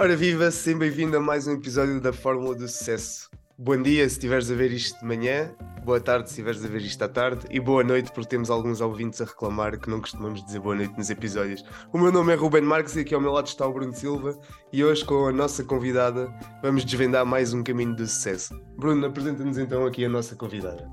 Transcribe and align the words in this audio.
Ora 0.00 0.16
viva, 0.16 0.50
seja 0.50 0.78
bem-vindo 0.78 1.16
a 1.16 1.20
mais 1.20 1.46
um 1.46 1.54
episódio 1.54 2.00
da 2.00 2.12
Fórmula 2.12 2.54
do 2.54 2.68
Sucesso. 2.68 3.28
Bom 3.58 3.82
dia 3.82 4.08
se 4.08 4.14
estiveres 4.14 4.50
a 4.50 4.54
ver 4.54 4.70
isto 4.70 4.98
de 5.00 5.04
manhã, 5.04 5.52
boa 5.84 6.00
tarde 6.00 6.28
se 6.28 6.34
estiveres 6.34 6.64
a 6.64 6.68
ver 6.68 6.80
isto 6.80 7.02
à 7.02 7.08
tarde 7.08 7.44
e 7.50 7.58
boa 7.58 7.82
noite 7.82 8.12
porque 8.12 8.28
temos 8.28 8.48
alguns 8.50 8.80
ouvintes 8.80 9.20
a 9.20 9.24
reclamar 9.24 9.78
que 9.80 9.90
não 9.90 10.00
costumamos 10.00 10.44
dizer 10.44 10.60
boa 10.60 10.76
noite 10.76 10.96
nos 10.96 11.10
episódios. 11.10 11.64
O 11.92 11.98
meu 11.98 12.12
nome 12.12 12.32
é 12.32 12.36
Ruben 12.36 12.62
Marques 12.62 12.94
e 12.94 13.00
aqui 13.00 13.14
ao 13.14 13.20
meu 13.20 13.32
lado 13.32 13.48
está 13.48 13.66
o 13.66 13.72
Bruno 13.72 13.92
Silva 13.92 14.38
e 14.72 14.84
hoje 14.84 15.04
com 15.04 15.26
a 15.26 15.32
nossa 15.32 15.64
convidada 15.64 16.32
vamos 16.62 16.84
desvendar 16.84 17.26
mais 17.26 17.52
um 17.52 17.64
caminho 17.64 17.96
do 17.96 18.06
sucesso. 18.06 18.54
Bruno, 18.78 19.04
apresenta-nos 19.06 19.58
então 19.58 19.84
aqui 19.84 20.04
a 20.04 20.08
nossa 20.08 20.36
convidada. 20.36 20.88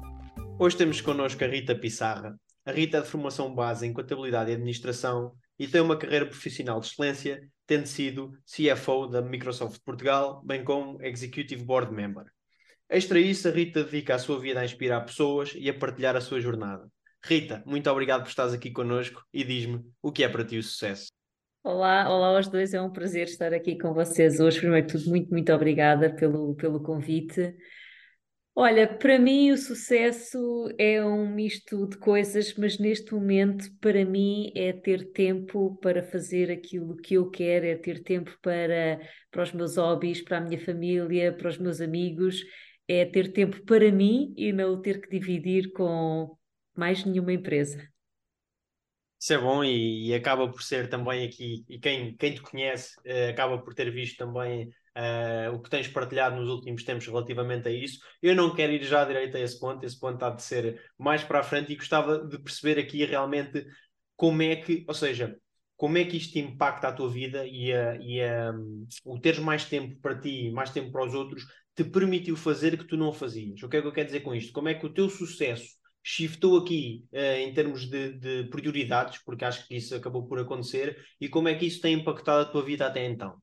Hoje 0.57 0.75
temos 0.77 1.01
connosco 1.01 1.43
a 1.43 1.47
Rita 1.47 1.75
Pissarra. 1.75 2.35
A 2.65 2.71
Rita 2.71 2.97
é 2.97 3.01
de 3.01 3.07
formação 3.07 3.53
base 3.53 3.85
em 3.85 3.93
contabilidade 3.93 4.49
e 4.49 4.55
administração 4.55 5.33
e 5.59 5.67
tem 5.67 5.81
uma 5.81 5.95
carreira 5.95 6.25
profissional 6.25 6.79
de 6.79 6.87
excelência, 6.87 7.47
tendo 7.67 7.85
sido 7.85 8.31
CFO 8.43 9.05
da 9.05 9.21
Microsoft 9.21 9.79
Portugal, 9.85 10.41
bem 10.43 10.63
como 10.63 10.99
Executive 10.99 11.63
Board 11.63 11.93
Member. 11.93 12.25
Extra 12.89 13.19
isso, 13.19 13.47
a 13.47 13.51
Rita 13.51 13.83
dedica 13.83 14.15
a 14.15 14.19
sua 14.19 14.39
vida 14.39 14.59
a 14.61 14.65
inspirar 14.65 15.01
pessoas 15.01 15.53
e 15.55 15.69
a 15.69 15.77
partilhar 15.77 16.15
a 16.15 16.21
sua 16.21 16.39
jornada. 16.39 16.87
Rita, 17.23 17.61
muito 17.67 17.87
obrigado 17.87 18.23
por 18.23 18.29
estares 18.29 18.53
aqui 18.53 18.71
connosco 18.71 19.23
e 19.31 19.43
diz-me 19.43 19.85
o 20.01 20.11
que 20.11 20.23
é 20.23 20.27
para 20.27 20.43
ti 20.43 20.57
o 20.57 20.63
sucesso. 20.63 21.11
Olá, 21.63 22.09
olá 22.09 22.35
aos 22.35 22.47
dois, 22.47 22.73
é 22.73 22.81
um 22.81 22.91
prazer 22.91 23.27
estar 23.27 23.53
aqui 23.53 23.77
com 23.77 23.93
vocês 23.93 24.39
hoje. 24.39 24.59
Primeiro 24.59 24.87
de 24.87 24.93
tudo, 24.93 25.09
muito, 25.09 25.29
muito 25.29 25.53
obrigada 25.53 26.15
pelo, 26.15 26.55
pelo 26.55 26.81
convite. 26.81 27.55
Olha, 28.57 28.87
para 28.87 29.19
mim 29.19 29.51
o 29.51 29.57
sucesso 29.57 30.37
é 30.77 31.03
um 31.03 31.27
misto 31.27 31.85
de 31.89 31.97
coisas, 31.97 32.55
mas 32.55 32.79
neste 32.79 33.13
momento, 33.13 33.65
para 33.81 34.05
mim, 34.05 34.49
é 34.55 34.71
ter 34.71 35.11
tempo 35.11 35.77
para 35.81 36.01
fazer 36.01 36.49
aquilo 36.49 36.95
que 36.95 37.15
eu 37.15 37.29
quero, 37.29 37.65
é 37.65 37.75
ter 37.75 38.01
tempo 38.01 38.33
para, 38.41 38.97
para 39.29 39.43
os 39.43 39.51
meus 39.51 39.75
hobbies, 39.75 40.21
para 40.21 40.37
a 40.37 40.41
minha 40.41 40.57
família, 40.57 41.33
para 41.33 41.49
os 41.49 41.57
meus 41.57 41.81
amigos, 41.81 42.41
é 42.87 43.03
ter 43.03 43.33
tempo 43.33 43.61
para 43.65 43.91
mim 43.91 44.33
e 44.37 44.53
não 44.53 44.81
ter 44.81 45.01
que 45.01 45.09
dividir 45.09 45.73
com 45.73 46.37
mais 46.73 47.03
nenhuma 47.03 47.33
empresa. 47.33 47.85
Isso 49.19 49.33
é 49.33 49.37
bom 49.37 49.65
e, 49.65 50.07
e 50.07 50.13
acaba 50.13 50.49
por 50.49 50.63
ser 50.63 50.87
também 50.87 51.27
aqui, 51.27 51.65
e 51.67 51.77
quem, 51.77 52.15
quem 52.15 52.33
te 52.33 52.41
conhece 52.41 52.95
uh, 52.99 53.31
acaba 53.31 53.57
por 53.57 53.73
ter 53.73 53.91
visto 53.91 54.15
também 54.17 54.69
uh, 54.95 55.53
o 55.53 55.61
que 55.61 55.69
tens 55.69 55.87
partilhado 55.87 56.35
nos 56.35 56.49
últimos 56.49 56.83
tempos 56.83 57.05
relativamente 57.05 57.67
a 57.67 57.71
isso. 57.71 57.99
Eu 58.21 58.35
não 58.35 58.55
quero 58.55 58.73
ir 58.73 58.83
já 58.83 59.03
direito 59.03 59.37
a 59.37 59.39
esse 59.39 59.59
ponto, 59.59 59.85
esse 59.85 59.99
ponto 59.99 60.23
há 60.23 60.29
de 60.29 60.43
ser 60.43 60.81
mais 60.97 61.23
para 61.23 61.39
a 61.39 61.43
frente 61.43 61.73
e 61.73 61.75
gostava 61.75 62.19
de 62.25 62.39
perceber 62.39 62.79
aqui 62.79 63.03
realmente 63.05 63.65
como 64.15 64.41
é 64.41 64.55
que, 64.55 64.85
ou 64.87 64.93
seja, 64.93 65.37
como 65.75 65.97
é 65.97 66.05
que 66.05 66.17
isto 66.17 66.37
impacta 66.37 66.87
a 66.87 66.93
tua 66.93 67.09
vida 67.09 67.45
e, 67.45 67.73
a, 67.73 67.95
e 67.97 68.21
a, 68.21 68.51
um, 68.51 68.87
o 69.05 69.19
teres 69.19 69.39
mais 69.39 69.65
tempo 69.65 69.99
para 70.01 70.19
ti, 70.19 70.49
mais 70.51 70.69
tempo 70.69 70.91
para 70.91 71.05
os 71.05 71.13
outros, 71.13 71.45
te 71.75 71.83
permitiu 71.83 72.37
fazer 72.37 72.77
que 72.77 72.85
tu 72.85 72.95
não 72.95 73.11
fazias. 73.11 73.61
O 73.61 73.67
que 73.67 73.77
é 73.77 73.81
que 73.81 73.87
eu 73.87 73.91
quero 73.91 74.07
dizer 74.07 74.21
com 74.21 74.33
isto? 74.33 74.53
Como 74.53 74.69
é 74.69 74.73
que 74.73 74.85
o 74.85 74.93
teu 74.93 75.09
sucesso 75.09 75.67
shiftou 76.01 76.57
aqui 76.57 77.03
uh, 77.11 77.39
em 77.39 77.53
termos 77.53 77.89
de, 77.89 78.13
de, 78.13 78.43
prioridades, 78.45 79.19
porque 79.25 79.43
acho 79.43 79.67
que 79.67 79.75
isso 79.75 79.95
acabou 79.95 80.27
por 80.27 80.39
acontecer, 80.39 80.97
e 81.19 81.27
como 81.27 81.47
é 81.49 81.55
que 81.55 81.65
isso 81.65 81.81
tem 81.81 81.95
impactado 81.95 82.43
a 82.43 82.51
tua 82.51 82.63
vida 82.63 82.85
até 82.85 83.03
então? 83.05 83.35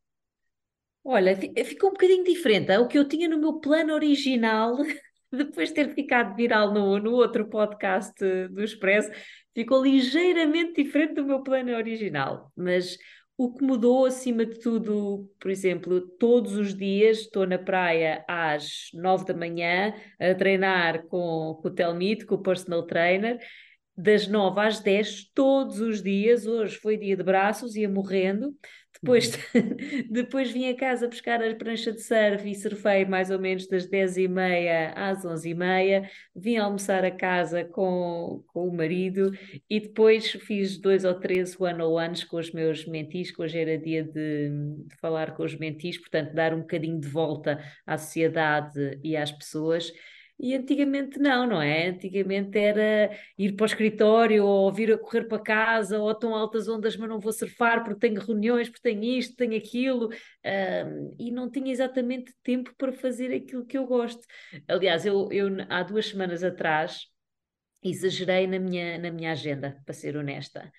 Olha, 1.05 1.37
ficou 1.65 1.91
um 1.91 1.93
bocadinho 1.93 2.25
diferente. 2.25 2.71
É 2.71 2.79
o 2.79 2.87
que 2.87 2.99
eu 2.99 3.07
tinha 3.07 3.29
no 3.29 3.39
meu 3.39 3.55
plano 3.61 3.93
original, 3.93 4.77
depois 5.33 5.71
de 5.71 5.75
ter 5.75 5.95
ficado 5.95 6.37
viral 6.37 6.73
no, 6.73 6.99
no 6.99 7.13
outro 7.13 7.49
podcast 7.49 8.15
do 8.49 8.63
Expresso, 8.63 9.11
ficou 9.55 9.83
ligeiramente 9.83 10.83
diferente 10.83 11.15
do 11.15 11.25
meu 11.25 11.43
plano 11.43 11.75
original. 11.75 12.53
Mas 12.57 12.97
o 13.37 13.53
que 13.53 13.65
mudou 13.65 14.07
acima 14.07 14.47
de 14.47 14.61
tudo, 14.61 15.29
por 15.41 15.51
exemplo, 15.51 16.01
todos 16.19 16.55
os 16.55 16.77
dias 16.77 17.21
estou 17.21 17.47
na 17.47 17.59
praia 17.59 18.25
às 18.29 18.91
nove 18.95 19.25
da 19.25 19.35
manhã 19.35 19.93
a 20.21 20.35
treinar 20.35 21.05
com, 21.09 21.59
com 21.61 21.69
o 21.69 21.75
Telmit, 21.75 22.25
com 22.25 22.37
o 22.37 22.43
personal 22.43 22.87
trainer, 22.87 23.39
das 23.97 24.29
nove 24.29 24.61
às 24.61 24.81
dez 24.81 25.29
todos 25.35 25.81
os 25.81 26.03
dias. 26.03 26.47
Hoje 26.47 26.77
foi 26.77 26.97
dia 26.97 27.17
de 27.17 27.23
braços, 27.25 27.75
ia 27.75 27.89
morrendo. 27.89 28.55
Depois, 29.03 29.35
uhum. 29.53 30.07
depois 30.09 30.51
vim 30.53 30.69
a 30.69 30.77
casa 30.77 31.09
buscar 31.09 31.43
a 31.43 31.55
prancha 31.57 31.91
de 31.93 32.01
surf 32.01 32.49
e 32.49 32.55
surfei 32.55 33.05
mais 33.05 33.31
ou 33.31 33.39
menos 33.39 33.67
das 33.67 33.85
10h30 33.89 34.93
às 34.95 35.25
11h30. 35.25 36.09
Vim 36.37 36.57
almoçar 36.57 37.05
a 37.05 37.11
casa 37.11 37.65
com, 37.65 38.45
com 38.47 38.69
o 38.69 38.73
marido 38.73 39.33
e 39.69 39.81
depois 39.81 40.31
fiz 40.31 40.79
dois 40.79 41.05
ou 41.05 41.15
três 41.15 41.59
one-on-ones 41.59 42.23
com 42.23 42.37
os 42.37 42.53
meus 42.53 42.87
mentis, 42.87 43.33
que 43.33 43.43
hoje 43.43 43.59
era 43.59 43.77
dia 43.77 44.05
de, 44.05 44.51
de 44.87 44.97
falar 45.01 45.35
com 45.35 45.43
os 45.43 45.57
mentis, 45.57 45.99
portanto, 45.99 46.33
dar 46.33 46.55
um 46.55 46.61
bocadinho 46.61 47.01
de 47.01 47.09
volta 47.09 47.61
à 47.85 47.99
sociedade 47.99 49.01
e 49.03 49.17
às 49.17 49.33
pessoas. 49.33 49.93
E 50.43 50.57
antigamente 50.57 51.21
não, 51.21 51.47
não 51.47 51.63
é? 51.63 51.87
Antigamente 51.87 52.59
era 52.59 53.17
ir 53.39 53.53
para 53.53 53.63
o 53.63 53.67
escritório 53.67 54.45
ou 54.45 54.73
vir 54.73 54.93
a 54.93 54.99
correr 54.99 55.29
para 55.29 55.39
casa 55.39 56.01
ou 56.01 56.13
tão 56.13 56.35
altas 56.35 56.67
ondas, 56.67 56.97
mas 56.97 57.09
não 57.09 57.21
vou 57.21 57.33
surfar 57.33 57.85
porque 57.85 58.01
tenho 58.01 58.21
reuniões, 58.21 58.69
porque 58.69 58.83
tenho 58.83 59.05
isto, 59.05 59.37
tenho 59.37 59.57
aquilo, 59.57 60.09
um, 60.09 61.17
e 61.17 61.31
não 61.31 61.49
tinha 61.49 61.71
exatamente 61.71 62.35
tempo 62.43 62.75
para 62.77 62.93
fazer 62.93 63.33
aquilo 63.33 63.65
que 63.65 63.79
eu 63.79 63.87
gosto. 63.87 64.27
Aliás, 64.67 65.07
eu, 65.07 65.29
eu 65.31 65.49
há 65.69 65.85
duas 65.85 66.07
semanas 66.07 66.43
atrás 66.43 67.07
exagerei 67.83 68.47
na 68.49 68.59
minha, 68.59 68.99
na 68.99 69.13
minha 69.13 69.33
agenda, 69.33 69.81
para 69.85 69.95
ser 69.95 70.17
honesta. 70.17 70.73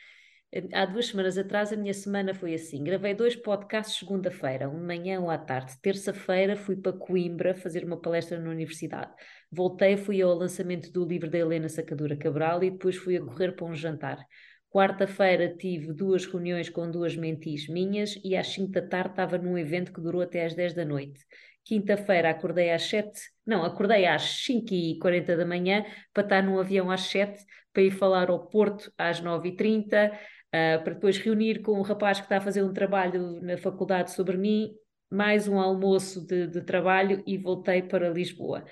Há 0.72 0.86
duas 0.86 1.08
semanas 1.08 1.36
atrás 1.36 1.74
a 1.74 1.76
minha 1.76 1.96
semana 1.96 2.32
foi 2.32 2.54
assim: 2.54 2.84
gravei 2.84 3.16
dois 3.16 3.36
podcasts 3.36 3.98
segunda-feira, 3.98 4.70
um 4.70 4.80
de 4.80 4.86
manhã 4.86 5.20
ou 5.20 5.32
à 5.32 5.38
tarde. 5.38 5.74
Terça-feira 5.82 6.56
fui 6.56 6.76
para 6.76 6.94
Coimbra 6.94 7.56
fazer 7.56 7.84
uma 7.84 8.00
palestra 8.00 8.40
na 8.40 8.52
universidade. 8.52 9.12
Voltei, 9.52 9.98
fui 9.98 10.22
ao 10.22 10.36
lançamento 10.36 10.92
do 10.92 11.04
livro 11.06 11.28
da 11.28 11.40
Helena 11.40 11.68
Sacadura 11.68 12.16
Cabral 12.16 12.64
e 12.64 12.70
depois 12.70 12.96
fui 12.96 13.18
a 13.18 13.22
uhum. 13.22 13.30
correr 13.30 13.54
para 13.54 13.66
um 13.66 13.74
jantar. 13.74 14.24
Quarta-feira 14.70 15.56
tive 15.56 15.92
duas 15.92 16.28
reuniões 16.28 16.70
com 16.70 16.90
duas 16.90 17.16
mentis 17.16 17.68
minhas 17.68 18.20
e 18.24 18.36
às 18.36 18.48
5 18.48 18.74
da 18.74 18.82
tarde 18.84 19.10
estava 19.10 19.40
num 19.40 19.58
evento 19.58 19.92
que 19.92 20.02
durou 20.02 20.22
até 20.22 20.46
às 20.46 20.54
10 20.54 20.74
da 20.76 20.86
noite. 20.86 21.20
Quinta-feira 21.66 22.30
acordei 22.30 22.72
às 22.72 22.84
7, 22.84 23.10
não, 23.44 23.64
acordei 23.64 24.06
às 24.06 24.22
5 24.46 24.72
e 24.72 25.00
40 25.00 25.36
da 25.36 25.46
manhã 25.46 25.84
para 26.14 26.24
estar 26.24 26.44
num 26.44 26.60
avião 26.60 26.92
às 26.92 27.02
7 27.02 27.44
para 27.72 27.84
ir 27.84 27.92
falar 27.92 28.30
ao 28.30 28.48
Porto 28.48 28.92
às 28.98 29.20
9 29.20 29.50
e 29.50 29.56
30 29.56 30.12
uh, 30.54 30.84
para 30.84 30.94
depois 30.94 31.18
reunir 31.18 31.62
com 31.62 31.80
um 31.80 31.82
rapaz 31.82 32.20
que 32.20 32.26
está 32.26 32.38
a 32.38 32.42
fazer 32.42 32.64
um 32.64 32.74
trabalho 32.74 33.42
na 33.42 33.58
faculdade 33.58 34.12
sobre 34.12 34.38
mim, 34.38 34.74
mais 35.10 35.48
um 35.48 35.60
almoço 35.60 36.26
de, 36.26 36.48
de 36.48 36.62
trabalho 36.62 37.24
e 37.26 37.38
voltei 37.38 37.82
para 37.82 38.10
Lisboa. 38.10 38.64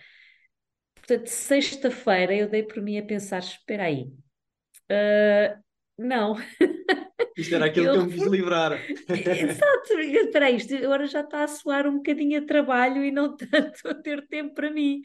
Portanto, 0.96 1.28
sexta-feira 1.28 2.36
eu 2.36 2.50
dei 2.50 2.64
por 2.64 2.82
mim 2.82 2.98
a 2.98 3.04
pensar: 3.04 3.40
espera 3.40 3.84
aí, 3.84 4.04
uh, 4.92 5.62
não. 5.98 6.36
Isto 7.38 7.56
era 7.56 7.66
aquilo 7.66 7.88
eu... 7.88 7.94
que 7.94 8.00
eu 8.00 8.06
me 8.06 8.14
quis 8.14 8.28
livrar. 8.28 8.74
Exato, 9.10 9.94
espera 10.00 10.48
aí, 10.48 10.58
isto 10.58 10.76
agora 10.76 11.08
já 11.08 11.22
está 11.22 11.44
a 11.44 11.48
soar 11.48 11.88
um 11.88 11.98
bocadinho 11.98 12.42
a 12.42 12.46
trabalho 12.46 13.04
e 13.04 13.12
não 13.12 13.36
tanto 13.38 13.88
a 13.88 13.96
ter 13.96 14.28
tempo 14.28 14.54
para 14.54 14.70
mim. 14.70 15.02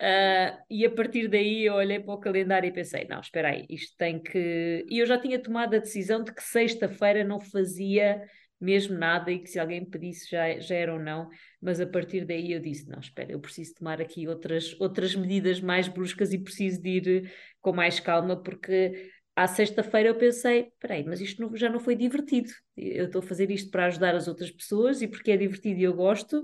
Uh, 0.00 0.56
e 0.70 0.86
a 0.86 0.90
partir 0.90 1.28
daí 1.28 1.66
eu 1.66 1.74
olhei 1.74 2.00
para 2.00 2.14
o 2.14 2.18
calendário 2.18 2.66
e 2.66 2.72
pensei: 2.72 3.06
não, 3.06 3.20
espera 3.20 3.50
aí, 3.50 3.66
isto 3.68 3.94
tem 3.98 4.18
que. 4.18 4.86
E 4.88 4.98
eu 4.98 5.06
já 5.06 5.18
tinha 5.20 5.38
tomado 5.38 5.76
a 5.76 5.78
decisão 5.78 6.24
de 6.24 6.32
que 6.32 6.42
sexta-feira 6.42 7.22
não 7.22 7.38
fazia 7.38 8.22
mesmo 8.58 8.96
nada 8.98 9.30
e 9.30 9.38
que 9.38 9.48
se 9.48 9.58
alguém 9.58 9.84
pedisse 9.84 10.30
já, 10.30 10.58
já 10.58 10.74
era 10.74 10.92
ou 10.92 11.00
não, 11.00 11.28
mas 11.60 11.80
a 11.80 11.86
partir 11.86 12.26
daí 12.26 12.52
eu 12.52 12.60
disse, 12.60 12.88
não, 12.88 12.98
espera, 12.98 13.32
eu 13.32 13.40
preciso 13.40 13.74
tomar 13.74 14.00
aqui 14.00 14.28
outras, 14.28 14.78
outras 14.78 15.14
medidas 15.14 15.60
mais 15.60 15.88
bruscas 15.88 16.32
e 16.32 16.38
preciso 16.38 16.82
de 16.82 16.88
ir 16.90 17.32
com 17.62 17.72
mais 17.72 17.98
calma, 17.98 18.36
porque 18.42 19.10
à 19.34 19.46
sexta-feira 19.46 20.10
eu 20.10 20.14
pensei, 20.14 20.72
peraí, 20.78 21.04
mas 21.04 21.22
isto 21.22 21.40
não, 21.40 21.56
já 21.56 21.70
não 21.70 21.80
foi 21.80 21.96
divertido, 21.96 22.50
eu 22.76 23.06
estou 23.06 23.20
a 23.20 23.26
fazer 23.26 23.50
isto 23.50 23.70
para 23.70 23.86
ajudar 23.86 24.14
as 24.14 24.28
outras 24.28 24.50
pessoas 24.50 25.00
e 25.00 25.08
porque 25.08 25.30
é 25.30 25.38
divertido 25.38 25.80
e 25.80 25.84
eu 25.84 25.94
gosto, 25.94 26.42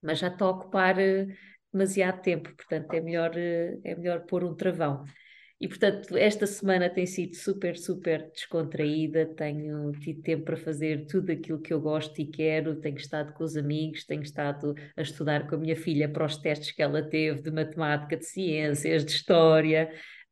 mas 0.00 0.18
já 0.18 0.28
está 0.28 0.46
a 0.46 0.50
ocupar 0.50 0.96
demasiado 1.72 2.22
tempo, 2.22 2.54
portanto 2.56 2.92
é 2.94 3.00
melhor, 3.00 3.36
eh, 3.36 3.78
é 3.84 3.94
melhor 3.94 4.20
pôr 4.26 4.44
um 4.44 4.54
travão. 4.54 5.04
E, 5.60 5.66
portanto, 5.66 6.16
esta 6.16 6.46
semana 6.46 6.88
tem 6.88 7.04
sido 7.04 7.34
super, 7.34 7.76
super 7.76 8.30
descontraída. 8.30 9.26
Tenho 9.34 9.90
tido 9.92 10.22
tempo 10.22 10.44
para 10.44 10.56
fazer 10.56 11.06
tudo 11.06 11.32
aquilo 11.32 11.60
que 11.60 11.72
eu 11.72 11.80
gosto 11.80 12.20
e 12.20 12.26
quero. 12.26 12.76
Tenho 12.80 12.96
estado 12.96 13.32
com 13.34 13.42
os 13.42 13.56
amigos, 13.56 14.04
tenho 14.04 14.22
estado 14.22 14.74
a 14.96 15.02
estudar 15.02 15.48
com 15.48 15.56
a 15.56 15.58
minha 15.58 15.74
filha 15.74 16.08
para 16.08 16.24
os 16.24 16.36
testes 16.36 16.70
que 16.70 16.80
ela 16.80 17.02
teve 17.02 17.42
de 17.42 17.50
matemática, 17.50 18.16
de 18.16 18.24
ciências, 18.24 19.04
de 19.04 19.10
história. 19.12 19.90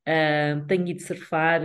Uh, 0.09 0.65
tenho 0.69 0.87
ido 0.87 1.03
surfar 1.03 1.63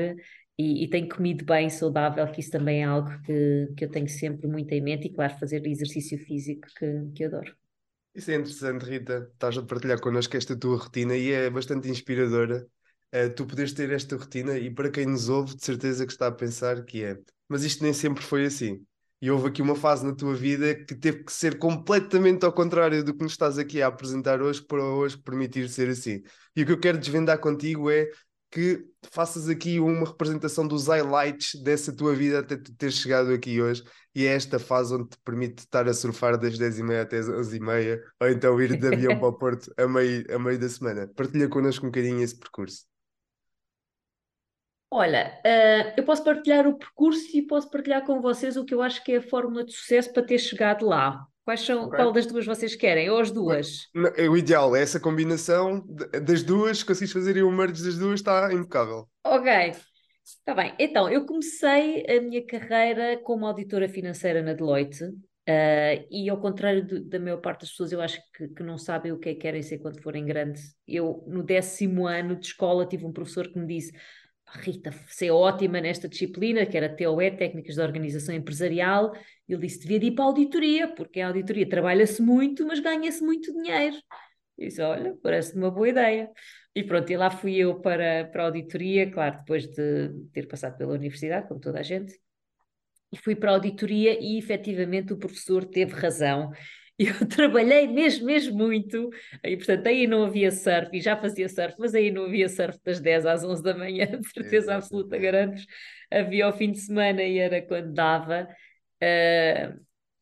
e, 0.57 0.83
e, 0.83 0.89
tenho 0.89 1.07
comido 1.07 1.45
bem, 1.45 1.69
saudável, 1.69 2.25
que 2.31 2.39
isso 2.39 2.51
também 2.51 2.81
é 2.81 2.85
algo 2.85 3.11
que, 3.23 3.67
que 3.77 3.85
eu 3.85 3.91
tenho 3.91 4.07
sempre 4.09 4.47
muito 4.47 4.71
em 4.73 4.81
mente. 4.81 5.07
E, 5.07 5.13
claro, 5.13 5.37
fazer 5.39 5.65
exercício 5.67 6.17
físico 6.17 6.67
que, 6.79 7.11
que 7.15 7.23
adoro. 7.25 7.60
Isso 8.13 8.31
é 8.31 8.35
interessante, 8.35 8.83
Rita. 8.85 9.29
Estás 9.33 9.57
a 9.57 9.63
partilhar 9.63 9.99
connosco 9.99 10.35
esta 10.35 10.55
tua 10.57 10.77
rotina 10.77 11.15
e 11.15 11.31
é 11.31 11.49
bastante 11.49 11.89
inspiradora 11.89 12.67
uh, 13.13 13.33
tu 13.35 13.45
podes 13.45 13.73
ter 13.73 13.89
esta 13.91 14.15
rotina 14.15 14.57
e 14.57 14.69
para 14.69 14.89
quem 14.89 15.05
nos 15.05 15.29
ouve, 15.29 15.55
de 15.55 15.63
certeza 15.63 16.05
que 16.05 16.11
está 16.11 16.27
a 16.27 16.31
pensar 16.31 16.83
que 16.83 17.03
é, 17.03 17.17
mas 17.47 17.63
isto 17.63 17.83
nem 17.83 17.93
sempre 17.93 18.23
foi 18.23 18.45
assim. 18.45 18.85
E 19.21 19.29
houve 19.29 19.49
aqui 19.49 19.61
uma 19.61 19.75
fase 19.75 20.03
na 20.05 20.15
tua 20.15 20.33
vida 20.33 20.73
que 20.73 20.95
teve 20.95 21.23
que 21.23 21.31
ser 21.31 21.59
completamente 21.59 22.43
ao 22.43 22.51
contrário 22.51 23.03
do 23.03 23.13
que 23.13 23.21
nos 23.21 23.33
estás 23.33 23.59
aqui 23.59 23.79
a 23.81 23.87
apresentar 23.87 24.41
hoje 24.41 24.61
para 24.63 24.83
hoje 24.83 25.15
permitir 25.17 25.69
ser 25.69 25.89
assim. 25.89 26.23
E 26.55 26.63
o 26.63 26.65
que 26.65 26.71
eu 26.71 26.79
quero 26.79 26.97
desvendar 26.97 27.39
contigo 27.39 27.89
é 27.91 28.09
que 28.49 28.83
faças 29.11 29.47
aqui 29.47 29.79
uma 29.79 30.07
representação 30.07 30.67
dos 30.67 30.87
highlights 30.87 31.61
dessa 31.63 31.95
tua 31.95 32.15
vida 32.15 32.39
até 32.39 32.57
tu 32.57 32.91
chegado 32.91 33.31
aqui 33.31 33.61
hoje 33.61 33.83
e 34.13 34.25
é 34.25 34.33
esta 34.33 34.59
fase 34.59 34.93
onde 34.93 35.09
te 35.09 35.17
permite 35.23 35.59
estar 35.59 35.87
a 35.87 35.93
surfar 35.93 36.37
das 36.37 36.57
10h30 36.57 37.01
até 37.01 37.17
as 37.19 37.27
11h30 37.27 38.01
ou 38.21 38.29
então 38.29 38.61
ir 38.61 38.77
de 38.77 38.87
avião 38.87 39.17
para 39.17 39.27
o 39.27 39.33
Porto 39.37 39.73
a 39.77 39.87
meio, 39.87 40.25
a 40.33 40.39
meio 40.39 40.59
da 40.59 40.69
semana. 40.69 41.09
Partilha 41.15 41.47
connosco 41.47 41.85
um 41.85 41.89
bocadinho 41.89 42.21
esse 42.21 42.37
percurso. 42.37 42.85
Olha, 44.93 45.39
uh, 45.45 45.93
eu 45.95 46.03
posso 46.03 46.21
partilhar 46.21 46.67
o 46.67 46.77
percurso 46.77 47.25
e 47.33 47.41
posso 47.41 47.69
partilhar 47.71 48.05
com 48.05 48.21
vocês 48.21 48.57
o 48.57 48.65
que 48.65 48.73
eu 48.73 48.81
acho 48.81 49.01
que 49.03 49.13
é 49.13 49.17
a 49.17 49.21
fórmula 49.21 49.63
de 49.63 49.71
sucesso 49.71 50.11
para 50.11 50.23
ter 50.23 50.37
chegado 50.37 50.85
lá. 50.85 51.25
Quais 51.45 51.61
são, 51.61 51.85
okay. 51.85 51.97
Qual 51.97 52.11
das 52.11 52.25
duas 52.25 52.45
vocês 52.45 52.75
querem? 52.75 53.09
Ou 53.09 53.19
as 53.19 53.31
duas? 53.31 53.87
É 54.15 54.29
o 54.29 54.37
ideal, 54.37 54.75
é 54.75 54.81
essa 54.81 54.99
combinação 54.99 55.83
das 56.21 56.43
duas, 56.43 56.79
se 56.79 56.85
conseguis 56.85 57.11
fazer 57.11 57.41
o 57.41 57.51
merge 57.51 57.83
das 57.83 57.97
duas, 57.97 58.19
está 58.19 58.53
impecável. 58.53 59.09
Ok, 59.25 59.73
está 60.23 60.53
bem. 60.53 60.73
Então, 60.79 61.09
eu 61.09 61.25
comecei 61.25 62.05
a 62.07 62.21
minha 62.21 62.45
carreira 62.45 63.17
como 63.23 63.45
auditora 63.45 63.87
financeira 63.87 64.41
na 64.41 64.53
Deloitte. 64.53 65.03
Uh, 65.03 66.05
e 66.11 66.29
ao 66.29 66.39
contrário 66.39 66.85
de, 66.85 66.99
da 66.99 67.19
maior 67.19 67.41
parte 67.41 67.61
das 67.61 67.71
pessoas, 67.71 67.91
eu 67.91 67.99
acho 67.99 68.21
que, 68.33 68.47
que, 68.49 68.63
não 68.63 68.77
sabem 68.77 69.11
o 69.11 69.17
que 69.17 69.29
é 69.29 69.33
que 69.33 69.39
querem 69.39 69.61
ser 69.61 69.79
quando 69.79 70.01
forem 70.01 70.23
grandes. 70.23 70.75
Eu, 70.87 71.23
no 71.27 71.43
décimo 71.43 72.05
ano 72.05 72.35
de 72.35 72.45
escola, 72.45 72.85
tive 72.85 73.05
um 73.05 73.11
professor 73.11 73.51
que 73.51 73.59
me 73.59 73.65
disse: 73.65 73.91
Rita, 74.47 74.91
você 75.07 75.27
é 75.27 75.31
ótima 75.31 75.81
nesta 75.81 76.07
disciplina, 76.07 76.65
que 76.65 76.77
era 76.77 76.95
TOE, 76.95 77.31
Técnicas 77.31 77.75
de 77.75 77.81
Organização 77.81 78.35
Empresarial. 78.35 79.13
Ele 79.49 79.61
disse: 79.61 79.79
devia 79.79 80.09
ir 80.09 80.11
para 80.11 80.25
a 80.25 80.27
auditoria, 80.27 80.87
porque 80.93 81.19
a 81.19 81.27
auditoria 81.27 81.67
trabalha-se 81.67 82.21
muito, 82.21 82.65
mas 82.65 82.79
ganha-se 82.79 83.23
muito 83.23 83.51
dinheiro. 83.53 83.97
Eu 84.57 84.67
disse: 84.67 84.81
olha, 84.81 85.17
parece-me 85.23 85.63
uma 85.63 85.71
boa 85.71 85.89
ideia. 85.89 86.29
E 86.73 86.83
pronto, 86.83 87.11
e 87.11 87.17
lá 87.17 87.29
fui 87.29 87.57
eu 87.57 87.81
para, 87.81 88.25
para 88.25 88.43
a 88.43 88.45
auditoria, 88.45 89.11
claro, 89.11 89.39
depois 89.39 89.67
de 89.67 90.09
ter 90.31 90.47
passado 90.47 90.77
pela 90.77 90.93
universidade, 90.93 91.47
como 91.47 91.59
toda 91.59 91.79
a 91.79 91.83
gente. 91.83 92.17
E 93.11 93.17
fui 93.17 93.35
para 93.35 93.51
a 93.51 93.53
auditoria 93.55 94.17
e 94.21 94.37
efetivamente 94.37 95.11
o 95.11 95.17
professor 95.17 95.65
teve 95.65 95.93
razão. 95.93 96.51
Eu 96.97 97.13
trabalhei 97.27 97.87
mesmo, 97.87 98.25
mesmo 98.25 98.57
muito, 98.57 99.09
e 99.43 99.57
portanto 99.57 99.87
aí 99.87 100.07
não 100.07 100.23
havia 100.23 100.51
surf, 100.51 100.95
e 100.95 101.01
já 101.01 101.17
fazia 101.17 101.49
surf, 101.49 101.75
mas 101.79 101.95
aí 101.95 102.11
não 102.11 102.25
havia 102.25 102.47
surf 102.47 102.79
das 102.85 102.99
10 102.99 103.25
às 103.25 103.43
11 103.43 103.63
da 103.63 103.75
manhã, 103.75 104.05
de 104.19 104.29
certeza 104.29 104.75
absoluta, 104.75 105.17
garanto 105.17 105.61
havia 106.11 106.45
ao 106.45 106.53
fim 106.53 106.71
de 106.71 106.79
semana 106.79 107.23
e 107.23 107.37
era 107.37 107.61
quando 107.61 107.93
dava, 107.93 108.47
uh, 109.01 109.79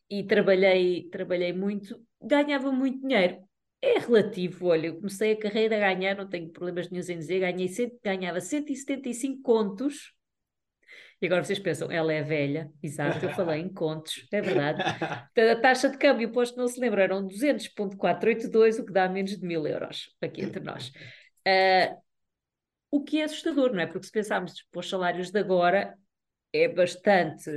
e 0.08 0.24
trabalhei, 0.24 1.08
trabalhei 1.10 1.52
muito, 1.52 2.00
ganhava 2.20 2.72
muito 2.72 3.00
dinheiro, 3.00 3.38
é 3.82 3.98
relativo, 3.98 4.66
olha, 4.66 4.88
eu 4.88 4.96
comecei 4.96 5.32
a 5.32 5.38
carreira 5.38 5.76
a 5.76 5.94
ganhar, 5.94 6.16
não 6.16 6.28
tenho 6.28 6.50
problemas 6.50 6.90
nenhum 6.90 7.02
em 7.02 7.18
dizer, 7.18 7.40
ganhei, 7.40 7.68
ganhava 8.02 8.40
175 8.40 9.42
contos, 9.42 10.14
e 11.20 11.26
agora 11.26 11.44
vocês 11.44 11.58
pensam, 11.58 11.90
ela 11.90 12.12
é 12.12 12.22
velha, 12.22 12.70
exato, 12.82 13.24
eu 13.24 13.30
falei 13.30 13.60
em 13.60 13.68
contos, 13.68 14.26
é 14.32 14.40
verdade. 14.40 14.82
a 15.52 15.60
taxa 15.60 15.90
de 15.90 15.98
câmbio, 15.98 16.32
posto 16.32 16.56
não 16.56 16.66
se 16.66 16.80
lembra, 16.80 17.02
eram 17.02 17.26
200.482, 17.26 18.78
o 18.78 18.86
que 18.86 18.92
dá 18.92 19.08
menos 19.08 19.36
de 19.36 19.46
mil 19.46 19.66
euros, 19.66 20.14
aqui 20.20 20.42
entre 20.42 20.60
nós. 20.60 20.88
Uh, 21.46 22.00
o 22.90 23.04
que 23.04 23.20
é 23.20 23.24
assustador, 23.24 23.72
não 23.72 23.80
é? 23.80 23.86
Porque 23.86 24.06
se 24.06 24.12
pensarmos 24.12 24.66
para 24.70 24.80
os 24.80 24.88
salários 24.88 25.30
de 25.30 25.38
agora, 25.38 25.94
é 26.52 26.68
bastante, 26.68 27.50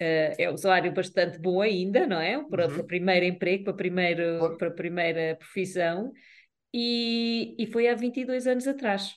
uh, 0.00 0.34
é 0.38 0.50
um 0.50 0.56
salário 0.56 0.92
bastante 0.92 1.38
bom 1.38 1.60
ainda, 1.60 2.06
não 2.06 2.20
é? 2.20 2.42
Para, 2.48 2.66
uhum. 2.66 2.74
para 2.74 2.82
o 2.82 2.86
primeiro 2.86 3.26
emprego, 3.26 3.64
para, 3.64 3.74
primeiro, 3.74 4.56
para 4.56 4.68
a 4.68 4.74
primeira 4.74 5.36
profissão, 5.36 6.12
e, 6.72 7.54
e 7.58 7.66
foi 7.66 7.88
há 7.88 7.94
22 7.94 8.46
anos 8.46 8.66
atrás. 8.66 9.14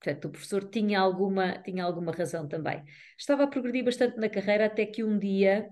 Portanto, 0.00 0.26
o 0.26 0.30
professor 0.30 0.68
tinha 0.68 1.00
alguma, 1.00 1.58
tinha 1.62 1.84
alguma 1.84 2.12
razão 2.12 2.46
também. 2.46 2.84
Estava 3.18 3.44
a 3.44 3.46
progredir 3.46 3.84
bastante 3.84 4.16
na 4.18 4.28
carreira 4.28 4.66
até 4.66 4.84
que 4.86 5.02
um 5.02 5.18
dia, 5.18 5.68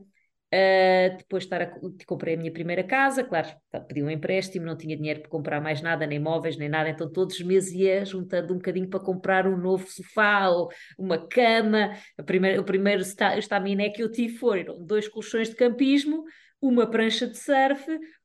uh, 0.52 1.16
depois 1.16 1.44
de 1.44 1.46
estar 1.46 1.62
a, 1.62 1.72
comprei 2.06 2.34
a 2.34 2.36
minha 2.36 2.52
primeira 2.52 2.82
casa, 2.82 3.22
claro, 3.22 3.48
pedi 3.88 4.02
um 4.02 4.10
empréstimo, 4.10 4.66
não 4.66 4.76
tinha 4.76 4.96
dinheiro 4.96 5.20
para 5.20 5.30
comprar 5.30 5.60
mais 5.60 5.80
nada, 5.80 6.06
nem 6.06 6.18
móveis, 6.18 6.56
nem 6.56 6.68
nada, 6.68 6.90
então 6.90 7.10
todos 7.10 7.36
os 7.36 7.42
meses 7.42 7.72
ia 7.72 8.04
juntando 8.04 8.52
um 8.52 8.56
bocadinho 8.56 8.88
para 8.88 9.00
comprar 9.00 9.46
um 9.46 9.56
novo 9.56 9.86
sofá 9.88 10.48
ou 10.48 10.70
uma 10.98 11.18
cama. 11.18 11.92
A 12.18 12.22
primeira, 12.22 12.60
o 12.60 12.64
primeiro 12.64 13.02
estaminé 13.02 13.90
que 13.90 14.02
eu 14.02 14.10
tive 14.10 14.36
foram 14.36 14.84
dois 14.84 15.08
colchões 15.08 15.48
de 15.48 15.56
campismo, 15.56 16.24
uma 16.60 16.86
prancha 16.86 17.26
de 17.26 17.38
surf, 17.38 17.84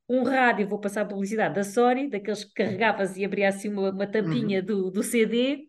um 0.09 0.23
rádio, 0.23 0.67
vou 0.67 0.79
passar 0.79 1.01
a 1.03 1.05
publicidade 1.05 1.53
da 1.53 1.63
Sony, 1.63 2.09
daqueles 2.09 2.43
que 2.43 2.53
carregavas 2.53 3.15
e 3.15 3.23
abria 3.23 3.49
assim 3.49 3.69
uma, 3.69 3.91
uma 3.91 4.07
tampinha 4.07 4.59
uhum. 4.59 4.65
do, 4.65 4.91
do 4.91 5.03
CD, 5.03 5.68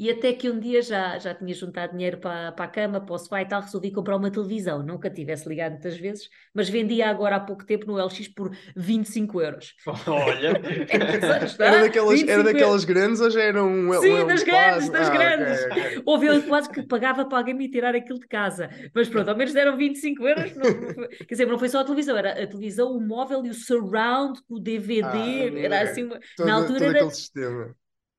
e 0.00 0.10
até 0.10 0.32
que 0.32 0.48
um 0.48 0.58
dia 0.58 0.80
já, 0.80 1.18
já 1.18 1.34
tinha 1.34 1.52
juntado 1.52 1.92
dinheiro 1.92 2.16
para, 2.16 2.52
para 2.52 2.64
a 2.64 2.68
cama, 2.68 3.02
para 3.02 3.14
o 3.14 3.18
sofá 3.18 3.42
e 3.42 3.44
tal, 3.44 3.60
resolvi 3.60 3.92
comprar 3.92 4.16
uma 4.16 4.30
televisão. 4.30 4.82
Nunca 4.82 5.10
tivesse 5.10 5.46
ligado 5.46 5.72
muitas 5.72 5.98
vezes, 5.98 6.30
mas 6.54 6.70
vendia 6.70 7.10
agora 7.10 7.36
há 7.36 7.40
pouco 7.40 7.66
tempo 7.66 7.84
no 7.84 8.02
LX 8.02 8.28
por 8.28 8.50
25 8.74 9.42
euros. 9.42 9.74
Olha! 10.06 10.52
era, 10.88 11.82
daquelas, 11.82 12.22
era 12.26 12.42
daquelas 12.42 12.84
grandes 12.86 13.20
ou 13.20 13.28
já 13.28 13.42
eram 13.42 13.68
um 13.68 13.92
Sim, 14.00 14.22
um 14.22 14.26
das 14.26 14.42
grandes, 14.42 14.88
das 14.88 15.06
ah, 15.06 15.10
grandes. 15.10 15.64
Okay, 15.66 15.82
okay. 15.82 16.02
Houve 16.06 16.26
eu 16.28 16.42
quase 16.44 16.70
que 16.70 16.82
pagava 16.82 17.26
para 17.26 17.36
alguém 17.36 17.52
me 17.52 17.70
tirar 17.70 17.94
aquilo 17.94 18.18
de 18.18 18.26
casa. 18.26 18.70
Mas 18.94 19.06
pronto, 19.06 19.28
ao 19.28 19.36
menos 19.36 19.52
deram 19.52 19.76
25 19.76 20.26
euros. 20.26 20.56
Não, 20.56 20.70
não 20.80 20.94
foi, 20.94 21.08
quer 21.08 21.26
dizer, 21.34 21.46
não 21.46 21.58
foi 21.58 21.68
só 21.68 21.80
a 21.80 21.84
televisão, 21.84 22.16
era 22.16 22.42
a 22.42 22.46
televisão, 22.46 22.96
o 22.96 23.06
móvel 23.06 23.44
e 23.44 23.50
o 23.50 23.54
surround, 23.54 24.40
o 24.48 24.58
DVD. 24.58 25.04
Ah, 25.04 25.58
era 25.58 25.82
assim, 25.82 26.04
uma, 26.04 26.18
todo, 26.38 26.46
na 26.46 26.54
altura 26.54 26.86
todo 26.86 26.96
era, 26.96 27.10
sistema. 27.10 27.76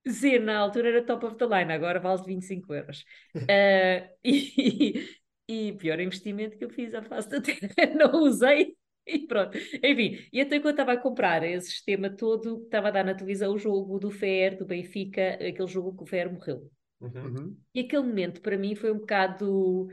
Sim, 0.07 0.39
na 0.39 0.57
altura 0.57 0.89
era 0.89 1.06
top 1.06 1.25
of 1.25 1.38
the 1.38 1.45
line, 1.45 1.71
agora 1.71 2.00
vale 2.00 2.24
25 2.25 2.74
euros. 2.74 3.06
Uh, 3.36 4.09
e, 4.24 5.07
e 5.48 5.74
pior 5.74 6.00
investimento 6.00 6.57
que 6.57 6.65
eu 6.65 6.69
fiz 6.69 6.94
à 6.94 7.03
face 7.03 7.30
da 7.30 7.42
terra, 7.42 7.59
não 7.95 8.24
usei 8.24 8.75
e 9.06 9.27
pronto. 9.27 9.57
Enfim, 9.83 10.27
e 10.31 10.42
até 10.42 10.59
quando 10.59 10.71
estava 10.71 10.94
a 10.94 10.98
comprar 10.98 11.44
esse 11.44 11.71
sistema 11.71 12.09
todo, 12.09 12.63
estava 12.63 12.88
a 12.88 12.92
dar 12.92 13.03
na 13.03 13.15
televisão 13.15 13.53
o 13.53 13.57
jogo 13.57 14.00
do 14.00 14.12
Fer, 14.12 14.57
do 14.57 14.65
Benfica, 14.65 15.33
aquele 15.36 15.68
jogo 15.68 15.95
que 15.95 16.03
o 16.03 16.06
Fer 16.06 16.31
morreu. 16.31 16.69
Uhum. 17.00 17.12
uhum. 17.13 17.57
E 17.74 17.81
aquele 17.81 18.03
momento 18.03 18.42
para 18.42 18.57
mim 18.57 18.75
foi 18.75 18.92
um 18.92 19.00
bocado 19.00 19.88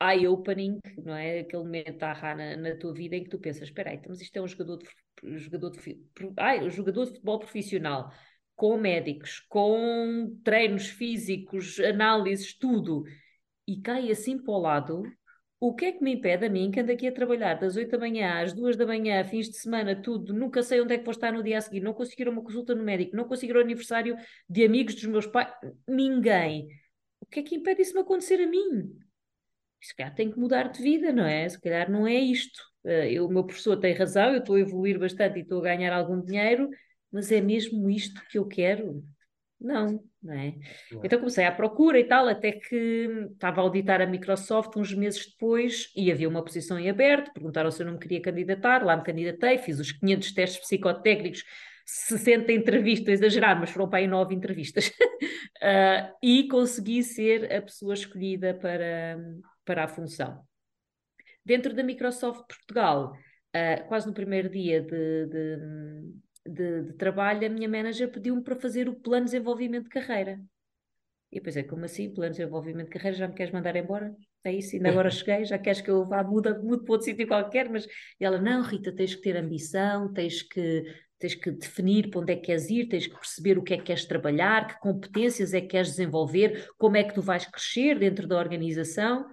eye-opening, 0.00 0.78
não 1.04 1.14
é? 1.14 1.40
Aquele 1.40 1.62
momento 1.62 2.02
a 2.02 2.34
na, 2.34 2.56
na 2.56 2.76
tua 2.76 2.92
vida 2.92 3.16
em 3.16 3.24
que 3.24 3.30
tu 3.30 3.38
pensas: 3.38 3.68
espera 3.68 3.90
aí, 3.90 4.00
mas 4.08 4.20
isto 4.20 4.36
é 4.36 4.42
um 4.42 4.48
jogador 4.48 4.78
de, 4.78 5.38
jogador 5.38 5.70
de, 5.70 6.04
ai, 6.38 6.64
um 6.64 6.70
jogador 6.70 7.04
de 7.04 7.10
futebol 7.12 7.38
profissional 7.38 8.10
com 8.56 8.76
médicos, 8.78 9.40
com 9.48 10.36
treinos 10.42 10.88
físicos, 10.88 11.78
análises, 11.78 12.56
tudo, 12.58 13.04
e 13.68 13.80
cai 13.80 14.10
assim 14.10 14.38
para 14.38 14.54
o 14.54 14.58
lado, 14.58 15.02
o 15.60 15.74
que 15.74 15.86
é 15.86 15.92
que 15.92 16.02
me 16.02 16.14
impede 16.14 16.46
a 16.46 16.50
mim, 16.50 16.70
que 16.70 16.80
ando 16.80 16.92
aqui 16.92 17.06
a 17.06 17.12
trabalhar 17.12 17.54
das 17.54 17.76
8 17.76 17.90
da 17.90 17.98
manhã 17.98 18.42
às 18.42 18.52
2 18.52 18.76
da 18.76 18.86
manhã, 18.86 19.22
fins 19.24 19.48
de 19.48 19.56
semana, 19.56 20.00
tudo, 20.00 20.32
nunca 20.34 20.62
sei 20.62 20.80
onde 20.80 20.94
é 20.94 20.98
que 20.98 21.04
vou 21.04 21.12
estar 21.12 21.32
no 21.32 21.42
dia 21.42 21.58
a 21.58 21.60
seguir, 21.60 21.80
não 21.80 21.94
conseguir 21.94 22.28
uma 22.28 22.42
consulta 22.42 22.74
no 22.74 22.82
médico, 22.82 23.16
não 23.16 23.24
conseguir 23.24 23.56
o 23.56 23.60
aniversário 23.60 24.16
de 24.48 24.64
amigos 24.64 24.94
dos 24.94 25.04
meus 25.04 25.26
pais, 25.26 25.52
ninguém. 25.86 26.68
O 27.20 27.26
que 27.26 27.40
é 27.40 27.42
que 27.42 27.54
impede 27.54 27.82
isso 27.82 27.94
me 27.94 28.00
acontecer 28.00 28.40
a 28.40 28.46
mim? 28.46 28.98
Se 29.80 29.94
calhar 29.94 30.14
tenho 30.14 30.32
que 30.32 30.38
mudar 30.38 30.64
de 30.68 30.82
vida, 30.82 31.12
não 31.12 31.24
é? 31.24 31.48
Se 31.48 31.60
calhar 31.60 31.90
não 31.90 32.06
é 32.06 32.14
isto. 32.14 32.60
Eh, 32.84 33.12
eu, 33.12 33.26
o 33.26 33.32
meu 33.32 33.44
professor 33.44 33.76
tem 33.76 33.94
razão, 33.94 34.32
eu 34.32 34.38
estou 34.38 34.56
a 34.56 34.60
evoluir 34.60 34.98
bastante 34.98 35.38
e 35.38 35.42
estou 35.42 35.60
a 35.60 35.64
ganhar 35.64 35.92
algum 35.92 36.20
dinheiro, 36.20 36.68
mas 37.12 37.30
é 37.32 37.40
mesmo 37.40 37.88
isto 37.88 38.20
que 38.28 38.38
eu 38.38 38.46
quero? 38.46 39.02
Não, 39.60 40.02
não 40.22 40.34
é? 40.34 40.54
Então 41.02 41.18
comecei 41.18 41.44
à 41.44 41.52
procura 41.52 41.98
e 41.98 42.04
tal, 42.04 42.28
até 42.28 42.52
que 42.52 43.28
estava 43.32 43.60
a 43.60 43.64
auditar 43.64 44.02
a 44.02 44.06
Microsoft 44.06 44.76
uns 44.76 44.92
meses 44.92 45.26
depois 45.30 45.90
e 45.96 46.12
havia 46.12 46.28
uma 46.28 46.44
posição 46.44 46.78
em 46.78 46.90
aberto, 46.90 47.32
perguntaram 47.32 47.70
se 47.70 47.82
eu 47.82 47.86
não 47.86 47.94
me 47.94 47.98
queria 47.98 48.20
candidatar, 48.20 48.84
lá 48.84 48.96
me 48.96 49.04
candidatei, 49.04 49.56
fiz 49.58 49.80
os 49.80 49.92
500 49.92 50.32
testes 50.32 50.60
psicotécnicos, 50.60 51.42
60 51.86 52.52
entrevistas, 52.52 53.20
exagerar, 53.20 53.58
mas 53.58 53.70
foram 53.70 53.88
para 53.88 54.00
aí 54.00 54.08
9 54.08 54.34
entrevistas, 54.34 54.88
uh, 54.88 56.12
e 56.22 56.48
consegui 56.48 57.02
ser 57.02 57.50
a 57.52 57.62
pessoa 57.62 57.94
escolhida 57.94 58.52
para, 58.54 59.18
para 59.64 59.84
a 59.84 59.88
função. 59.88 60.44
Dentro 61.44 61.72
da 61.72 61.82
Microsoft 61.82 62.44
Portugal, 62.48 63.12
uh, 63.12 63.88
quase 63.88 64.06
no 64.06 64.12
primeiro 64.12 64.50
dia 64.50 64.82
de, 64.82 65.26
de 65.26 65.56
de, 66.48 66.82
de 66.84 66.92
trabalho, 66.94 67.46
a 67.46 67.50
minha 67.50 67.68
manager 67.68 68.10
pediu-me 68.10 68.42
para 68.42 68.56
fazer 68.56 68.88
o 68.88 68.94
plano 68.94 69.26
de 69.26 69.32
desenvolvimento 69.32 69.84
de 69.84 69.90
carreira. 69.90 70.40
E 71.30 71.36
depois 71.36 71.56
é 71.56 71.62
como 71.62 71.84
assim, 71.84 72.12
plano 72.12 72.32
de 72.32 72.38
desenvolvimento 72.38 72.86
de 72.86 72.92
carreira, 72.92 73.16
já 73.16 73.28
me 73.28 73.34
queres 73.34 73.52
mandar 73.52 73.76
embora? 73.76 74.14
É 74.44 74.52
isso, 74.52 74.76
ainda 74.76 74.90
agora 74.90 75.10
cheguei, 75.10 75.44
já 75.44 75.58
queres 75.58 75.80
que 75.80 75.90
eu 75.90 76.04
vá, 76.04 76.22
mude, 76.22 76.50
mude 76.58 76.84
para 76.84 76.92
outro 76.92 77.04
sítio 77.04 77.26
qualquer, 77.26 77.68
mas 77.68 77.86
ela, 78.18 78.38
não 78.38 78.62
Rita, 78.62 78.94
tens 78.94 79.14
que 79.14 79.22
ter 79.22 79.36
ambição, 79.36 80.12
tens 80.12 80.42
que, 80.42 80.84
tens 81.18 81.34
que 81.34 81.50
definir 81.50 82.10
para 82.10 82.20
onde 82.20 82.32
é 82.32 82.36
que 82.36 82.42
queres 82.42 82.70
ir, 82.70 82.86
tens 82.88 83.06
que 83.06 83.14
perceber 83.14 83.58
o 83.58 83.62
que 83.62 83.74
é 83.74 83.76
que 83.76 83.84
queres 83.84 84.04
trabalhar, 84.04 84.68
que 84.68 84.80
competências 84.80 85.52
é 85.52 85.60
que 85.60 85.68
queres 85.68 85.90
desenvolver, 85.90 86.68
como 86.78 86.96
é 86.96 87.02
que 87.02 87.14
tu 87.14 87.22
vais 87.22 87.44
crescer 87.44 87.98
dentro 87.98 88.26
da 88.28 88.38
organização. 88.38 89.26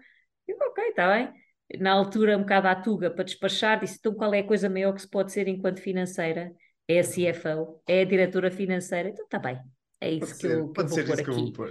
Eu, 0.47 0.57
ok, 0.57 0.83
está 0.89 1.13
bem. 1.13 1.31
Na 1.79 1.91
altura, 1.91 2.37
um 2.37 2.41
bocado 2.41 2.67
à 2.67 2.75
tuga 2.75 3.09
para 3.09 3.23
despachar, 3.23 3.79
disse: 3.79 3.97
então 3.99 4.13
qual 4.13 4.33
é 4.33 4.39
a 4.39 4.47
coisa 4.47 4.69
maior 4.69 4.93
que 4.93 5.01
se 5.01 5.09
pode 5.09 5.31
ser 5.31 5.47
enquanto 5.47 5.79
financeira? 5.79 6.53
É 6.87 6.99
a 6.99 7.03
CFO, 7.03 7.81
é 7.87 8.01
a 8.01 8.05
diretora 8.05 8.51
financeira. 8.51 9.09
Então 9.09 9.25
está 9.25 9.39
bem, 9.39 9.59
é 10.01 10.11
isso 10.11 10.19
pode 10.27 10.33
que, 10.33 10.41
ser, 10.41 10.51
eu, 10.51 10.71
que 10.71 10.81
eu 10.81 10.87
vou 10.87 11.05
pôr 11.05 11.19
aqui. 11.19 11.53
Vou 11.55 11.69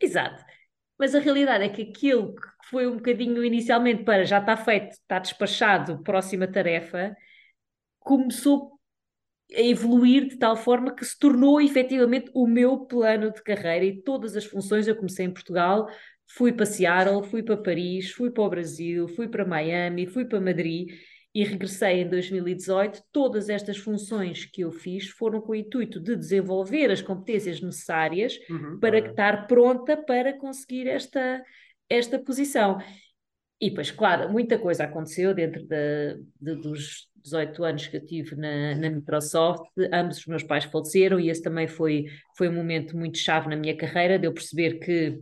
Exato. 0.00 0.44
Mas 0.98 1.14
a 1.14 1.18
realidade 1.18 1.64
é 1.64 1.68
que 1.68 1.82
aquilo 1.82 2.34
que 2.34 2.68
foi 2.70 2.86
um 2.86 2.96
bocadinho 2.96 3.44
inicialmente 3.44 4.04
para 4.04 4.24
já 4.24 4.38
está 4.38 4.56
feito, 4.56 4.92
está 4.92 5.18
despachado, 5.18 6.02
próxima 6.02 6.46
tarefa, 6.46 7.16
começou 7.98 8.78
a 9.54 9.60
evoluir 9.60 10.28
de 10.28 10.36
tal 10.36 10.56
forma 10.56 10.94
que 10.94 11.04
se 11.04 11.18
tornou 11.18 11.60
efetivamente 11.60 12.30
o 12.34 12.46
meu 12.46 12.86
plano 12.86 13.32
de 13.32 13.42
carreira 13.42 13.84
e 13.84 14.02
todas 14.02 14.36
as 14.36 14.44
funções. 14.44 14.86
Eu 14.86 14.96
comecei 14.96 15.26
em 15.26 15.32
Portugal, 15.32 15.88
fui 16.26 16.52
para 16.52 16.66
Seattle, 16.66 17.24
fui 17.24 17.42
para 17.42 17.56
Paris, 17.56 18.10
fui 18.12 18.30
para 18.30 18.44
o 18.44 18.50
Brasil, 18.50 19.08
fui 19.08 19.28
para 19.28 19.44
Miami, 19.44 20.06
fui 20.06 20.24
para 20.24 20.40
Madrid 20.40 20.90
e 21.34 21.42
regressei 21.42 22.02
em 22.02 22.08
2018. 22.08 23.02
Todas 23.10 23.48
estas 23.48 23.76
funções 23.76 24.44
que 24.44 24.62
eu 24.62 24.70
fiz 24.70 25.08
foram 25.08 25.40
com 25.40 25.52
o 25.52 25.56
intuito 25.56 25.98
de 25.98 26.14
desenvolver 26.14 26.90
as 26.90 27.02
competências 27.02 27.60
necessárias 27.60 28.38
uhum, 28.48 28.78
para 28.78 28.98
é. 28.98 29.08
estar 29.08 29.46
pronta 29.48 29.96
para 29.96 30.32
conseguir 30.38 30.86
esta, 30.86 31.42
esta 31.88 32.18
posição. 32.18 32.78
E 33.60 33.70
depois, 33.70 33.90
claro, 33.90 34.30
muita 34.30 34.58
coisa 34.58 34.84
aconteceu 34.84 35.34
dentro 35.34 35.64
de, 35.66 36.20
de, 36.40 36.54
dos 36.56 37.08
18 37.16 37.64
anos 37.64 37.86
que 37.86 37.96
eu 37.96 38.04
tive 38.04 38.36
na, 38.36 38.76
na, 38.76 38.90
Microsoft. 38.90 39.64
Ambos 39.92 40.18
os 40.18 40.26
meus 40.26 40.42
pais 40.42 40.64
faleceram 40.64 41.18
e 41.18 41.30
esse 41.30 41.42
também 41.42 41.66
foi, 41.66 42.06
foi 42.36 42.48
um 42.48 42.54
momento 42.54 42.96
muito 42.96 43.18
chave 43.18 43.48
na 43.48 43.56
minha 43.56 43.76
carreira, 43.76 44.18
de 44.18 44.26
eu 44.26 44.32
perceber 44.32 44.78
que 44.78 45.20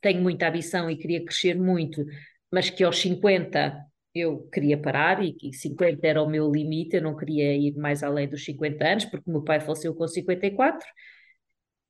tenho 0.00 0.22
muita 0.22 0.48
ambição 0.48 0.88
e 0.90 0.96
queria 0.96 1.22
crescer 1.22 1.58
muito, 1.58 2.06
mas 2.50 2.70
que 2.70 2.82
aos 2.84 2.98
50 3.00 3.89
eu 4.14 4.48
queria 4.52 4.76
parar 4.76 5.22
e 5.24 5.32
que 5.32 5.52
50 5.52 6.06
era 6.06 6.22
o 6.22 6.28
meu 6.28 6.50
limite, 6.50 6.96
eu 6.96 7.02
não 7.02 7.16
queria 7.16 7.54
ir 7.56 7.76
mais 7.76 8.02
além 8.02 8.28
dos 8.28 8.44
50 8.44 8.84
anos, 8.84 9.04
porque 9.04 9.30
meu 9.30 9.42
pai 9.42 9.60
faleceu 9.60 9.94
com 9.94 10.06
54 10.06 10.86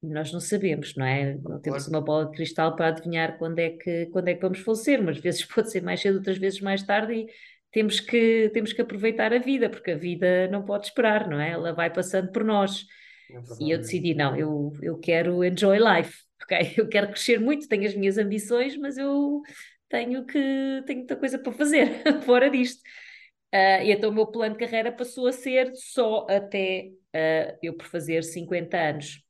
e 0.02 0.06
nós 0.08 0.32
não 0.32 0.40
sabemos, 0.40 0.94
não 0.96 1.04
é? 1.04 1.34
Não 1.34 1.60
temos 1.60 1.84
claro. 1.84 1.90
uma 1.90 2.00
bola 2.00 2.26
de 2.26 2.32
cristal 2.32 2.74
para 2.74 2.88
adivinhar 2.88 3.38
quando 3.38 3.58
é, 3.58 3.70
que, 3.70 4.06
quando 4.06 4.28
é 4.28 4.34
que 4.34 4.40
vamos 4.40 4.60
falecer, 4.60 5.02
mas 5.02 5.18
vezes 5.18 5.44
pode 5.46 5.70
ser 5.70 5.82
mais 5.82 6.00
cedo, 6.00 6.16
outras 6.16 6.38
vezes 6.38 6.60
mais 6.60 6.82
tarde 6.82 7.14
e 7.14 7.26
temos 7.72 8.00
que, 8.00 8.50
temos 8.52 8.72
que 8.72 8.82
aproveitar 8.82 9.32
a 9.32 9.38
vida, 9.38 9.68
porque 9.68 9.92
a 9.92 9.96
vida 9.96 10.48
não 10.48 10.64
pode 10.64 10.86
esperar, 10.86 11.28
não 11.28 11.40
é? 11.40 11.50
Ela 11.50 11.72
vai 11.72 11.92
passando 11.92 12.32
por 12.32 12.44
nós. 12.44 12.84
É 13.30 13.64
e 13.64 13.70
eu 13.70 13.78
decidi, 13.78 14.14
não, 14.14 14.36
eu, 14.36 14.72
eu 14.82 14.98
quero 14.98 15.44
enjoy 15.44 15.78
life, 15.78 16.18
ok? 16.42 16.74
Eu 16.76 16.88
quero 16.88 17.08
crescer 17.08 17.38
muito, 17.38 17.68
tenho 17.68 17.86
as 17.86 17.94
minhas 17.94 18.18
ambições, 18.18 18.76
mas 18.76 18.96
eu 18.96 19.42
tenho 19.90 20.24
que 20.24 20.82
tenho 20.86 21.00
muita 21.00 21.16
coisa 21.16 21.38
para 21.38 21.52
fazer 21.52 22.02
fora 22.24 22.48
disto. 22.48 22.80
Uh, 23.52 23.82
e 23.82 23.92
então 23.92 24.10
o 24.10 24.14
meu 24.14 24.26
plano 24.26 24.56
de 24.56 24.64
carreira 24.64 24.92
passou 24.92 25.26
a 25.26 25.32
ser 25.32 25.72
só 25.74 26.26
até 26.30 26.90
uh, 27.14 27.58
eu 27.62 27.76
por 27.76 27.86
fazer 27.86 28.22
50 28.22 28.76
anos. 28.78 29.22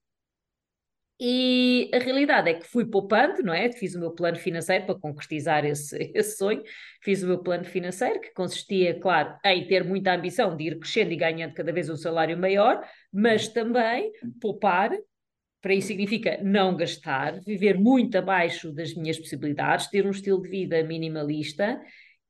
E 1.23 1.91
a 1.93 1.99
realidade 1.99 2.49
é 2.49 2.55
que 2.55 2.67
fui 2.67 2.87
poupando, 2.87 3.43
não 3.43 3.53
é? 3.53 3.71
Fiz 3.73 3.95
o 3.95 4.01
meu 4.01 4.11
plano 4.11 4.39
financeiro 4.39 4.87
para 4.87 4.95
concretizar 4.99 5.67
esse, 5.67 5.97
esse 6.15 6.37
sonho. 6.37 6.63
Fiz 7.03 7.23
o 7.23 7.27
meu 7.27 7.43
plano 7.43 7.65
financeiro, 7.65 8.21
que 8.21 8.33
consistia, 8.33 8.99
claro, 8.99 9.37
em 9.45 9.67
ter 9.67 9.85
muita 9.85 10.15
ambição 10.15 10.57
de 10.57 10.65
ir 10.65 10.79
crescendo 10.79 11.13
e 11.13 11.17
ganhando 11.17 11.55
cada 11.55 11.73
vez 11.73 11.91
um 11.91 11.97
salário 11.97 12.39
maior, 12.39 12.83
mas 13.13 13.49
também 13.49 14.13
poupar 14.41 14.93
para 15.61 15.75
isso 15.75 15.89
significa 15.89 16.39
não 16.43 16.75
gastar, 16.75 17.41
viver 17.41 17.79
muito 17.79 18.17
abaixo 18.17 18.73
das 18.73 18.95
minhas 18.95 19.19
possibilidades, 19.19 19.89
ter 19.89 20.07
um 20.07 20.11
estilo 20.11 20.41
de 20.43 20.49
vida 20.49 20.83
minimalista 20.83 21.81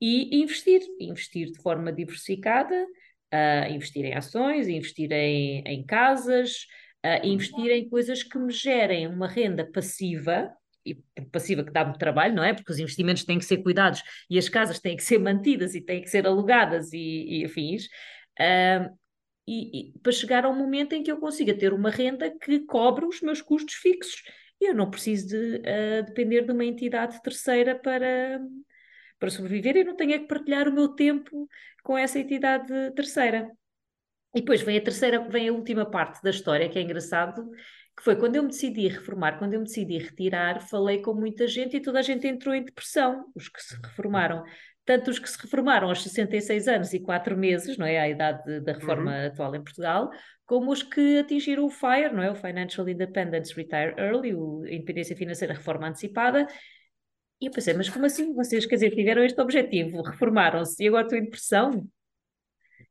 e 0.00 0.42
investir, 0.42 0.80
investir 0.98 1.50
de 1.52 1.62
forma 1.62 1.92
diversificada, 1.92 2.74
uh, 3.32 3.72
investir 3.72 4.04
em 4.04 4.14
ações, 4.14 4.66
investir 4.66 5.12
em, 5.12 5.62
em 5.64 5.84
casas, 5.84 6.66
uh, 7.04 7.24
investir 7.24 7.70
em 7.70 7.88
coisas 7.88 8.22
que 8.22 8.38
me 8.38 8.52
gerem 8.52 9.06
uma 9.06 9.28
renda 9.28 9.64
passiva, 9.70 10.50
e 10.84 10.94
passiva 11.30 11.62
que 11.62 11.70
dá 11.70 11.84
muito 11.84 11.98
trabalho, 11.98 12.34
não 12.34 12.42
é? 12.42 12.54
Porque 12.54 12.72
os 12.72 12.78
investimentos 12.78 13.24
têm 13.24 13.38
que 13.38 13.44
ser 13.44 13.58
cuidados 13.58 14.02
e 14.30 14.38
as 14.38 14.48
casas 14.48 14.80
têm 14.80 14.96
que 14.96 15.04
ser 15.04 15.18
mantidas 15.18 15.74
e 15.74 15.80
têm 15.80 16.00
que 16.00 16.08
ser 16.08 16.26
alugadas 16.26 16.92
e, 16.92 17.40
e 17.40 17.44
afins. 17.44 17.84
Uh, 18.40 18.98
e, 19.50 19.80
e, 19.80 19.98
para 19.98 20.12
chegar 20.12 20.44
ao 20.44 20.54
momento 20.54 20.92
em 20.92 21.02
que 21.02 21.10
eu 21.10 21.18
consiga 21.18 21.52
ter 21.52 21.72
uma 21.72 21.90
renda 21.90 22.30
que 22.30 22.60
cobre 22.60 23.04
os 23.04 23.20
meus 23.20 23.42
custos 23.42 23.74
fixos. 23.74 24.22
Eu 24.60 24.72
não 24.74 24.88
preciso 24.88 25.28
de 25.28 25.56
uh, 25.56 26.04
depender 26.06 26.42
de 26.42 26.52
uma 26.52 26.64
entidade 26.64 27.20
terceira 27.20 27.76
para, 27.76 28.40
para 29.18 29.30
sobreviver 29.30 29.76
e 29.76 29.84
não 29.84 29.96
tenho 29.96 30.20
que 30.20 30.28
partilhar 30.28 30.68
o 30.68 30.72
meu 30.72 30.90
tempo 30.90 31.48
com 31.82 31.98
essa 31.98 32.20
entidade 32.20 32.72
terceira. 32.94 33.50
E 34.32 34.40
depois 34.40 34.62
vem 34.62 34.78
a 34.78 34.80
terceira, 34.80 35.28
vem 35.28 35.48
a 35.48 35.52
última 35.52 35.84
parte 35.84 36.22
da 36.22 36.30
história, 36.30 36.68
que 36.68 36.78
é 36.78 36.82
engraçado, 36.82 37.50
que 37.96 38.04
foi 38.04 38.14
quando 38.14 38.36
eu 38.36 38.44
me 38.44 38.50
decidi 38.50 38.86
reformar, 38.86 39.36
quando 39.36 39.54
eu 39.54 39.60
me 39.60 39.66
decidi 39.66 39.98
retirar, 39.98 40.60
falei 40.60 41.02
com 41.02 41.12
muita 41.12 41.48
gente 41.48 41.76
e 41.76 41.82
toda 41.82 41.98
a 41.98 42.02
gente 42.02 42.28
entrou 42.28 42.54
em 42.54 42.62
depressão, 42.62 43.24
os 43.34 43.48
que 43.48 43.60
se 43.60 43.74
reformaram 43.82 44.44
tanto 44.90 45.08
os 45.08 45.20
que 45.20 45.30
se 45.30 45.40
reformaram 45.40 45.88
aos 45.88 46.02
66 46.02 46.66
anos 46.66 46.92
e 46.92 46.98
4 46.98 47.36
meses, 47.36 47.78
não 47.78 47.86
é, 47.86 48.00
a 48.00 48.08
idade 48.08 48.42
de, 48.44 48.58
da 48.58 48.72
reforma 48.72 49.12
uhum. 49.12 49.26
atual 49.28 49.54
em 49.54 49.62
Portugal, 49.62 50.10
como 50.44 50.72
os 50.72 50.82
que 50.82 51.20
atingiram 51.20 51.64
o 51.64 51.70
FIRE, 51.70 52.12
não 52.12 52.24
é, 52.24 52.28
o 52.32 52.34
Financial 52.34 52.88
Independence 52.88 53.54
Retire 53.54 53.94
Early, 53.96 54.34
o 54.34 54.66
Independência 54.66 55.14
Financeira 55.14 55.54
Reforma 55.54 55.86
Antecipada, 55.86 56.44
e 57.40 57.46
eu 57.46 57.52
pensei, 57.52 57.72
mas 57.72 57.88
como 57.88 58.04
assim? 58.04 58.34
Vocês, 58.34 58.66
quer 58.66 58.74
dizer, 58.74 58.90
tiveram 58.90 59.22
este 59.22 59.40
objetivo, 59.40 60.02
reformaram-se 60.02 60.82
e 60.82 60.88
agora 60.88 61.04
estou 61.04 61.16
em 61.16 61.22
depressão? 61.22 61.88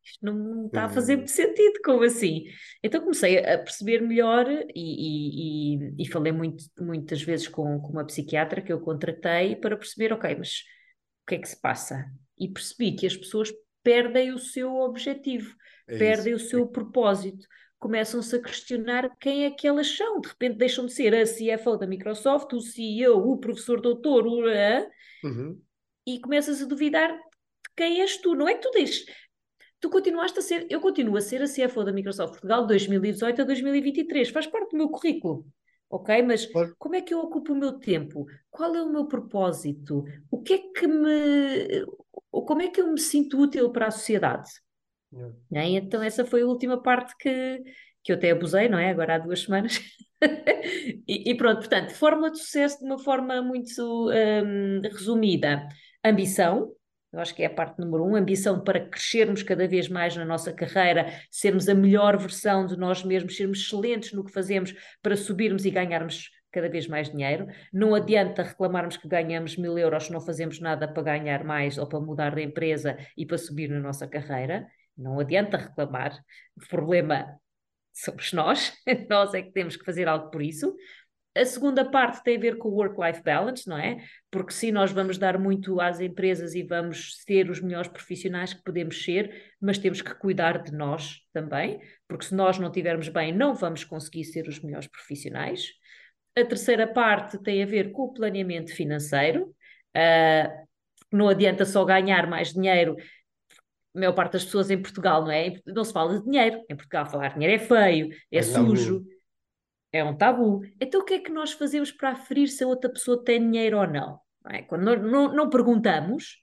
Isto 0.02 0.26
não, 0.26 0.34
não 0.34 0.66
está 0.68 0.86
a 0.86 0.90
fazer 0.90 1.18
muito 1.18 1.32
sentido, 1.32 1.82
como 1.84 2.04
assim? 2.04 2.46
Então 2.82 3.02
comecei 3.02 3.40
a 3.40 3.58
perceber 3.58 4.02
melhor 4.02 4.48
e, 4.50 4.70
e, 4.74 5.76
e, 5.76 6.04
e 6.04 6.08
falei 6.08 6.32
muito, 6.32 6.64
muitas 6.80 7.22
vezes 7.22 7.50
com, 7.50 7.78
com 7.82 7.92
uma 7.92 8.06
psiquiatra 8.06 8.62
que 8.62 8.72
eu 8.72 8.80
contratei 8.80 9.58
para 9.58 9.76
perceber, 9.76 10.14
ok, 10.14 10.34
mas 10.38 10.64
que 11.30 11.36
é 11.36 11.38
que 11.38 11.48
se 11.48 11.62
passa? 11.62 12.12
E 12.38 12.48
percebi 12.48 12.96
que 12.96 13.06
as 13.06 13.16
pessoas 13.16 13.54
perdem 13.84 14.34
o 14.34 14.40
seu 14.40 14.76
objetivo, 14.76 15.56
é 15.88 15.98
perdem 15.98 16.34
isso. 16.34 16.46
o 16.46 16.50
seu 16.50 16.68
propósito, 16.68 17.46
começam-se 17.78 18.36
a 18.36 18.42
questionar 18.42 19.16
quem 19.20 19.46
é 19.46 19.52
que 19.52 19.68
elas 19.68 19.96
são. 19.96 20.20
De 20.20 20.28
repente 20.28 20.58
deixam 20.58 20.86
de 20.86 20.94
ser 20.94 21.14
a 21.16 21.24
CFO 21.24 21.78
da 21.78 21.88
Microsoft, 21.88 22.52
o 22.54 22.60
CEO, 22.60 23.32
o 23.32 23.38
professor 23.38 23.80
doutor, 23.80 24.26
o... 24.26 24.40
Uhum. 25.24 25.62
e 26.08 26.20
começas 26.20 26.62
a 26.62 26.66
duvidar 26.66 27.14
de 27.14 27.70
quem 27.78 28.02
és 28.02 28.18
tu. 28.18 28.34
Não 28.34 28.48
é 28.48 28.56
que 28.56 28.62
tu 28.62 28.72
deixes. 28.72 29.06
Tu 29.80 29.90
continuaste 29.90 30.40
a 30.40 30.42
ser, 30.42 30.68
eu 30.70 30.82
continuo 30.82 31.16
a 31.16 31.22
ser 31.22 31.42
a 31.42 31.46
CFO 31.46 31.86
da 31.86 31.94
Microsoft 31.94 32.32
Portugal 32.32 32.66
2018 32.66 33.42
a 33.42 33.46
2023, 33.46 34.30
faz 34.30 34.48
parte 34.48 34.72
do 34.72 34.78
meu 34.78 34.90
currículo 34.90 35.46
ok? 35.90 36.22
Mas 36.24 36.46
claro. 36.46 36.76
como 36.78 36.96
é 36.96 37.02
que 37.02 37.14
eu 37.14 37.20
ocupo 37.20 37.54
o 37.54 37.56
meu 37.56 37.74
tempo? 37.80 38.26
Qual 38.50 38.74
é 38.76 38.82
o 38.82 38.92
meu 38.92 39.08
propósito? 39.08 40.04
O 40.30 40.42
que 40.42 40.54
é 40.54 40.58
que 40.58 40.88
me. 40.88 41.86
Como 42.32 42.62
é 42.62 42.68
que 42.68 42.82
eu 42.82 42.92
me 42.92 43.00
sinto 43.00 43.40
útil 43.40 43.72
para 43.72 43.88
a 43.88 43.92
sociedade? 43.92 44.50
Yeah. 45.52 45.68
Então, 45.68 46.04
essa 46.04 46.24
foi 46.24 46.44
a 46.44 46.46
última 46.46 46.82
parte 46.82 47.16
que, 47.18 47.64
que 48.04 48.12
eu 48.12 48.16
até 48.16 48.32
abusei, 48.32 48.70
não 48.70 48.78
é? 48.78 48.90
Agora 48.90 49.16
há 49.16 49.18
duas 49.18 49.42
semanas. 49.42 49.80
e, 51.08 51.32
e, 51.32 51.36
pronto, 51.36 51.60
portanto, 51.60 51.92
fórmula 51.96 52.30
de 52.30 52.38
sucesso 52.38 52.80
de 52.80 52.86
uma 52.86 53.00
forma 53.00 53.42
muito 53.42 54.10
um, 54.12 54.82
resumida: 54.82 55.68
ambição, 56.04 56.72
eu 57.12 57.20
acho 57.20 57.34
que 57.34 57.42
é 57.42 57.48
a 57.48 57.50
parte 57.50 57.80
número 57.80 58.06
um, 58.06 58.16
ambição 58.16 58.64
para 58.64 58.80
crescermos 58.80 59.42
cada 59.42 59.68
vez 59.68 59.90
mais 59.90 60.16
na 60.16 60.24
nossa 60.24 60.54
carreira, 60.54 61.12
sermos 61.32 61.68
a 61.68 61.74
melhor 61.74 62.18
versão 62.18 62.66
de 62.66 62.78
nós 62.78 63.04
mesmos, 63.04 63.36
sermos 63.36 63.60
excelentes 63.60 64.14
no 64.14 64.24
que 64.24 64.32
fazemos 64.32 64.74
para 65.02 65.16
subirmos 65.18 65.66
e 65.66 65.72
ganharmos 65.72 66.30
cada 66.52 66.70
vez 66.70 66.88
mais 66.88 67.10
dinheiro. 67.10 67.48
Não 67.74 67.96
adianta 67.96 68.44
reclamarmos 68.44 68.98
que 68.98 69.08
ganhamos 69.08 69.58
mil 69.58 69.78
euros 69.78 70.06
se 70.06 70.12
não 70.12 70.22
fazemos 70.22 70.60
nada 70.60 70.88
para 70.88 71.04
ganhar 71.04 71.44
mais 71.44 71.78
ou 71.78 71.88
para 71.88 72.00
mudar 72.00 72.36
de 72.36 72.44
empresa 72.44 72.98
e 73.18 73.26
para 73.26 73.38
subir 73.38 73.70
na 73.70 73.80
nossa 73.80 74.08
carreira. 74.08 74.68
Não 74.98 75.20
adianta 75.20 75.58
reclamar. 75.58 76.20
O 76.56 76.68
problema 76.68 77.40
somos 77.94 78.32
nós, 78.34 78.74
nós 79.10 79.34
é 79.34 79.42
que 79.42 79.52
temos 79.52 79.76
que 79.76 79.86
fazer 79.86 80.08
algo 80.08 80.30
por 80.30 80.42
isso. 80.42 80.76
A 81.40 81.46
segunda 81.46 81.90
parte 81.90 82.22
tem 82.24 82.36
a 82.36 82.40
ver 82.40 82.58
com 82.58 82.68
o 82.68 82.74
work-life 82.74 83.24
balance, 83.24 83.68
não 83.68 83.78
é? 83.78 84.04
Porque 84.30 84.52
se 84.52 84.72
nós 84.72 84.92
vamos 84.92 85.18
dar 85.18 85.40
muito 85.40 85.80
às 85.80 86.02
empresas 86.02 86.54
e 86.54 86.64
vamos 86.64 87.16
ser 87.24 87.50
os 87.50 87.62
melhores 87.62 87.88
profissionais 87.88 88.54
que 88.54 88.62
podemos 88.64 89.02
ser, 89.04 89.54
mas 89.62 89.78
temos 89.78 90.02
que 90.02 90.14
cuidar 90.16 90.62
de 90.62 90.74
nós 90.74 91.22
também, 91.32 91.80
porque 92.08 92.26
se 92.26 92.36
nós 92.36 92.60
não 92.60 92.68
estivermos 92.68 93.08
bem, 93.08 93.34
não 93.34 93.56
vamos 93.56 93.86
conseguir 93.86 94.26
ser 94.26 94.48
os 94.48 94.60
melhores 94.60 94.88
profissionais. 94.88 95.68
A 96.38 96.44
terceira 96.44 96.86
parte 96.86 97.42
tem 97.42 97.64
a 97.64 97.66
ver 97.66 97.92
com 97.92 98.04
o 98.04 98.14
planeamento 98.14 98.74
financeiro. 98.76 99.56
Uh, 99.96 100.68
não 101.12 101.30
adianta 101.30 101.64
só 101.66 101.86
ganhar 101.86 102.28
mais 102.28 102.54
dinheiro 102.54 102.98
a 103.96 104.00
maior 104.00 104.14
parte 104.14 104.34
das 104.34 104.46
pessoas 104.46 104.70
em 104.70 104.82
Portugal, 104.82 105.24
não 105.24 105.32
é? 105.32 105.60
Não 105.66 105.84
se 105.84 105.92
fala 105.94 106.20
de 106.20 106.26
dinheiro. 106.26 106.62
Em 106.70 106.76
Portugal, 106.76 107.06
falar 107.06 107.30
de 107.30 107.34
dinheiro 107.36 107.56
é 107.56 107.66
feio, 107.66 108.10
é, 108.32 108.38
É 108.38 108.42
tabu. 108.42 108.76
sujo, 108.76 109.06
é 109.92 110.04
um 110.04 110.16
tabu. 110.16 110.62
Então, 110.80 111.02
o 111.02 111.06
que 111.06 111.16
é 111.16 111.20
que 111.20 111.32
nós 111.32 111.52
fazemos 111.52 111.92
para 111.92 112.12
aferir 112.12 112.48
se 112.48 112.64
a 112.64 112.68
outra 112.68 112.90
pessoa 112.92 113.24
tem 113.24 113.40
dinheiro 113.40 113.78
ou 113.80 113.88
não? 113.88 114.20
Não 114.44 114.52
é? 114.52 114.62
Quando 114.64 114.84
nós 114.84 115.02
não, 115.02 115.34
não 115.34 115.50
perguntamos, 115.50 116.38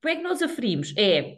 como 0.00 0.12
é 0.12 0.16
que 0.16 0.22
nós 0.22 0.42
aferimos? 0.42 0.94
É 0.96 1.36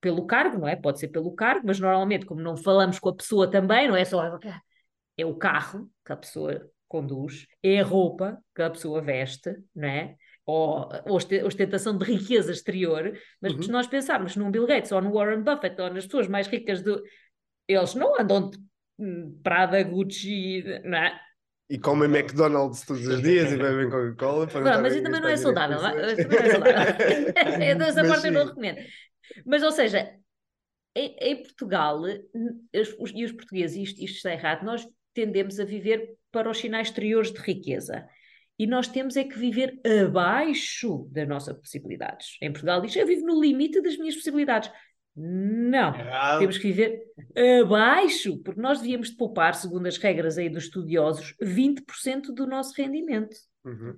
pelo 0.00 0.26
cargo, 0.26 0.58
não 0.58 0.68
é? 0.68 0.76
Pode 0.76 1.00
ser 1.00 1.08
pelo 1.08 1.34
cargo, 1.34 1.66
mas 1.66 1.80
normalmente, 1.80 2.26
como 2.26 2.40
não 2.42 2.56
falamos 2.56 2.98
com 2.98 3.08
a 3.08 3.16
pessoa 3.16 3.50
também, 3.50 3.88
não 3.88 3.96
é 3.96 4.04
só. 4.04 4.38
É 5.16 5.24
o 5.24 5.34
carro 5.36 5.88
que 6.04 6.12
a 6.12 6.16
pessoa 6.16 6.68
conduz, 6.86 7.46
é 7.62 7.80
a 7.80 7.84
roupa 7.84 8.38
que 8.54 8.62
a 8.62 8.70
pessoa 8.70 9.00
veste, 9.00 9.50
não 9.74 9.88
é? 9.88 10.16
Ou 10.44 10.88
ostentação 11.46 11.96
de 11.96 12.04
riqueza 12.04 12.52
exterior, 12.52 13.18
mas 13.40 13.54
Uhum. 13.54 13.62
se 13.62 13.70
nós 13.70 13.86
pensarmos 13.86 14.36
num 14.36 14.50
Bill 14.50 14.66
Gates 14.66 14.92
ou 14.92 15.00
no 15.00 15.10
Warren 15.12 15.42
Buffett 15.42 15.80
ou 15.80 15.88
nas 15.90 16.04
pessoas 16.04 16.28
mais 16.28 16.46
ricas 16.48 16.82
do. 16.82 17.02
Eles 17.66 17.94
não 17.94 18.20
andam 18.20 18.50
de 18.50 18.58
Prada, 19.42 19.82
Gucci, 19.82 20.62
não 20.84 20.98
é? 20.98 21.20
E 21.68 21.78
comem 21.78 22.08
McDonald's 22.10 22.84
todos 22.84 23.06
os 23.06 23.22
dias 23.22 23.50
e 23.52 23.56
bebem 23.56 23.88
Coca-Cola. 23.90 24.46
Não, 24.46 24.82
mas 24.82 24.92
a 24.92 24.96
isso 24.96 25.02
também 25.02 25.20
não 25.20 25.28
é 25.28 25.36
saudável. 25.36 25.80
mas 25.80 26.16
também 26.16 26.38
não 26.38 26.46
é 26.46 26.50
saudável. 26.50 26.94
isso. 27.08 27.82
Essa 27.82 28.02
Mas 28.02 28.08
parte 28.10 28.26
eu 28.26 28.32
não 28.32 28.42
sim. 28.42 28.48
recomendo. 28.48 28.78
Mas, 29.46 29.62
ou 29.62 29.72
seja, 29.72 30.14
em, 30.94 31.16
em 31.20 31.42
Portugal, 31.42 32.00
os- 32.02 32.94
os- 32.98 33.12
e 33.14 33.24
os 33.24 33.32
portugueses, 33.32 33.76
isto, 33.76 34.02
isto 34.02 34.16
está 34.16 34.32
errado, 34.32 34.64
nós 34.64 34.86
tendemos 35.14 35.58
a 35.58 35.64
viver 35.64 36.14
para 36.30 36.50
os 36.50 36.58
sinais 36.58 36.88
exteriores 36.88 37.32
de 37.32 37.40
riqueza. 37.40 38.06
E 38.58 38.66
nós 38.66 38.86
temos 38.86 39.16
é 39.16 39.24
que 39.24 39.36
viver 39.38 39.80
abaixo 40.04 41.08
das 41.10 41.26
nossas 41.26 41.56
possibilidades. 41.56 42.36
Em 42.40 42.52
Portugal 42.52 42.80
diz, 42.80 42.94
eu 42.94 43.06
vivo 43.06 43.26
no 43.26 43.40
limite 43.40 43.80
das 43.80 43.96
minhas 43.96 44.14
possibilidades. 44.14 44.70
Não. 45.16 45.94
Errado. 45.94 46.38
Temos 46.40 46.58
que 46.58 46.72
viver 46.72 47.04
abaixo, 47.62 48.38
porque 48.38 48.60
nós 48.60 48.80
devíamos 48.80 49.10
de 49.10 49.16
poupar, 49.16 49.54
segundo 49.54 49.86
as 49.86 49.96
regras 49.96 50.38
aí 50.38 50.48
dos 50.48 50.64
estudiosos, 50.64 51.34
20% 51.40 52.32
do 52.32 52.46
nosso 52.46 52.74
rendimento. 52.76 53.36
Uhum. 53.64 53.96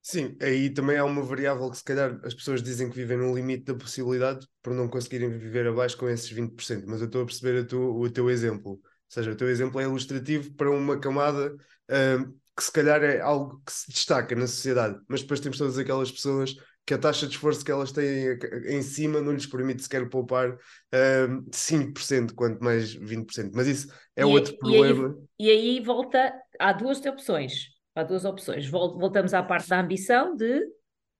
Sim, 0.00 0.36
aí 0.40 0.70
também 0.70 0.96
há 0.96 1.04
uma 1.04 1.20
variável 1.22 1.68
que 1.68 1.78
se 1.78 1.82
calhar 1.82 2.20
as 2.22 2.32
pessoas 2.32 2.62
dizem 2.62 2.88
que 2.88 2.94
vivem 2.94 3.16
no 3.18 3.34
limite 3.34 3.64
da 3.64 3.74
possibilidade 3.74 4.46
por 4.62 4.72
não 4.72 4.86
conseguirem 4.88 5.28
viver 5.36 5.66
abaixo 5.66 5.96
com 5.96 6.08
esses 6.08 6.30
20%, 6.30 6.84
mas 6.86 7.00
eu 7.00 7.06
estou 7.08 7.22
a 7.22 7.26
perceber 7.26 7.62
a 7.62 7.66
tu- 7.66 8.00
o 8.00 8.08
teu 8.08 8.30
exemplo. 8.30 8.72
Ou 8.74 8.80
seja, 9.08 9.32
o 9.32 9.36
teu 9.36 9.48
exemplo 9.50 9.80
é 9.80 9.82
ilustrativo 9.84 10.52
para 10.54 10.70
uma 10.70 11.00
camada 11.00 11.56
ahm, 11.90 12.32
que 12.56 12.62
se 12.62 12.70
calhar 12.70 13.02
é 13.02 13.20
algo 13.20 13.60
que 13.66 13.72
se 13.72 13.90
destaca 13.90 14.36
na 14.36 14.46
sociedade, 14.46 14.96
mas 15.08 15.22
depois 15.22 15.40
temos 15.40 15.58
todas 15.58 15.76
aquelas 15.76 16.10
pessoas 16.12 16.54
que 16.86 16.94
a 16.94 16.98
taxa 16.98 17.26
de 17.26 17.32
esforço 17.34 17.64
que 17.64 17.70
elas 17.72 17.90
têm 17.92 18.38
em 18.68 18.80
cima 18.80 19.20
não 19.20 19.32
lhes 19.32 19.44
permite 19.46 19.82
sequer 19.82 20.08
poupar 20.08 20.56
ahm, 20.92 21.42
5%, 21.52 22.32
quanto 22.34 22.62
mais 22.62 22.94
20%. 22.94 23.50
Mas 23.54 23.66
isso 23.66 23.88
é 24.14 24.22
E- 24.22 24.24
outro 24.24 24.52
e 24.52 24.54
aí- 24.54 24.58
problema. 24.58 25.18
E 25.38 25.50
aí 25.50 25.80
volta, 25.80 26.32
há 26.58 26.72
duas 26.72 27.04
opções. 27.04 27.70
Há 27.94 28.02
duas 28.04 28.24
opções. 28.24 28.68
Vol- 28.68 28.98
Voltamos 28.98 29.34
à 29.34 29.42
parte 29.42 29.68
da 29.68 29.80
ambição 29.80 30.36
de 30.36 30.62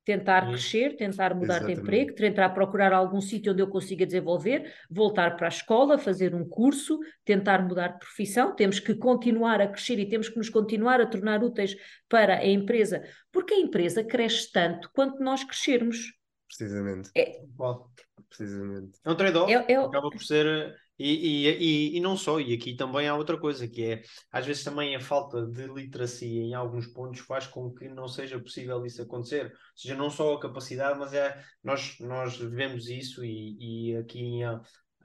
tentar 0.07 0.45
Isso. 0.45 0.53
crescer, 0.53 0.97
tentar 0.97 1.35
mudar 1.35 1.59
de 1.59 1.73
Exatamente. 1.73 1.81
emprego, 1.81 2.15
tentar 2.15 2.49
procurar 2.51 2.93
algum 2.93 3.21
sítio 3.21 3.53
onde 3.53 3.61
eu 3.61 3.67
consiga 3.67 4.07
desenvolver, 4.07 4.73
voltar 4.89 5.37
para 5.37 5.49
a 5.49 5.49
escola, 5.49 5.99
fazer 5.99 6.33
um 6.33 6.49
curso, 6.49 7.01
tentar 7.25 7.61
mudar 7.67 7.89
de 7.89 7.99
profissão. 7.99 8.55
Temos 8.55 8.79
que 8.79 8.95
continuar 8.95 9.61
a 9.61 9.67
crescer 9.67 9.99
e 9.99 10.09
temos 10.09 10.29
que 10.29 10.37
nos 10.39 10.49
continuar 10.49 11.01
a 11.01 11.07
tornar 11.07 11.43
úteis 11.43 11.77
para 12.09 12.37
a 12.37 12.47
empresa, 12.47 13.03
porque 13.33 13.55
a 13.55 13.59
empresa 13.59 14.05
cresce 14.05 14.51
tanto 14.53 14.89
quanto 14.95 15.21
nós 15.21 15.43
crescermos. 15.43 16.15
Precisamente, 16.47 17.11
Bom, 17.57 17.89
precisamente. 18.29 18.97
É 19.05 19.11
um 19.11 19.17
trade-off. 19.17 19.53
É, 19.53 19.73
é, 19.73 19.77
acaba 19.77 20.09
por 20.09 20.23
ser. 20.23 20.73
E, 20.99 21.47
e, 21.47 21.97
e, 21.97 22.00
não 22.00 22.17
só, 22.17 22.41
e 22.41 22.55
aqui 22.55 22.75
também 22.75 23.07
há 23.07 23.15
outra 23.15 23.38
coisa, 23.38 23.69
que 23.69 23.85
é 23.85 24.03
às 24.33 24.47
vezes 24.47 24.65
também 24.65 24.97
a 24.97 25.00
falta 25.00 25.47
de 25.47 25.67
literacia 25.67 26.43
em 26.43 26.55
alguns 26.55 26.87
pontos 26.87 27.21
faz 27.21 27.47
com 27.47 27.71
que 27.73 27.88
não 27.88 28.09
seja 28.09 28.38
possível 28.38 28.85
isso 28.87 29.03
acontecer. 29.03 29.47
Ou 29.47 29.53
seja, 29.75 29.95
não 29.95 30.09
só 30.09 30.35
a 30.35 30.41
capacidade, 30.41 30.99
mas 30.99 31.12
é 31.12 31.38
nós, 31.62 31.99
nós 32.00 32.37
vemos 32.38 32.88
isso 32.88 33.25
e, 33.25 33.90
e 33.92 33.97
aqui 33.97 34.20
em, 34.20 34.44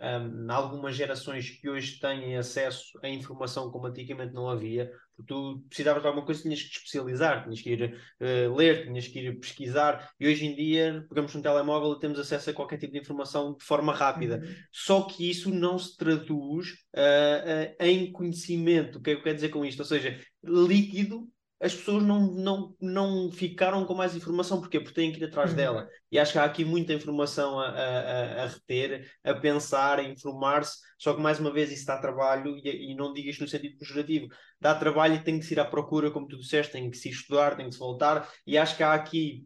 em 0.01 0.49
algumas 0.49 0.95
gerações 0.95 1.49
que 1.49 1.69
hoje 1.69 1.99
têm 1.99 2.35
acesso 2.35 2.99
à 3.03 3.09
informação 3.09 3.69
como 3.69 3.85
antigamente 3.85 4.33
não 4.33 4.49
havia, 4.49 4.91
porque 5.15 5.33
tu 5.33 5.63
precisavas 5.69 6.01
de 6.01 6.07
alguma 6.07 6.25
coisa, 6.25 6.41
tinhas 6.41 6.63
que 6.63 6.69
te 6.69 6.77
especializar, 6.77 7.43
tinhas 7.43 7.61
que 7.61 7.69
ir 7.69 8.01
eh, 8.19 8.47
ler, 8.47 8.85
tinhas 8.85 9.07
que 9.07 9.19
ir 9.19 9.39
pesquisar, 9.39 10.09
e 10.19 10.27
hoje 10.27 10.45
em 10.45 10.55
dia 10.55 11.05
pegamos 11.07 11.35
um 11.35 11.41
telemóvel 11.41 11.93
e 11.93 11.99
temos 11.99 12.17
acesso 12.17 12.49
a 12.49 12.53
qualquer 12.53 12.77
tipo 12.77 12.93
de 12.93 12.99
informação 12.99 13.55
de 13.55 13.63
forma 13.63 13.93
rápida. 13.93 14.41
Só 14.71 15.03
que 15.03 15.29
isso 15.29 15.53
não 15.53 15.77
se 15.77 15.95
traduz 15.95 16.73
ah, 16.95 17.75
ah, 17.79 17.87
em 17.87 18.11
conhecimento. 18.11 18.97
O 18.97 19.01
que 19.01 19.11
é 19.11 19.13
que 19.13 19.19
eu 19.19 19.23
quero 19.23 19.35
dizer 19.35 19.49
com 19.49 19.63
isto? 19.63 19.79
Ou 19.79 19.85
seja, 19.85 20.19
líquido, 20.43 21.29
as 21.61 21.75
pessoas 21.75 22.03
não, 22.03 22.19
não, 22.33 22.75
não 22.81 23.31
ficaram 23.31 23.85
com 23.85 23.93
mais 23.93 24.15
informação. 24.15 24.59
Porquê? 24.59 24.79
Porque 24.79 24.95
têm 24.95 25.11
que 25.11 25.19
ir 25.19 25.25
atrás 25.25 25.51
Uhum. 25.51 25.55
dela. 25.57 25.87
E 26.11 26.17
acho 26.19 26.31
que 26.33 26.39
há 26.39 26.43
aqui 26.43 26.65
muita 26.65 26.93
informação 26.93 27.59
a, 27.59 27.67
a, 27.69 28.43
a- 28.43 28.47
reter, 28.47 29.09
a 29.23 29.33
pensar, 29.35 29.99
a 29.99 30.03
informar-se. 30.03 30.79
Só 30.97 31.13
que, 31.13 31.21
mais 31.21 31.39
uma 31.39 31.51
vez, 31.53 31.71
isso 31.71 31.85
dá 31.85 31.97
trabalho, 31.99 32.57
e, 32.57 32.91
e 32.91 32.95
não 32.95 33.13
digo 33.13 33.29
isto 33.29 33.41
no 33.41 33.47
sentido 33.47 33.77
pejorativo, 33.77 34.27
dá 34.59 34.73
trabalho 34.75 35.15
e 35.15 35.23
tem 35.23 35.39
que 35.39 35.45
se 35.45 35.53
ir 35.53 35.59
à 35.59 35.65
procura, 35.65 36.11
como 36.11 36.27
tu 36.27 36.37
disseste, 36.37 36.71
tem 36.73 36.89
que 36.89 36.97
se 36.97 37.09
estudar, 37.09 37.55
tem 37.55 37.67
que 37.67 37.73
se 37.73 37.79
voltar. 37.79 38.27
E 38.45 38.57
acho 38.57 38.75
que 38.75 38.83
há 38.83 38.93
aqui 38.93 39.45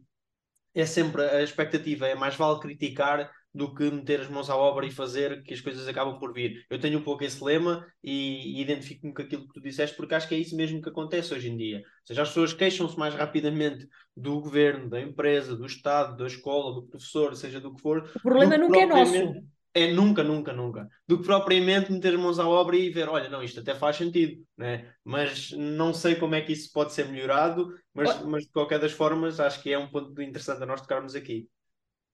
é 0.74 0.84
sempre 0.86 1.22
a 1.22 1.42
expectativa, 1.42 2.06
é 2.06 2.14
mais 2.14 2.34
vale 2.36 2.60
criticar 2.60 3.30
do 3.56 3.74
que 3.74 3.90
meter 3.90 4.20
as 4.20 4.28
mãos 4.28 4.50
à 4.50 4.56
obra 4.56 4.84
e 4.84 4.90
fazer 4.90 5.42
que 5.42 5.54
as 5.54 5.62
coisas 5.62 5.88
acabam 5.88 6.18
por 6.18 6.30
vir. 6.30 6.66
Eu 6.68 6.78
tenho 6.78 6.98
um 6.98 7.02
pouco 7.02 7.24
esse 7.24 7.42
lema 7.42 7.86
e, 8.04 8.58
e 8.58 8.60
identifico-me 8.60 9.14
com 9.14 9.22
aquilo 9.22 9.48
que 9.48 9.54
tu 9.54 9.62
disseste, 9.62 9.96
porque 9.96 10.14
acho 10.14 10.28
que 10.28 10.34
é 10.34 10.38
isso 10.38 10.54
mesmo 10.54 10.82
que 10.82 10.90
acontece 10.90 11.32
hoje 11.32 11.48
em 11.48 11.56
dia. 11.56 11.78
Ou 11.78 12.06
seja, 12.06 12.20
as 12.20 12.28
pessoas 12.28 12.52
queixam-se 12.52 12.98
mais 12.98 13.14
rapidamente 13.14 13.88
do 14.14 14.42
governo, 14.42 14.90
da 14.90 15.00
empresa, 15.00 15.56
do 15.56 15.64
Estado, 15.64 16.18
da 16.18 16.26
escola, 16.26 16.74
do 16.74 16.86
professor, 16.86 17.34
seja 17.34 17.58
do 17.58 17.74
que 17.74 17.80
for. 17.80 18.10
O 18.14 18.20
problema 18.20 18.58
nunca 18.58 18.78
é 18.78 18.84
nosso. 18.84 19.46
É 19.72 19.90
nunca, 19.90 20.22
nunca, 20.22 20.52
nunca. 20.52 20.88
Do 21.08 21.18
que 21.18 21.24
propriamente 21.24 21.90
meter 21.90 22.12
as 22.12 22.20
mãos 22.20 22.38
à 22.38 22.46
obra 22.46 22.76
e 22.76 22.90
ver, 22.90 23.08
olha, 23.08 23.30
não, 23.30 23.42
isto 23.42 23.60
até 23.60 23.74
faz 23.74 23.96
sentido, 23.96 24.42
né? 24.56 24.90
Mas 25.02 25.50
não 25.52 25.94
sei 25.94 26.14
como 26.14 26.34
é 26.34 26.42
que 26.42 26.52
isso 26.52 26.70
pode 26.72 26.92
ser 26.92 27.08
melhorado, 27.08 27.74
mas, 27.94 28.22
mas 28.22 28.44
de 28.44 28.50
qualquer 28.50 28.78
das 28.78 28.92
formas 28.92 29.40
acho 29.40 29.62
que 29.62 29.72
é 29.72 29.78
um 29.78 29.88
ponto 29.88 30.20
interessante 30.20 30.62
a 30.62 30.66
nós 30.66 30.82
tocarmos 30.82 31.14
aqui. 31.14 31.46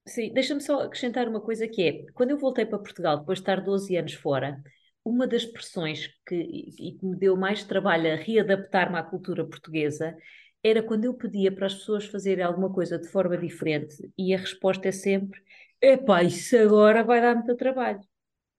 Sim, 0.06 0.32
deixa-me 0.32 0.60
só 0.60 0.80
acrescentar 0.82 1.28
uma 1.28 1.40
coisa 1.40 1.68
que 1.68 1.82
é, 1.82 2.12
quando 2.12 2.30
eu 2.30 2.38
voltei 2.38 2.66
para 2.66 2.78
Portugal, 2.78 3.18
depois 3.20 3.38
de 3.38 3.42
estar 3.42 3.60
12 3.60 3.96
anos 3.96 4.14
fora, 4.14 4.60
uma 5.04 5.26
das 5.26 5.44
pressões 5.44 6.08
que, 6.26 6.34
e 6.34 6.96
que 6.98 7.06
me 7.06 7.16
deu 7.16 7.36
mais 7.36 7.64
trabalho 7.64 8.12
a 8.12 8.16
readaptar-me 8.16 8.98
à 8.98 9.02
cultura 9.02 9.44
portuguesa 9.46 10.16
era 10.62 10.82
quando 10.82 11.04
eu 11.04 11.14
pedia 11.14 11.52
para 11.52 11.66
as 11.66 11.74
pessoas 11.74 12.04
fazerem 12.06 12.44
alguma 12.44 12.72
coisa 12.72 12.98
de 12.98 13.08
forma 13.08 13.36
diferente 13.36 13.96
e 14.16 14.34
a 14.34 14.38
resposta 14.38 14.88
é 14.88 14.92
sempre: 14.92 15.40
epá, 15.80 16.22
isso 16.22 16.56
agora 16.56 17.02
vai 17.04 17.20
dar 17.20 17.34
muito 17.34 17.56
trabalho. 17.56 18.00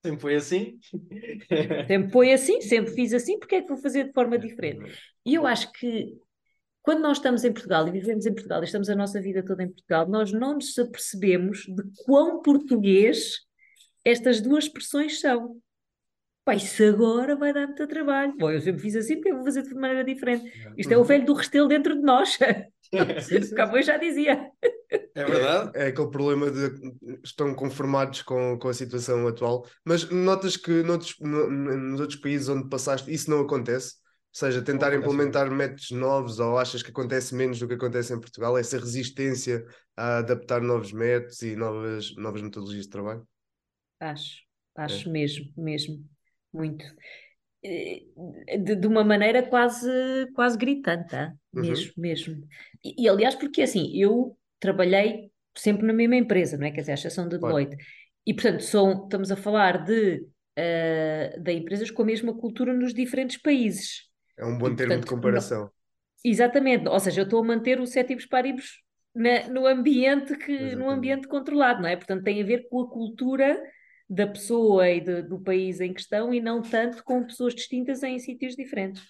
Sempre 0.05 0.21
foi 0.21 0.35
assim? 0.35 0.79
Sempre 1.87 2.11
foi 2.11 2.33
assim, 2.33 2.61
sempre 2.61 2.93
fiz 2.93 3.13
assim, 3.13 3.37
porque 3.39 3.55
é 3.55 3.61
que 3.61 3.67
vou 3.67 3.77
fazer 3.77 4.05
de 4.05 4.13
forma 4.13 4.37
diferente? 4.37 4.83
E 5.25 5.35
eu 5.35 5.45
acho 5.45 5.71
que 5.73 6.17
quando 6.83 7.01
nós 7.01 7.17
estamos 7.17 7.43
em 7.43 7.51
Portugal 7.51 7.87
e 7.87 7.91
vivemos 7.91 8.25
em 8.25 8.33
Portugal 8.33 8.61
e 8.61 8.65
estamos 8.65 8.89
a 8.89 8.95
nossa 8.95 9.19
vida 9.21 9.43
toda 9.43 9.63
em 9.63 9.69
Portugal, 9.69 10.07
nós 10.07 10.31
não 10.31 10.55
nos 10.55 10.77
apercebemos 10.77 11.59
de 11.61 11.83
quão 12.05 12.41
português 12.41 13.39
estas 14.05 14.41
duas 14.41 14.65
expressões 14.65 15.19
são. 15.19 15.57
Pá, 16.45 16.55
isso 16.55 16.83
agora 16.83 17.37
vai 17.37 17.53
dar 17.53 17.67
muito 17.67 17.87
trabalho. 17.87 18.35
Bom, 18.37 18.51
eu 18.51 18.59
sempre 18.59 18.81
fiz 18.81 18.97
assim 18.97 19.15
porque 19.15 19.29
eu 19.29 19.35
vou 19.37 19.45
fazer 19.45 19.63
de 19.63 19.73
maneira 19.73 20.03
diferente. 20.03 20.51
Isto 20.77 20.91
é 20.91 20.97
o 20.97 21.03
velho 21.05 21.25
do 21.25 21.33
restelo 21.33 21.69
dentro 21.69 21.95
de 21.95 22.01
nós. 22.01 22.37
Eu 22.93 23.81
já 23.81 23.97
dizia. 23.97 24.51
É 24.91 25.23
verdade? 25.25 25.71
É 25.73 25.87
aquele 25.87 26.11
problema 26.11 26.51
de 26.51 26.69
estão 27.23 27.55
conformados 27.55 28.21
com, 28.21 28.59
com 28.59 28.67
a 28.67 28.73
situação 28.73 29.27
atual, 29.27 29.65
mas 29.83 30.07
notas 30.11 30.57
que 30.57 30.83
noutros, 30.83 31.15
no- 31.19 31.49
nos 31.49 31.99
outros 31.99 32.19
países 32.19 32.49
onde 32.49 32.69
passaste 32.69 33.11
isso 33.11 33.31
não 33.31 33.39
acontece? 33.39 33.95
Ou 34.33 34.39
seja, 34.39 34.63
tentar 34.63 34.93
implementar 34.93 35.49
métodos 35.51 35.91
novos 35.91 36.39
ou 36.39 36.57
achas 36.57 36.81
que 36.81 36.89
acontece 36.89 37.35
menos 37.35 37.59
do 37.59 37.67
que 37.67 37.75
acontece 37.75 38.13
em 38.13 38.19
Portugal? 38.19 38.57
Essa 38.57 38.79
resistência 38.79 39.63
a 39.95 40.17
adaptar 40.17 40.61
novos 40.61 40.91
métodos 40.91 41.41
e 41.43 41.55
novas, 41.55 42.15
novas 42.15 42.41
metodologias 42.41 42.85
de 42.85 42.89
trabalho? 42.91 43.27
Acho, 43.99 44.41
acho 44.75 45.09
mesmo, 45.09 45.51
mesmo, 45.55 46.03
muito. 46.51 46.83
Eh, 47.63 48.03
De, 48.59 48.75
de 48.75 48.87
uma 48.87 49.03
maneira 49.03 49.43
quase, 49.43 49.89
quase 50.35 50.57
gritante, 50.57 51.15
Uhum. 51.53 51.63
mesmo, 51.63 51.93
mesmo. 51.97 52.47
E, 52.83 53.03
e, 53.03 53.09
aliás, 53.09 53.35
porque 53.35 53.61
assim, 53.61 53.91
eu 53.95 54.37
trabalhei 54.59 55.31
sempre 55.55 55.85
na 55.85 55.93
mesma 55.93 56.15
empresa, 56.15 56.57
não 56.57 56.65
é? 56.67 56.71
Quer 56.71 56.81
dizer, 56.81 56.91
à 56.91 56.95
exceção 56.95 57.29
Claro. 57.39 57.39
Deloitte. 57.39 57.77
E 58.25 58.33
portanto, 58.33 58.61
são, 58.63 59.03
estamos 59.03 59.31
a 59.31 59.35
falar 59.35 59.83
de, 59.85 60.25
eh, 60.55 61.37
de 61.39 61.51
empresas 61.53 61.91
com 61.91 62.01
a 62.03 62.05
mesma 62.05 62.33
cultura 62.35 62.73
nos 62.73 62.93
diferentes 62.93 63.37
países. 63.37 64.09
É 64.37 64.45
um 64.45 64.57
bom 64.57 64.69
E, 64.69 64.75
termo 64.75 64.99
de 64.99 65.05
portanto, 65.05 65.07
comparação. 65.07 65.71
Exatamente, 66.23 66.87
ou 66.87 66.99
seja, 66.99 67.21
eu 67.21 67.25
estou 67.25 67.41
a 67.43 67.45
manter 67.47 67.79
o 67.79 67.85
cétibus 67.85 68.25
paribus 68.25 68.81
na, 69.13 69.47
no 69.49 69.67
ambiente 69.67 70.35
que 70.37 70.51
Exatamente. 70.51 70.75
no 70.75 70.89
ambiente 70.89 71.27
controlado, 71.27 71.81
não 71.81 71.89
é? 71.89 71.95
Portanto, 71.97 72.23
tem 72.23 72.41
a 72.41 72.45
ver 72.45 72.67
com 72.69 72.81
a 72.81 72.89
cultura 72.89 73.61
da 74.09 74.27
pessoa 74.27 74.89
e 74.89 75.01
de, 75.01 75.21
do 75.23 75.41
país 75.41 75.79
em 75.81 75.93
questão 75.93 76.33
e 76.33 76.39
não 76.41 76.61
tanto 76.61 77.03
com 77.03 77.25
pessoas 77.25 77.53
distintas 77.55 78.03
em 78.03 78.19
sítios 78.19 78.55
diferentes. 78.55 79.03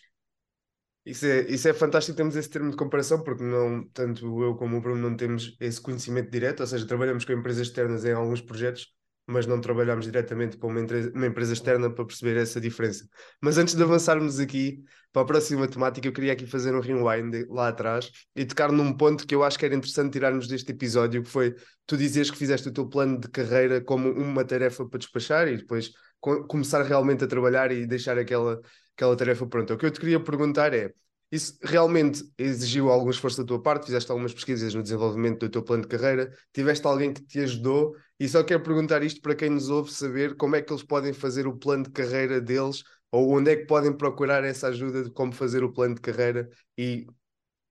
Isso 1.06 1.26
é, 1.26 1.42
isso 1.52 1.68
é 1.68 1.74
fantástico, 1.74 2.16
temos 2.16 2.36
esse 2.36 2.50
termo 2.50 2.72
de 2.72 2.78
comparação, 2.78 3.22
porque 3.24 3.44
não, 3.44 3.86
tanto 3.90 4.42
eu 4.42 4.56
como 4.56 4.78
o 4.78 4.82
Bruno 4.82 5.10
não 5.10 5.18
temos 5.18 5.56
esse 5.60 5.82
conhecimento 5.82 6.32
direto, 6.32 6.62
ou 6.62 6.68
seja, 6.68 6.88
trabalhamos 6.88 7.26
com 7.26 7.34
empresas 7.34 7.68
externas 7.68 8.06
em 8.06 8.14
alguns 8.14 8.42
projetos, 8.42 8.94
mas 9.28 9.46
não 9.48 9.60
trabalhamos 9.62 10.06
diretamente 10.06 10.58
com 10.58 10.68
uma, 10.68 10.82
uma 11.14 11.28
empresa 11.28 11.54
externa 11.54 11.90
para 11.90 12.06
perceber 12.06 12.38
essa 12.38 12.60
diferença. 12.60 13.08
Mas 13.42 13.58
antes 13.58 13.74
de 13.76 13.84
avançarmos 13.84 14.40
aqui 14.40 14.84
para 15.12 15.22
a 15.22 15.26
próxima 15.26 15.68
temática, 15.68 16.08
eu 16.08 16.14
queria 16.14 16.34
aqui 16.34 16.46
fazer 16.46 16.74
um 16.76 16.80
rewind 16.80 17.46
lá 17.50 17.68
atrás 17.70 18.12
e 18.36 18.46
tocar 18.46 18.72
num 18.72 18.92
ponto 18.96 19.26
que 19.28 19.36
eu 19.36 19.44
acho 19.44 19.58
que 19.58 19.66
era 19.66 19.76
interessante 19.76 20.12
tirarmos 20.14 20.48
deste 20.48 20.72
episódio, 20.72 21.24
que 21.24 21.30
foi 21.30 21.56
tu 21.86 21.96
dizes 21.98 22.32
que 22.32 22.38
fizeste 22.38 22.68
o 22.70 22.74
teu 22.74 22.88
plano 22.88 23.20
de 23.20 23.30
carreira 23.30 23.80
como 23.82 24.10
uma 24.12 24.44
tarefa 24.44 24.88
para 24.88 25.00
despachar 25.00 25.48
e 25.48 25.58
depois 25.58 25.92
co- 26.20 26.46
começar 26.48 26.82
realmente 26.84 27.24
a 27.24 27.28
trabalhar 27.28 27.72
e 27.72 27.86
deixar 27.86 28.18
aquela, 28.18 28.60
aquela 28.96 29.16
tarefa 29.16 29.46
pronta. 29.48 29.74
O 29.74 29.78
que 29.78 29.86
eu 29.86 29.92
te 29.92 30.00
queria 30.00 30.20
perguntar 30.20 30.74
é, 30.74 30.92
isso 31.32 31.58
realmente 31.64 32.24
exigiu 32.38 32.90
algum 32.92 33.10
esforço 33.10 33.42
da 33.42 33.48
tua 33.48 33.62
parte? 33.62 33.86
Fizeste 33.86 34.12
algumas 34.12 34.34
pesquisas 34.34 34.74
no 34.74 34.84
desenvolvimento 34.84 35.40
do 35.40 35.50
teu 35.50 35.64
plano 35.64 35.82
de 35.84 35.90
carreira? 35.90 36.32
Tiveste 36.54 36.86
alguém 36.86 37.12
que 37.14 37.24
te 37.26 37.40
ajudou? 37.40 37.96
E 38.24 38.30
só 38.30 38.42
quero 38.42 38.64
perguntar 38.64 39.04
isto 39.04 39.20
para 39.20 39.36
quem 39.36 39.50
nos 39.50 39.70
ouve 39.70 39.92
saber 39.92 40.38
como 40.38 40.56
é 40.56 40.62
que 40.62 40.72
eles 40.72 40.82
podem 40.82 41.12
fazer 41.12 41.46
o 41.46 41.58
plano 41.58 41.84
de 41.84 41.90
carreira 41.90 42.40
deles 42.40 42.82
ou 43.12 43.36
onde 43.36 43.52
é 43.52 43.56
que 43.58 43.66
podem 43.66 43.92
procurar 43.92 44.46
essa 44.46 44.70
ajuda 44.70 45.04
de 45.04 45.12
como 45.12 45.34
fazer 45.34 45.62
o 45.62 45.74
plano 45.74 45.96
de 45.96 46.00
carreira 46.00 46.50
e 46.78 47.06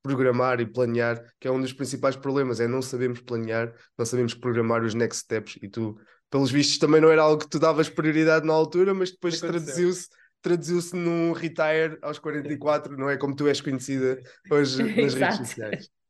programar 0.03 0.61
e 0.61 0.67
planear, 0.67 1.25
que 1.41 1.49
é 1.49 1.51
um 1.51 1.59
dos 1.59 1.73
principais 1.73 2.17
problemas, 2.17 2.61
é 2.61 2.69
não 2.69 2.83
sabemos 2.83 3.23
planear, 3.23 3.73
não 3.97 4.05
sabemos 4.05 4.35
programar 4.35 4.85
os 4.85 4.93
next 4.93 5.23
steps. 5.23 5.59
E 5.63 5.71
tu, 5.71 5.99
pelos 6.29 6.51
vistos, 6.51 6.77
também 6.77 7.01
não 7.01 7.11
era 7.11 7.23
algo 7.23 7.43
que 7.43 7.49
tu 7.49 7.59
davas 7.59 7.89
prioridade 7.89 8.47
na 8.47 8.53
altura, 8.53 8.93
mas 8.93 9.11
depois 9.11 9.41
traduziu-se 9.41 10.09
traduziu-se 10.43 10.95
num 10.95 11.33
retire 11.33 11.97
aos 12.03 12.19
44, 12.19 12.95
não 12.99 13.09
é 13.09 13.17
como 13.17 13.35
tu 13.35 13.49
és 13.49 13.63
conhecida 13.63 14.21
hoje 14.53 14.83
nas 15.01 15.15
redes 15.15 15.39
sociais. 15.39 16.02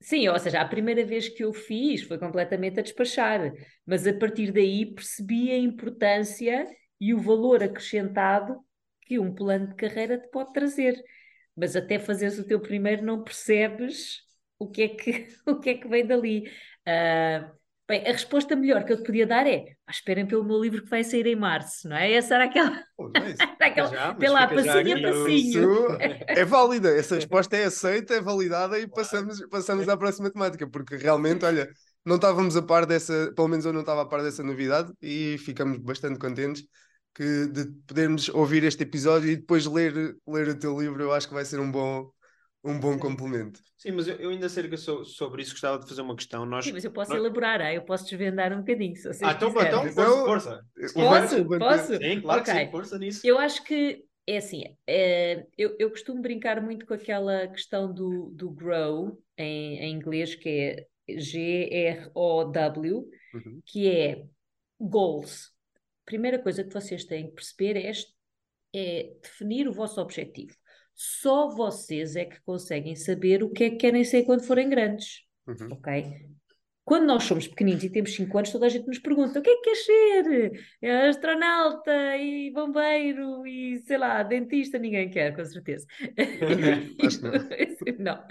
Sim, 0.00 0.28
ou 0.28 0.38
seja, 0.38 0.60
a 0.60 0.68
primeira 0.68 1.04
vez 1.04 1.28
que 1.28 1.44
eu 1.44 1.52
fiz 1.52 2.02
foi 2.02 2.18
completamente 2.18 2.80
a 2.80 2.82
despachar, 2.82 3.52
mas 3.86 4.06
a 4.06 4.14
partir 4.14 4.50
daí 4.50 4.86
percebi 4.94 5.50
a 5.52 5.58
importância 5.58 6.66
e 7.00 7.12
o 7.12 7.20
valor 7.20 7.62
acrescentado 7.62 8.58
que 9.02 9.18
um 9.18 9.34
plano 9.34 9.68
de 9.68 9.74
carreira 9.74 10.18
te 10.18 10.28
pode 10.30 10.52
trazer. 10.52 11.02
Mas 11.56 11.76
até 11.76 11.98
fazeres 11.98 12.38
o 12.38 12.46
teu 12.46 12.60
primeiro 12.60 13.04
não 13.04 13.22
percebes 13.22 14.22
o 14.58 14.68
que 14.70 14.82
é 14.82 14.88
que, 14.88 15.26
o 15.46 15.58
que, 15.60 15.70
é 15.70 15.74
que 15.78 15.88
vem 15.88 16.06
dali. 16.06 16.50
Ah, 16.86 17.52
bem, 17.90 18.06
a 18.06 18.12
resposta 18.12 18.56
melhor 18.56 18.84
que 18.84 18.92
eu 18.92 18.96
te 18.96 19.02
podia 19.04 19.26
dar 19.26 19.46
é 19.46 19.64
"Ah, 19.86 19.90
esperem 19.90 20.26
pelo 20.26 20.44
meu 20.44 20.60
livro 20.60 20.82
que 20.82 20.88
vai 20.88 21.04
sair 21.04 21.26
em 21.26 21.36
março, 21.36 21.88
não 21.88 21.96
é? 21.96 22.12
Essa 22.12 22.36
era 22.36 22.44
aquela, 22.44 22.70
não 22.98 23.12
é 23.16 23.34
era 23.60 23.66
aquela 23.66 23.88
Já, 23.88 23.96
já 23.96 24.14
passinho 24.14 24.96
a 24.96 25.00
passinho. 25.00 25.98
É 26.28 26.44
válida, 26.44 26.96
essa 26.96 27.16
resposta 27.16 27.56
é 27.56 27.64
aceita, 27.64 28.14
é 28.14 28.20
validada 28.20 28.78
e 28.78 28.88
passamos, 28.88 29.40
passamos 29.48 29.88
à 29.88 29.96
próxima 29.96 30.30
temática, 30.30 30.68
porque 30.68 30.96
realmente, 30.96 31.44
olha, 31.44 31.68
não 32.04 32.16
estávamos 32.16 32.56
a 32.56 32.62
par 32.62 32.86
dessa, 32.86 33.32
pelo 33.34 33.48
menos 33.48 33.64
eu 33.64 33.72
não 33.72 33.80
estava 33.80 34.02
a 34.02 34.06
par 34.06 34.22
dessa 34.22 34.42
novidade 34.42 34.92
e 35.02 35.36
ficamos 35.38 35.78
bastante 35.78 36.18
contentes 36.18 36.64
que, 37.14 37.46
de 37.48 37.66
podermos 37.86 38.28
ouvir 38.28 38.64
este 38.64 38.84
episódio 38.84 39.30
e 39.30 39.36
depois 39.36 39.66
ler, 39.66 40.16
ler 40.26 40.48
o 40.48 40.58
teu 40.58 40.78
livro, 40.80 41.02
eu 41.02 41.12
acho 41.12 41.28
que 41.28 41.34
vai 41.34 41.44
ser 41.44 41.60
um 41.60 41.70
bom, 41.70 42.10
um 42.62 42.78
bom 42.78 42.98
complemento. 42.98 43.60
Sim, 43.78 43.92
mas 43.92 44.06
eu, 44.08 44.16
eu 44.16 44.30
ainda 44.30 44.46
acerca 44.46 44.76
so- 44.76 45.04
sobre 45.04 45.42
isso 45.42 45.52
gostava 45.52 45.78
de 45.78 45.88
fazer 45.88 46.02
uma 46.02 46.14
questão. 46.14 46.44
Nós... 46.44 46.64
Sim, 46.64 46.72
mas 46.72 46.84
eu 46.84 46.90
posso 46.92 47.10
nós- 47.10 47.18
elaborar, 47.20 47.60
eu 47.72 47.82
posso 47.82 48.04
desvendar 48.04 48.52
um 48.52 48.58
bocadinho, 48.58 48.94
se 48.96 49.02
vocês 49.04 49.22
Ah, 49.22 49.32
então, 49.32 49.48
então, 49.50 49.86
Então- 49.86 50.24
força, 50.26 50.62
força. 50.94 51.44
Posso? 51.44 51.58
Posso? 51.58 51.96
Sim, 51.96 52.20
claro 52.20 52.42
que 52.44 52.50
Ok. 52.50 52.64
sim, 52.64 52.70
força 52.70 52.98
nisso. 52.98 53.26
Eu 53.26 53.38
acho 53.38 53.64
que 53.64 54.04
é 54.26 54.36
assim, 54.36 54.62
é, 54.86 55.46
eu, 55.56 55.74
eu 55.78 55.90
costumo 55.90 56.20
brincar 56.20 56.60
muito 56.62 56.84
com 56.86 56.94
aquela 56.94 57.48
questão 57.48 57.92
do, 57.92 58.30
do 58.34 58.50
grow 58.50 59.20
em, 59.38 59.78
em 59.78 59.92
inglês, 59.94 60.34
que 60.34 60.48
é 60.48 60.86
G-R-O-W, 61.18 63.08
Uhum. 63.34 63.60
que 63.64 63.88
é 63.88 64.24
goals. 64.78 65.50
Primeira 66.04 66.38
coisa 66.38 66.64
que 66.64 66.72
vocês 66.72 67.04
têm 67.04 67.28
que 67.28 67.34
perceber 67.34 67.76
é, 67.76 67.90
este- 67.90 68.12
é 68.74 69.12
definir 69.22 69.68
o 69.68 69.72
vosso 69.72 70.00
objetivo. 70.00 70.54
Só 71.02 71.48
vocês 71.48 72.14
é 72.14 72.26
que 72.26 72.38
conseguem 72.42 72.94
saber 72.94 73.42
o 73.42 73.48
que 73.48 73.64
é 73.64 73.70
que 73.70 73.76
querem 73.76 74.04
ser 74.04 74.24
quando 74.24 74.42
forem 74.42 74.68
grandes 74.68 75.22
Uhum. 75.46 75.72
ok? 75.72 76.04
Quando 76.84 77.06
nós 77.06 77.24
somos 77.24 77.48
pequeninos 77.48 77.82
e 77.82 77.88
temos 77.88 78.14
5 78.14 78.36
anos, 78.36 78.52
toda 78.52 78.66
a 78.66 78.68
gente 78.68 78.86
nos 78.86 78.98
pergunta 78.98 79.38
o 79.38 79.42
que 79.42 79.48
é 79.48 79.56
que 79.56 79.62
queres 79.62 79.86
ser? 79.86 80.52
É 80.82 81.08
astronauta 81.08 82.16
e 82.18 82.50
bombeiro 82.52 83.46
e 83.46 83.78
sei 83.86 83.96
lá, 83.96 84.22
dentista, 84.22 84.78
ninguém 84.78 85.08
quer, 85.08 85.34
com 85.34 85.42
certeza. 85.42 85.86
Que 87.82 87.92
não. 87.98 88.22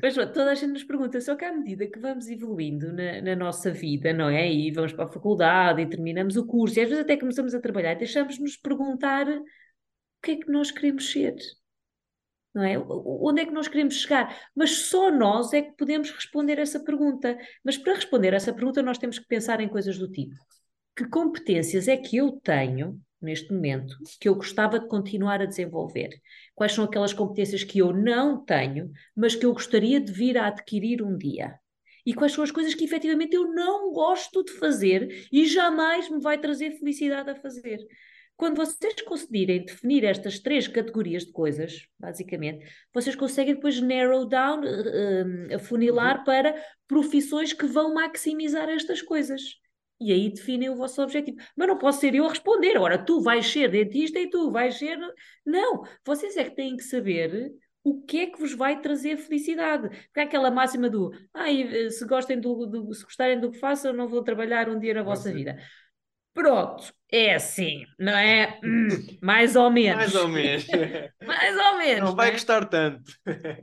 Mas 0.00 0.14
toda 0.14 0.52
a 0.52 0.54
gente 0.54 0.70
nos 0.70 0.84
pergunta, 0.84 1.20
só 1.20 1.34
que 1.34 1.44
à 1.44 1.52
medida 1.52 1.84
que 1.88 1.98
vamos 1.98 2.28
evoluindo 2.28 2.92
na, 2.92 3.22
na 3.22 3.34
nossa 3.34 3.72
vida, 3.72 4.12
não 4.12 4.28
é? 4.28 4.52
E 4.52 4.70
vamos 4.70 4.92
para 4.92 5.06
a 5.06 5.12
faculdade 5.12 5.82
e 5.82 5.88
terminamos 5.88 6.36
o 6.36 6.46
curso, 6.46 6.78
e 6.78 6.82
às 6.82 6.88
vezes 6.88 7.02
até 7.02 7.16
começamos 7.16 7.54
a 7.56 7.60
trabalhar, 7.60 7.94
deixamos-nos 7.94 8.56
perguntar 8.56 9.28
o 9.28 9.42
que 10.22 10.30
é 10.30 10.36
que 10.36 10.48
nós 10.48 10.70
queremos 10.70 11.10
ser 11.10 11.34
não 12.54 12.62
é? 12.62 12.78
Onde 12.78 13.42
é 13.42 13.46
que 13.46 13.52
nós 13.52 13.66
queremos 13.66 13.96
chegar? 13.96 14.36
Mas 14.54 14.70
só 14.88 15.10
nós 15.10 15.52
é 15.52 15.62
que 15.62 15.76
podemos 15.76 16.10
responder 16.10 16.58
essa 16.58 16.78
pergunta. 16.78 17.36
Mas 17.64 17.76
para 17.76 17.94
responder 17.94 18.32
essa 18.32 18.52
pergunta, 18.52 18.82
nós 18.82 18.98
temos 18.98 19.18
que 19.18 19.26
pensar 19.26 19.60
em 19.60 19.68
coisas 19.68 19.98
do 19.98 20.10
tipo: 20.10 20.34
que 20.96 21.08
competências 21.08 21.88
é 21.88 21.96
que 21.96 22.16
eu 22.16 22.32
tenho 22.42 23.00
neste 23.20 23.52
momento 23.52 23.96
que 24.20 24.28
eu 24.28 24.34
gostava 24.34 24.78
de 24.78 24.86
continuar 24.86 25.40
a 25.40 25.46
desenvolver? 25.46 26.10
Quais 26.54 26.72
são 26.72 26.84
aquelas 26.84 27.12
competências 27.12 27.64
que 27.64 27.78
eu 27.78 27.92
não 27.92 28.44
tenho, 28.44 28.92
mas 29.16 29.34
que 29.34 29.46
eu 29.46 29.52
gostaria 29.52 30.00
de 30.00 30.12
vir 30.12 30.38
a 30.38 30.46
adquirir 30.46 31.02
um 31.02 31.16
dia? 31.16 31.58
E 32.06 32.12
quais 32.12 32.32
são 32.32 32.44
as 32.44 32.50
coisas 32.50 32.74
que 32.74 32.84
efetivamente 32.84 33.34
eu 33.34 33.52
não 33.52 33.90
gosto 33.92 34.44
de 34.44 34.52
fazer 34.52 35.26
e 35.32 35.46
jamais 35.46 36.08
me 36.10 36.20
vai 36.20 36.38
trazer 36.38 36.72
felicidade 36.72 37.30
a 37.30 37.34
fazer? 37.34 37.78
Quando 38.36 38.56
vocês 38.56 39.00
conseguirem 39.02 39.64
definir 39.64 40.04
estas 40.04 40.40
três 40.40 40.66
categorias 40.66 41.24
de 41.24 41.32
coisas, 41.32 41.86
basicamente, 41.98 42.66
vocês 42.92 43.14
conseguem 43.14 43.54
depois 43.54 43.80
narrow 43.80 44.26
down, 44.26 44.62
eh, 44.64 45.54
afunilar 45.54 46.24
para 46.24 46.54
profissões 46.88 47.52
que 47.52 47.66
vão 47.66 47.94
maximizar 47.94 48.68
estas 48.68 49.00
coisas. 49.00 49.40
E 50.00 50.12
aí 50.12 50.28
definem 50.28 50.68
o 50.68 50.74
vosso 50.74 51.00
objetivo. 51.00 51.38
Mas 51.56 51.68
não 51.68 51.78
posso 51.78 52.00
ser 52.00 52.14
eu 52.14 52.26
a 52.26 52.28
responder. 52.28 52.76
Ora, 52.76 52.98
tu 52.98 53.20
vais 53.22 53.46
ser 53.46 53.70
dentista 53.70 54.18
e 54.18 54.28
tu 54.28 54.50
vais 54.50 54.76
ser. 54.76 54.98
Não, 55.46 55.82
vocês 56.04 56.36
é 56.36 56.44
que 56.44 56.56
têm 56.56 56.76
que 56.76 56.82
saber 56.82 57.52
o 57.84 58.02
que 58.02 58.18
é 58.20 58.26
que 58.26 58.38
vos 58.40 58.52
vai 58.54 58.80
trazer 58.80 59.16
felicidade. 59.16 59.88
Porque 59.88 60.20
há 60.20 60.24
aquela 60.24 60.50
máxima 60.50 60.90
do 60.90 61.12
ai, 61.32 61.88
se, 61.90 62.04
gostem 62.06 62.40
do, 62.40 62.66
do- 62.66 62.92
se 62.92 63.04
gostarem 63.04 63.38
do 63.38 63.52
que 63.52 63.58
façam, 63.58 63.92
não 63.92 64.08
vão 64.08 64.24
trabalhar 64.24 64.68
um 64.68 64.78
dia 64.78 64.92
na 64.94 65.02
vossa 65.02 65.32
vida. 65.32 65.56
Pronto, 66.34 66.92
é 67.10 67.34
assim, 67.34 67.84
não 67.98 68.12
é? 68.12 68.58
Hum, 68.64 68.88
mais 69.22 69.54
ou 69.54 69.70
menos. 69.70 69.96
Mais 69.96 70.14
ou 70.16 70.28
menos. 70.28 70.66
Mais 71.24 71.56
ou 71.56 71.78
menos. 71.78 72.08
Não 72.10 72.16
vai 72.16 72.28
é? 72.28 72.32
gostar 72.32 72.64
tanto. 72.66 73.12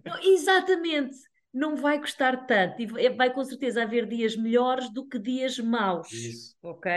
Não, 0.06 0.18
exatamente. 0.24 1.16
Não 1.54 1.76
vai 1.76 2.00
custar 2.00 2.46
tanto. 2.48 2.82
E 2.82 2.86
vai- 2.86 3.10
vai 3.10 3.34
com 3.34 3.44
certeza 3.44 3.84
haver 3.84 4.06
dias 4.08 4.38
melhores 4.38 4.90
do 4.90 5.06
que 5.06 5.20
dias 5.20 5.60
maus. 5.60 6.10
Isso. 6.10 6.56
Ok? 6.64 6.90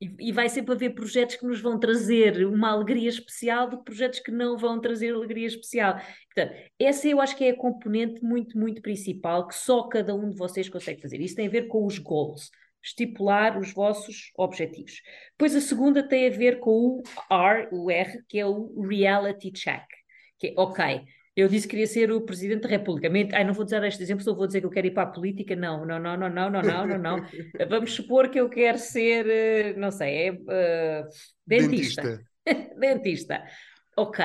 E, 0.00 0.28
e 0.28 0.32
vai 0.32 0.48
sempre 0.48 0.74
haver 0.74 0.90
projetos 0.92 1.36
que 1.36 1.46
nos 1.46 1.60
vão 1.60 1.78
trazer 1.78 2.44
uma 2.44 2.70
alegria 2.70 3.08
especial 3.08 3.68
do 3.70 3.78
que 3.78 3.84
projetos 3.84 4.18
que 4.18 4.32
não 4.32 4.58
vão 4.58 4.80
trazer 4.80 5.14
alegria 5.14 5.46
especial. 5.46 6.00
Portanto, 6.34 6.58
essa 6.80 7.06
eu 7.06 7.20
acho 7.20 7.36
que 7.36 7.44
é 7.44 7.50
a 7.50 7.56
componente 7.56 8.24
muito, 8.24 8.58
muito 8.58 8.82
principal 8.82 9.46
que 9.46 9.54
só 9.54 9.84
cada 9.84 10.16
um 10.16 10.28
de 10.30 10.36
vocês 10.36 10.68
consegue 10.68 11.00
fazer. 11.00 11.20
Isso 11.20 11.36
tem 11.36 11.46
a 11.46 11.50
ver 11.50 11.68
com 11.68 11.86
os 11.86 11.96
goals, 11.98 12.50
estipular 12.82 13.58
os 13.58 13.72
vossos 13.72 14.32
objetivos. 14.36 15.02
Depois 15.32 15.54
a 15.54 15.60
segunda 15.60 16.02
tem 16.02 16.26
a 16.26 16.30
ver 16.30 16.60
com 16.60 16.70
o 16.70 17.02
R, 17.30 17.68
o 17.72 17.90
R, 17.90 18.22
que 18.28 18.38
é 18.38 18.46
o 18.46 18.80
reality 18.80 19.50
check, 19.52 19.84
que 20.38 20.48
é, 20.48 20.54
ok, 20.56 21.04
eu 21.36 21.48
disse 21.48 21.66
que 21.66 21.70
queria 21.70 21.86
ser 21.86 22.10
o 22.10 22.20
Presidente 22.20 22.62
da 22.62 22.68
República. 22.68 23.08
Ai, 23.32 23.44
não 23.44 23.54
vou 23.54 23.64
dizer 23.64 23.82
este 23.84 24.02
exemplo, 24.02 24.22
só 24.22 24.34
vou 24.34 24.46
dizer 24.46 24.60
que 24.60 24.66
eu 24.66 24.70
quero 24.70 24.88
ir 24.88 24.90
para 24.90 25.04
a 25.04 25.12
política. 25.12 25.54
Não, 25.54 25.86
não, 25.86 25.98
não, 25.98 26.16
não, 26.16 26.28
não, 26.28 26.50
não, 26.50 26.62
não, 26.62 26.86
não. 26.86 26.98
não. 26.98 27.26
Vamos 27.68 27.92
supor 27.92 28.28
que 28.28 28.40
eu 28.40 28.48
quero 28.48 28.78
ser, 28.78 29.26
eh, 29.28 29.74
não 29.74 29.90
sei, 29.90 30.28
é, 30.28 30.32
uh, 30.32 31.08
dentista. 31.46 32.02
Dentista. 32.02 32.74
dentista. 32.78 33.44
Ok, 33.96 34.24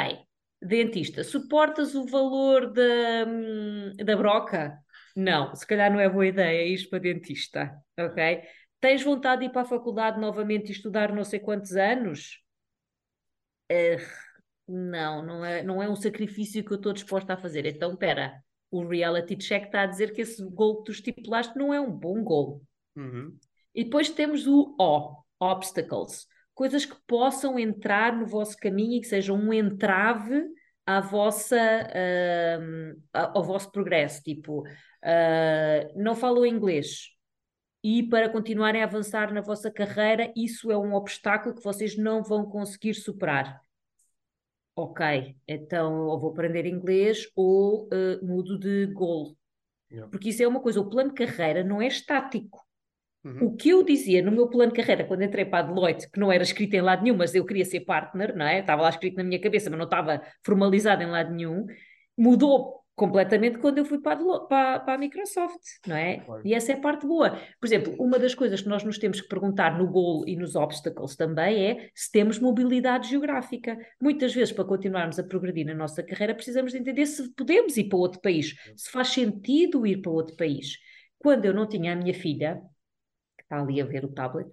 dentista. 0.62 1.24
Suportas 1.24 1.96
o 1.96 2.06
valor 2.06 2.74
da, 2.74 3.26
hum, 3.28 3.92
da 4.04 4.16
broca? 4.16 4.78
Não, 5.16 5.56
se 5.56 5.66
calhar 5.66 5.92
não 5.92 6.00
é 6.00 6.10
boa 6.10 6.28
ideia 6.28 6.68
ir 6.68 6.90
para 6.90 7.00
dentista. 7.00 7.74
Ok? 7.98 8.42
Tens 8.82 9.02
vontade 9.02 9.42
de 9.42 9.48
ir 9.48 9.52
para 9.52 9.62
a 9.62 9.66
faculdade 9.66 10.20
novamente 10.20 10.70
e 10.70 10.72
estudar 10.72 11.14
não 11.14 11.24
sei 11.24 11.40
quantos 11.40 11.76
anos? 11.76 12.44
Eh, 13.70 13.98
não, 14.68 15.26
não 15.26 15.46
é, 15.46 15.64
não 15.64 15.82
é 15.82 15.90
um 15.90 15.96
sacrifício 15.96 16.64
que 16.64 16.72
eu 16.72 16.78
estou 16.78 16.94
disposta 16.94 17.34
a 17.34 17.38
fazer. 17.38 17.66
Então, 17.66 17.94
espera, 17.94 18.44
o 18.70 18.86
reality 18.86 19.36
check 19.38 19.66
está 19.66 19.82
a 19.82 19.88
dizer 19.88 20.12
que 20.14 20.22
esse 20.22 20.44
gol 20.44 20.78
que 20.78 20.86
tu 20.86 20.92
estipulaste 20.92 21.58
não 21.58 21.74
é 21.74 21.80
um 21.80 21.92
bom 21.92 22.24
gol. 22.24 22.62
Uhum. 22.96 23.38
E 23.74 23.84
depois 23.84 24.10
temos 24.10 24.48
o 24.48 24.76
O, 24.80 25.24
obstacles, 25.40 26.28
coisas 26.54 26.86
que 26.86 26.96
possam 27.08 27.58
entrar 27.58 28.16
no 28.16 28.26
vosso 28.26 28.58
caminho 28.58 28.98
e 28.98 29.02
que 29.02 29.08
sejam 29.08 29.38
um 29.38 29.54
entrave 29.54 30.46
à 30.86 31.02
vossa, 31.02 31.58
uh, 31.58 33.02
ao 33.14 33.44
vosso 33.44 33.72
progresso, 33.72 34.22
tipo, 34.22 34.62
uh, 34.62 35.94
não 35.96 36.16
falam 36.16 36.46
inglês 36.46 37.16
e 37.88 38.02
para 38.02 38.28
continuarem 38.28 38.82
a 38.82 38.86
avançar 38.86 39.32
na 39.32 39.42
vossa 39.42 39.70
carreira, 39.70 40.34
isso 40.36 40.72
é 40.72 40.78
um 40.78 40.96
obstáculo 40.96 41.54
que 41.54 41.64
vocês 41.64 41.96
não 41.96 42.24
vão 42.24 42.44
conseguir 42.44 42.96
superar. 42.96 43.62
Ok, 44.76 45.38
então 45.48 46.08
ou 46.08 46.20
vou 46.20 46.32
aprender 46.32 46.66
inglês 46.66 47.30
ou 47.36 47.86
uh, 47.86 48.26
mudo 48.26 48.58
de 48.58 48.88
golo. 48.88 49.38
Yeah. 49.92 50.10
Porque 50.10 50.30
isso 50.30 50.42
é 50.42 50.48
uma 50.48 50.62
coisa, 50.62 50.82
o 50.82 50.90
plano 50.90 51.14
de 51.14 51.26
carreira 51.26 51.64
não 51.64 51.80
é 51.80 51.86
estático. 51.86 52.65
Uhum. 53.26 53.48
O 53.48 53.56
que 53.56 53.70
eu 53.70 53.84
dizia 53.84 54.22
no 54.22 54.32
meu 54.32 54.48
plano 54.48 54.72
de 54.72 54.78
carreira, 54.78 55.04
quando 55.04 55.24
entrei 55.24 55.46
para 55.46 55.66
a 55.66 55.68
Deloitte, 55.68 56.10
que 56.12 56.20
não 56.20 56.32
era 56.32 56.44
escrito 56.44 56.76
em 56.76 56.82
lado 56.82 57.02
nenhum, 57.02 57.18
mas 57.18 57.34
eu 57.34 57.44
queria 57.44 57.66
ser 57.66 57.80
partner, 57.80 58.36
não 58.38 58.46
é? 58.46 58.60
Estava 58.60 58.84
lá 58.84 58.90
escrito 58.90 59.18
na 59.18 59.24
minha 59.24 59.42
cabeça, 59.42 59.68
mas 59.68 59.80
não 59.80 59.86
estava 59.86 60.22
formalizado 60.46 61.02
em 61.02 61.08
lado 61.08 61.34
nenhum, 61.34 61.66
mudou 62.16 62.86
completamente 62.96 63.58
quando 63.58 63.80
eu 63.80 63.86
fui 63.86 64.00
para 64.00 64.14
a, 64.14 64.40
para, 64.42 64.80
para 64.80 64.94
a 64.94 64.98
Microsoft, 64.98 65.60
não 65.86 65.96
é? 65.96 66.20
Claro. 66.20 66.42
E 66.46 66.54
essa 66.54 66.72
é 66.72 66.76
a 66.76 66.80
parte 66.80 67.06
boa. 67.06 67.32
Por 67.60 67.66
exemplo, 67.66 67.96
uma 68.00 68.18
das 68.18 68.34
coisas 68.34 68.62
que 68.62 68.70
nós 68.70 68.84
nos 68.84 69.00
temos 69.00 69.20
que 69.20 69.28
perguntar 69.28 69.78
no 69.78 69.88
goal 69.88 70.24
e 70.28 70.36
nos 70.36 70.56
obstacles 70.56 71.16
também 71.16 71.66
é 71.66 71.90
se 71.94 72.12
temos 72.12 72.40
mobilidade 72.40 73.10
geográfica. 73.10 73.76
Muitas 74.00 74.34
vezes, 74.34 74.54
para 74.54 74.64
continuarmos 74.64 75.20
a 75.20 75.24
progredir 75.24 75.66
na 75.66 75.74
nossa 75.74 76.02
carreira, 76.04 76.34
precisamos 76.34 76.72
de 76.72 76.78
entender 76.78 77.06
se 77.06 77.30
podemos 77.34 77.76
ir 77.76 77.86
para 77.86 77.98
outro 77.98 78.22
país, 78.22 78.56
se 78.78 78.90
faz 78.90 79.10
sentido 79.10 79.86
ir 79.86 80.02
para 80.02 80.12
outro 80.12 80.36
país. 80.38 80.78
Quando 81.20 81.46
eu 81.46 81.54
não 81.54 81.68
tinha 81.68 81.92
a 81.92 81.96
minha 81.96 82.14
filha, 82.14 82.62
está 83.46 83.62
ali 83.62 83.82
a 83.82 83.86
ver 83.86 84.04
o 84.04 84.12
tablet. 84.12 84.48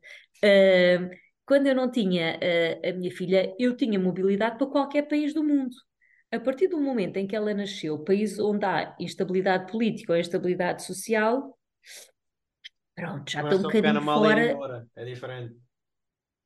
Uh, 0.45 1.11
quando 1.45 1.67
eu 1.67 1.75
não 1.75 1.91
tinha 1.91 2.39
uh, 2.39 2.89
a 2.89 2.93
minha 2.93 3.11
filha, 3.11 3.55
eu 3.59 3.77
tinha 3.77 3.99
mobilidade 3.99 4.59
para 4.59 4.67
qualquer 4.67 5.09
país 5.09 5.35
do 5.35 5.43
mundo. 5.43 5.75
A 6.31 6.41
partir 6.41 6.69
do 6.69 6.81
momento 6.81 7.19
em 7.19 7.27
que 7.27 7.37
ela 7.37 7.53
nasceu, 7.53 7.99
país 7.99 8.39
onde 8.39 8.65
há 8.65 8.97
instabilidade 8.99 9.71
política 9.71 10.13
ou 10.13 10.19
instabilidade 10.19 10.83
social, 10.83 11.59
pronto, 12.95 13.31
já 13.31 13.43
estou 13.43 13.59
um 13.59 13.63
bocadinho 13.63 14.03
fora. 14.03 14.87
É 14.97 15.05
diferente. 15.05 15.57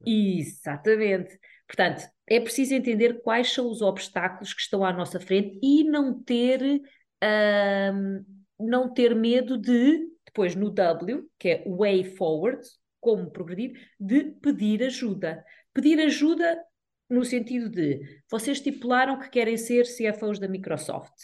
Exatamente. 0.04 1.38
Portanto, 1.68 2.02
é 2.28 2.40
preciso 2.40 2.74
entender 2.74 3.22
quais 3.22 3.52
são 3.52 3.70
os 3.70 3.80
obstáculos 3.80 4.52
que 4.52 4.60
estão 4.60 4.84
à 4.84 4.92
nossa 4.92 5.20
frente 5.20 5.58
e 5.62 5.84
não 5.84 6.20
ter, 6.20 6.60
não 8.58 8.92
ter 8.92 9.14
medo 9.14 9.56
de 9.56 10.15
depois 10.36 10.54
no 10.54 10.70
W, 10.70 11.26
que 11.38 11.48
é 11.48 11.64
Way 11.66 12.04
Forward, 12.04 12.60
como 13.00 13.30
progredir, 13.30 13.72
de 13.98 14.24
pedir 14.42 14.82
ajuda. 14.82 15.42
Pedir 15.72 15.98
ajuda 15.98 16.62
no 17.08 17.24
sentido 17.24 17.70
de 17.70 18.02
vocês 18.30 18.58
estipularam 18.58 19.18
que 19.18 19.30
querem 19.30 19.56
ser 19.56 19.84
CFOs 19.84 20.38
da 20.38 20.46
Microsoft 20.46 21.14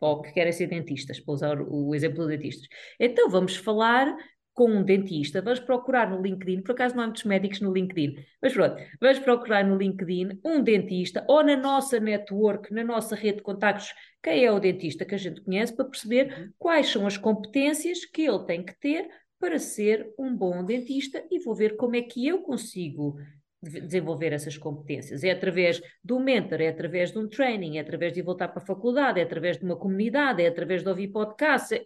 ou 0.00 0.22
que 0.22 0.32
querem 0.32 0.52
ser 0.52 0.68
dentistas, 0.68 1.20
para 1.20 1.34
usar 1.34 1.60
o 1.60 1.94
exemplo 1.94 2.26
de 2.26 2.36
dentistas. 2.36 2.66
Então 2.98 3.28
vamos 3.28 3.56
falar 3.56 4.16
com 4.56 4.70
um 4.70 4.82
dentista, 4.82 5.42
vamos 5.42 5.60
procurar 5.60 6.08
no 6.08 6.22
LinkedIn, 6.22 6.62
por 6.62 6.72
acaso 6.72 6.96
não 6.96 7.02
há 7.02 7.06
muitos 7.06 7.24
médicos 7.24 7.60
no 7.60 7.70
LinkedIn, 7.70 8.24
mas 8.40 8.54
pronto, 8.54 8.82
vamos 8.98 9.18
procurar 9.18 9.62
no 9.62 9.76
LinkedIn 9.76 10.40
um 10.42 10.62
dentista 10.62 11.22
ou 11.28 11.44
na 11.44 11.54
nossa 11.54 12.00
network, 12.00 12.72
na 12.72 12.82
nossa 12.82 13.14
rede 13.14 13.36
de 13.36 13.42
contactos, 13.42 13.92
quem 14.22 14.46
é 14.46 14.50
o 14.50 14.58
dentista 14.58 15.04
que 15.04 15.14
a 15.14 15.18
gente 15.18 15.42
conhece, 15.42 15.76
para 15.76 15.84
perceber 15.84 16.32
uhum. 16.32 16.52
quais 16.58 16.88
são 16.88 17.06
as 17.06 17.18
competências 17.18 18.06
que 18.06 18.22
ele 18.22 18.46
tem 18.46 18.64
que 18.64 18.74
ter 18.80 19.06
para 19.38 19.58
ser 19.58 20.10
um 20.18 20.34
bom 20.34 20.64
dentista 20.64 21.22
e 21.30 21.38
vou 21.38 21.54
ver 21.54 21.76
como 21.76 21.94
é 21.94 22.00
que 22.00 22.26
eu 22.26 22.38
consigo 22.40 23.18
desenvolver 23.62 24.32
essas 24.32 24.56
competências. 24.56 25.22
É 25.22 25.32
através 25.32 25.82
do 26.02 26.18
mentor, 26.18 26.62
é 26.62 26.68
através 26.68 27.12
de 27.12 27.18
um 27.18 27.28
training, 27.28 27.76
é 27.76 27.80
através 27.82 28.14
de 28.14 28.22
voltar 28.22 28.48
para 28.48 28.62
a 28.62 28.66
faculdade, 28.66 29.20
é 29.20 29.22
através 29.22 29.58
de 29.58 29.66
uma 29.66 29.76
comunidade, 29.76 30.42
é 30.42 30.46
através 30.46 30.82
de 30.82 30.88
ouvir 30.88 31.08
podcasts. 31.08 31.72
É... 31.72 31.84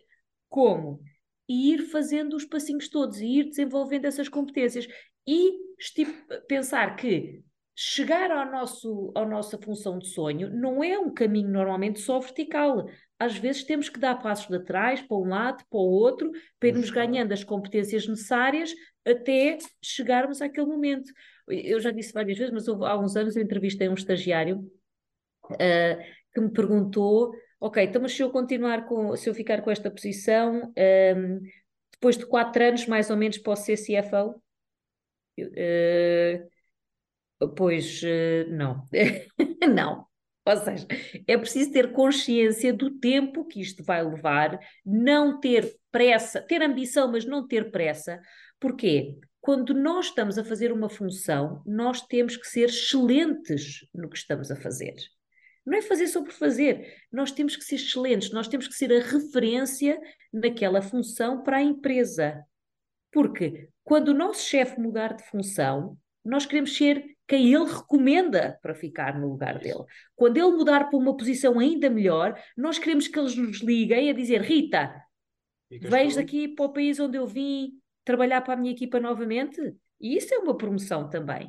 Como? 0.49 1.01
E 1.51 1.73
ir 1.73 1.83
fazendo 1.89 2.37
os 2.37 2.45
passinhos 2.45 2.89
todos 2.89 3.21
e 3.21 3.27
ir 3.27 3.49
desenvolvendo 3.49 4.05
essas 4.05 4.29
competências 4.29 4.87
e 5.27 5.51
pensar 6.47 6.95
que 6.95 7.43
chegar 7.75 8.31
ao 8.31 8.49
nosso, 8.49 9.13
à 9.17 9.27
nossa 9.27 9.59
função 9.59 9.99
de 9.99 10.07
sonho 10.11 10.49
não 10.55 10.85
é 10.85 10.97
um 10.97 11.13
caminho 11.13 11.49
normalmente 11.49 11.99
só 11.99 12.21
vertical. 12.21 12.89
Às 13.19 13.37
vezes 13.37 13.65
temos 13.65 13.89
que 13.89 13.99
dar 13.99 14.23
passos 14.23 14.47
de 14.47 14.65
trás, 14.65 15.03
para 15.03 15.17
um 15.17 15.29
lado, 15.29 15.65
para 15.69 15.81
o 15.81 15.91
outro, 15.91 16.31
para 16.61 16.69
irmos 16.69 16.89
ganhando 16.89 17.33
as 17.33 17.43
competências 17.43 18.07
necessárias 18.07 18.73
até 19.05 19.59
chegarmos 19.83 20.41
àquele 20.41 20.69
momento. 20.69 21.13
Eu 21.49 21.81
já 21.81 21.91
disse 21.91 22.13
várias 22.13 22.39
vezes, 22.39 22.55
mas 22.55 22.69
há 22.69 22.97
uns 22.97 23.17
anos 23.17 23.35
eu 23.35 23.43
entrevistei 23.43 23.89
um 23.89 23.95
estagiário 23.95 24.59
uh, 25.51 26.03
que 26.33 26.41
me 26.41 26.53
perguntou 26.53 27.33
ok, 27.61 27.85
então 27.85 28.01
mas 28.03 28.13
se 28.13 28.23
eu 28.23 28.31
continuar 28.31 28.87
com, 28.87 29.15
se 29.17 29.29
eu 29.29 29.35
ficar 29.35 29.63
com 29.63 29.71
esta 29.71 29.91
posição, 29.91 30.73
um, 31.17 31.41
depois 31.93 32.17
de 32.17 32.27
quatro 32.27 32.65
anos 32.65 32.87
mais 32.87 33.11
ou 33.11 33.17
menos 33.17 33.39
posso 33.39 33.65
ser 33.65 33.77
CFO? 33.77 34.43
Uh, 35.39 36.49
pois 37.57 38.03
uh, 38.03 38.51
não, 38.51 38.89
não. 39.75 40.07
Ou 40.47 40.57
seja, 40.57 40.87
é 41.27 41.37
preciso 41.37 41.71
ter 41.71 41.93
consciência 41.93 42.73
do 42.73 42.99
tempo 42.99 43.45
que 43.45 43.61
isto 43.61 43.85
vai 43.85 44.03
levar, 44.03 44.59
não 44.85 45.39
ter 45.39 45.77
pressa, 45.93 46.41
ter 46.41 46.63
ambição, 46.63 47.13
mas 47.13 47.27
não 47.27 47.47
ter 47.47 47.71
pressa. 47.71 48.21
Porquê? 48.59 49.19
Quando 49.41 49.73
nós 49.75 50.07
estamos 50.07 50.39
a 50.39 50.45
fazer 50.45 50.73
uma 50.73 50.89
função, 50.89 51.63
nós 51.67 52.03
temos 52.03 52.37
que 52.37 52.47
ser 52.47 52.69
excelentes 52.69 53.87
no 53.95 54.09
que 54.09 54.17
estamos 54.17 54.51
a 54.51 54.57
fazer. 54.57 54.95
Não 55.71 55.79
é 55.79 55.83
fazer 55.83 56.09
só 56.09 56.21
por 56.21 56.33
fazer. 56.33 56.97
Nós 57.13 57.31
temos 57.31 57.55
que 57.55 57.63
ser 57.63 57.77
excelentes, 57.77 58.33
nós 58.33 58.49
temos 58.49 58.67
que 58.67 58.75
ser 58.75 58.93
a 58.93 59.01
referência 59.01 60.01
naquela 60.33 60.83
função 60.83 61.45
para 61.45 61.59
a 61.59 61.63
empresa. 61.63 62.45
Porque 63.13 63.69
quando 63.85 64.09
o 64.09 64.15
nosso 64.15 64.43
chefe 64.43 64.81
mudar 64.81 65.15
de 65.15 65.23
função, 65.31 65.97
nós 66.25 66.45
queremos 66.45 66.77
ser 66.77 67.17
quem 67.29 67.55
ele 67.55 67.67
recomenda 67.67 68.59
para 68.61 68.75
ficar 68.75 69.17
no 69.17 69.29
lugar 69.29 69.61
dele. 69.61 69.85
Quando 70.17 70.39
ele 70.39 70.57
mudar 70.57 70.91
para 70.91 70.99
uma 70.99 71.17
posição 71.17 71.61
ainda 71.61 71.89
melhor, 71.89 72.37
nós 72.57 72.77
queremos 72.77 73.07
que 73.07 73.17
eles 73.17 73.37
nos 73.37 73.61
liguem 73.61 74.11
a 74.11 74.13
dizer: 74.13 74.43
Rita, 74.43 74.93
vens 75.71 76.19
aqui 76.19 76.49
para 76.49 76.65
o 76.65 76.73
país 76.73 76.99
onde 76.99 77.17
eu 77.17 77.29
vim 77.29 77.81
trabalhar 78.05 78.41
para 78.41 78.55
a 78.55 78.57
minha 78.57 78.73
equipa 78.73 78.99
novamente? 78.99 79.61
E 80.01 80.17
isso 80.17 80.35
é 80.35 80.39
uma 80.39 80.57
promoção 80.57 81.09
também. 81.09 81.49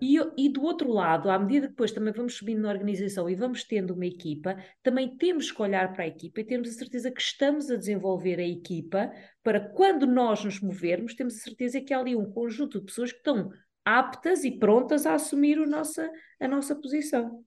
E, 0.00 0.16
e, 0.36 0.48
do 0.48 0.62
outro 0.62 0.92
lado, 0.92 1.30
à 1.30 1.38
medida 1.38 1.66
que 1.66 1.72
depois 1.72 1.90
também 1.90 2.12
vamos 2.12 2.34
subindo 2.34 2.62
na 2.62 2.70
organização 2.70 3.28
e 3.28 3.34
vamos 3.34 3.64
tendo 3.64 3.92
uma 3.92 4.06
equipa, 4.06 4.56
também 4.82 5.16
temos 5.16 5.50
que 5.50 5.60
olhar 5.60 5.92
para 5.92 6.04
a 6.04 6.06
equipa 6.06 6.40
e 6.40 6.44
termos 6.44 6.68
a 6.68 6.72
certeza 6.72 7.10
que 7.10 7.20
estamos 7.20 7.70
a 7.70 7.76
desenvolver 7.76 8.38
a 8.38 8.46
equipa 8.46 9.10
para 9.42 9.60
quando 9.60 10.06
nós 10.06 10.44
nos 10.44 10.60
movermos, 10.60 11.14
temos 11.14 11.34
a 11.36 11.38
certeza 11.38 11.80
que 11.80 11.92
há 11.92 11.98
ali 11.98 12.14
um 12.14 12.30
conjunto 12.30 12.78
de 12.78 12.86
pessoas 12.86 13.10
que 13.10 13.18
estão 13.18 13.50
aptas 13.84 14.44
e 14.44 14.52
prontas 14.52 15.06
a 15.06 15.14
assumir 15.14 15.58
o 15.58 15.66
nossa, 15.66 16.10
a 16.38 16.46
nossa 16.46 16.76
posição. 16.76 17.44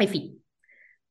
Enfim, 0.00 0.39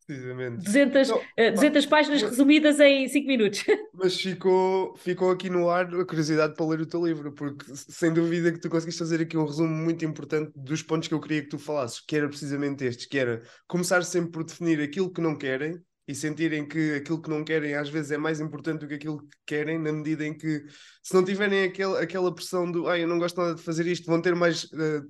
Precisamente. 0.10 0.64
200, 0.64 1.08
não, 1.08 1.22
200 1.54 1.86
pá, 1.86 1.98
páginas 1.98 2.24
mas, 2.24 2.32
resumidas 2.32 2.80
em 2.80 3.08
5 3.08 3.28
minutos. 3.28 3.64
Mas 3.94 4.20
ficou, 4.20 4.96
ficou 4.98 5.30
aqui 5.30 5.52
no 5.52 5.70
ar 5.70 5.86
a 5.86 6.04
curiosidade 6.04 6.56
para 6.56 6.66
ler 6.66 6.82
o 6.82 6.86
teu 6.88 7.06
livro, 7.06 7.32
porque 7.32 7.64
sem 7.76 8.12
dúvida 8.12 8.52
que 8.52 8.60
tu 8.60 8.72
conseguiste 8.72 8.98
fazer 8.98 9.22
aqui 9.22 9.38
um 9.38 9.46
resumo 9.46 9.70
muito 9.70 10.04
importante 10.04 10.52
dos 10.56 10.82
pontos 10.82 11.08
que 11.08 11.14
eu 11.14 11.20
queria 11.20 11.44
que 11.44 11.50
tu 11.50 11.60
falasses, 11.60 12.00
que 12.00 12.16
era 12.16 12.28
precisamente 12.28 12.84
estes, 12.86 13.06
que 13.06 13.20
era 13.20 13.44
começar 13.68 14.02
sempre 14.04 14.32
por 14.32 14.44
definir 14.44 14.82
aquilo 14.82 15.14
que 15.14 15.22
não 15.22 15.38
querem 15.38 15.80
e 16.08 16.16
sentirem 16.16 16.68
que 16.68 16.96
aquilo 16.96 17.22
que 17.22 17.30
não 17.30 17.44
querem 17.44 17.76
às 17.76 17.88
vezes 17.88 18.10
é 18.10 18.18
mais 18.18 18.40
importante 18.40 18.80
do 18.80 18.88
que 18.88 18.96
aquilo 18.96 19.20
que 19.20 19.38
querem, 19.46 19.78
na 19.78 19.94
medida 19.94 20.26
em 20.26 20.36
que 20.36 20.64
se 21.04 21.14
não 21.14 21.24
tiverem 21.24 21.66
aquele, 21.66 21.98
aquela 21.98 22.34
pressão 22.34 22.72
do 22.72 22.88
ah, 22.88 22.98
eu 22.98 23.08
não 23.08 23.20
gosto 23.20 23.40
nada 23.40 23.54
de 23.54 23.62
fazer 23.62 23.86
isto, 23.86 24.08
vão 24.08 24.20
ter 24.20 24.34
mais 24.34 24.64
uh, 24.64 25.06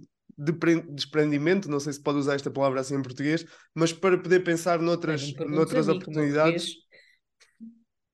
desprendimento, 0.89 1.69
não 1.69 1.79
sei 1.79 1.93
se 1.93 2.01
pode 2.01 2.19
usar 2.19 2.35
esta 2.35 2.49
palavra 2.51 2.79
assim 2.81 2.95
em 2.95 3.01
português, 3.01 3.45
mas 3.73 3.91
para 3.93 4.17
poder 4.17 4.41
pensar 4.41 4.79
noutras, 4.79 5.35
noutras 5.45 5.87
oportunidades. 5.87 6.77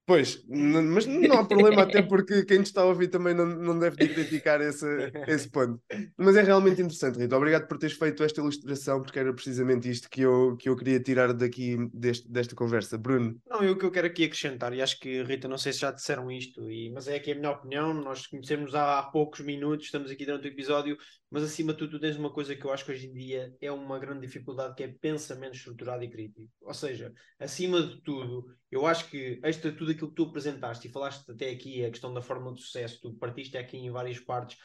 Pois, 0.05 0.43
mas 0.47 1.05
não 1.07 1.39
há 1.39 1.45
problema, 1.45 1.81
até 1.81 2.01
porque 2.03 2.45
quem 2.45 2.59
nos 2.59 2.67
está 2.67 2.81
a 2.81 2.85
ouvir 2.85 3.07
também 3.07 3.33
não, 3.33 3.45
não 3.45 3.79
deve 3.79 3.95
de 3.97 4.13
criticar 4.13 4.61
esse, 4.61 4.85
esse 5.27 5.49
ponto. 5.49 5.81
Mas 6.15 6.35
é 6.35 6.43
realmente 6.43 6.81
interessante, 6.81 7.17
Rita. 7.17 7.35
Obrigado 7.35 7.67
por 7.67 7.77
teres 7.77 7.97
feito 7.97 8.23
esta 8.23 8.39
ilustração, 8.39 9.01
porque 9.01 9.17
era 9.17 9.33
precisamente 9.33 9.89
isto 9.89 10.07
que 10.09 10.21
eu, 10.21 10.55
que 10.57 10.69
eu 10.69 10.75
queria 10.75 10.99
tirar 10.99 11.33
daqui 11.33 11.77
deste, 11.91 12.29
desta 12.31 12.55
conversa. 12.55 12.97
Bruno. 12.97 13.35
Não, 13.49 13.63
eu 13.63 13.73
o 13.73 13.77
que 13.77 13.85
eu 13.85 13.91
quero 13.91 14.07
aqui 14.07 14.23
acrescentar, 14.23 14.73
e 14.73 14.81
acho 14.81 14.99
que, 14.99 15.23
Rita, 15.23 15.47
não 15.47 15.57
sei 15.57 15.73
se 15.73 15.79
já 15.79 15.91
disseram 15.91 16.31
isto, 16.31 16.69
e, 16.71 16.91
mas 16.91 17.07
é 17.07 17.15
aqui 17.15 17.31
a 17.31 17.35
minha 17.35 17.51
opinião. 17.51 17.93
Nós 17.93 18.27
conhecemos 18.27 18.73
há 18.75 19.01
poucos 19.03 19.41
minutos, 19.41 19.87
estamos 19.87 20.09
aqui 20.11 20.25
durante 20.25 20.47
o 20.47 20.51
episódio, 20.51 20.97
mas 21.29 21.43
acima 21.43 21.73
de 21.73 21.79
tudo, 21.79 21.91
tu 21.91 21.99
tens 21.99 22.15
uma 22.15 22.31
coisa 22.31 22.55
que 22.55 22.63
eu 22.63 22.71
acho 22.71 22.85
que 22.85 22.91
hoje 22.91 23.07
em 23.07 23.13
dia 23.13 23.53
é 23.59 23.71
uma 23.71 23.99
grande 23.99 24.25
dificuldade, 24.25 24.75
que 24.75 24.83
é 24.83 24.87
pensamento 24.87 25.55
estruturado 25.55 26.03
e 26.03 26.09
crítico. 26.09 26.49
Ou 26.61 26.73
seja, 26.73 27.13
acima 27.39 27.81
de 27.81 28.01
tudo, 28.01 28.45
eu 28.71 28.85
acho 28.85 29.09
que 29.09 29.39
esta, 29.43 29.71
tudo 29.71 29.91
aquilo 29.95 30.09
que 30.09 30.15
tu 30.15 30.23
apresentaste 30.23 30.87
e 30.87 30.91
falaste 30.91 31.29
até 31.31 31.49
aqui, 31.49 31.83
a 31.83 31.89
questão 31.89 32.13
da 32.13 32.21
forma 32.21 32.53
de 32.53 32.61
sucesso, 32.61 32.99
tu 33.01 33.13
partiste 33.13 33.57
aqui 33.57 33.77
em 33.77 33.91
várias 33.91 34.19
partes, 34.19 34.57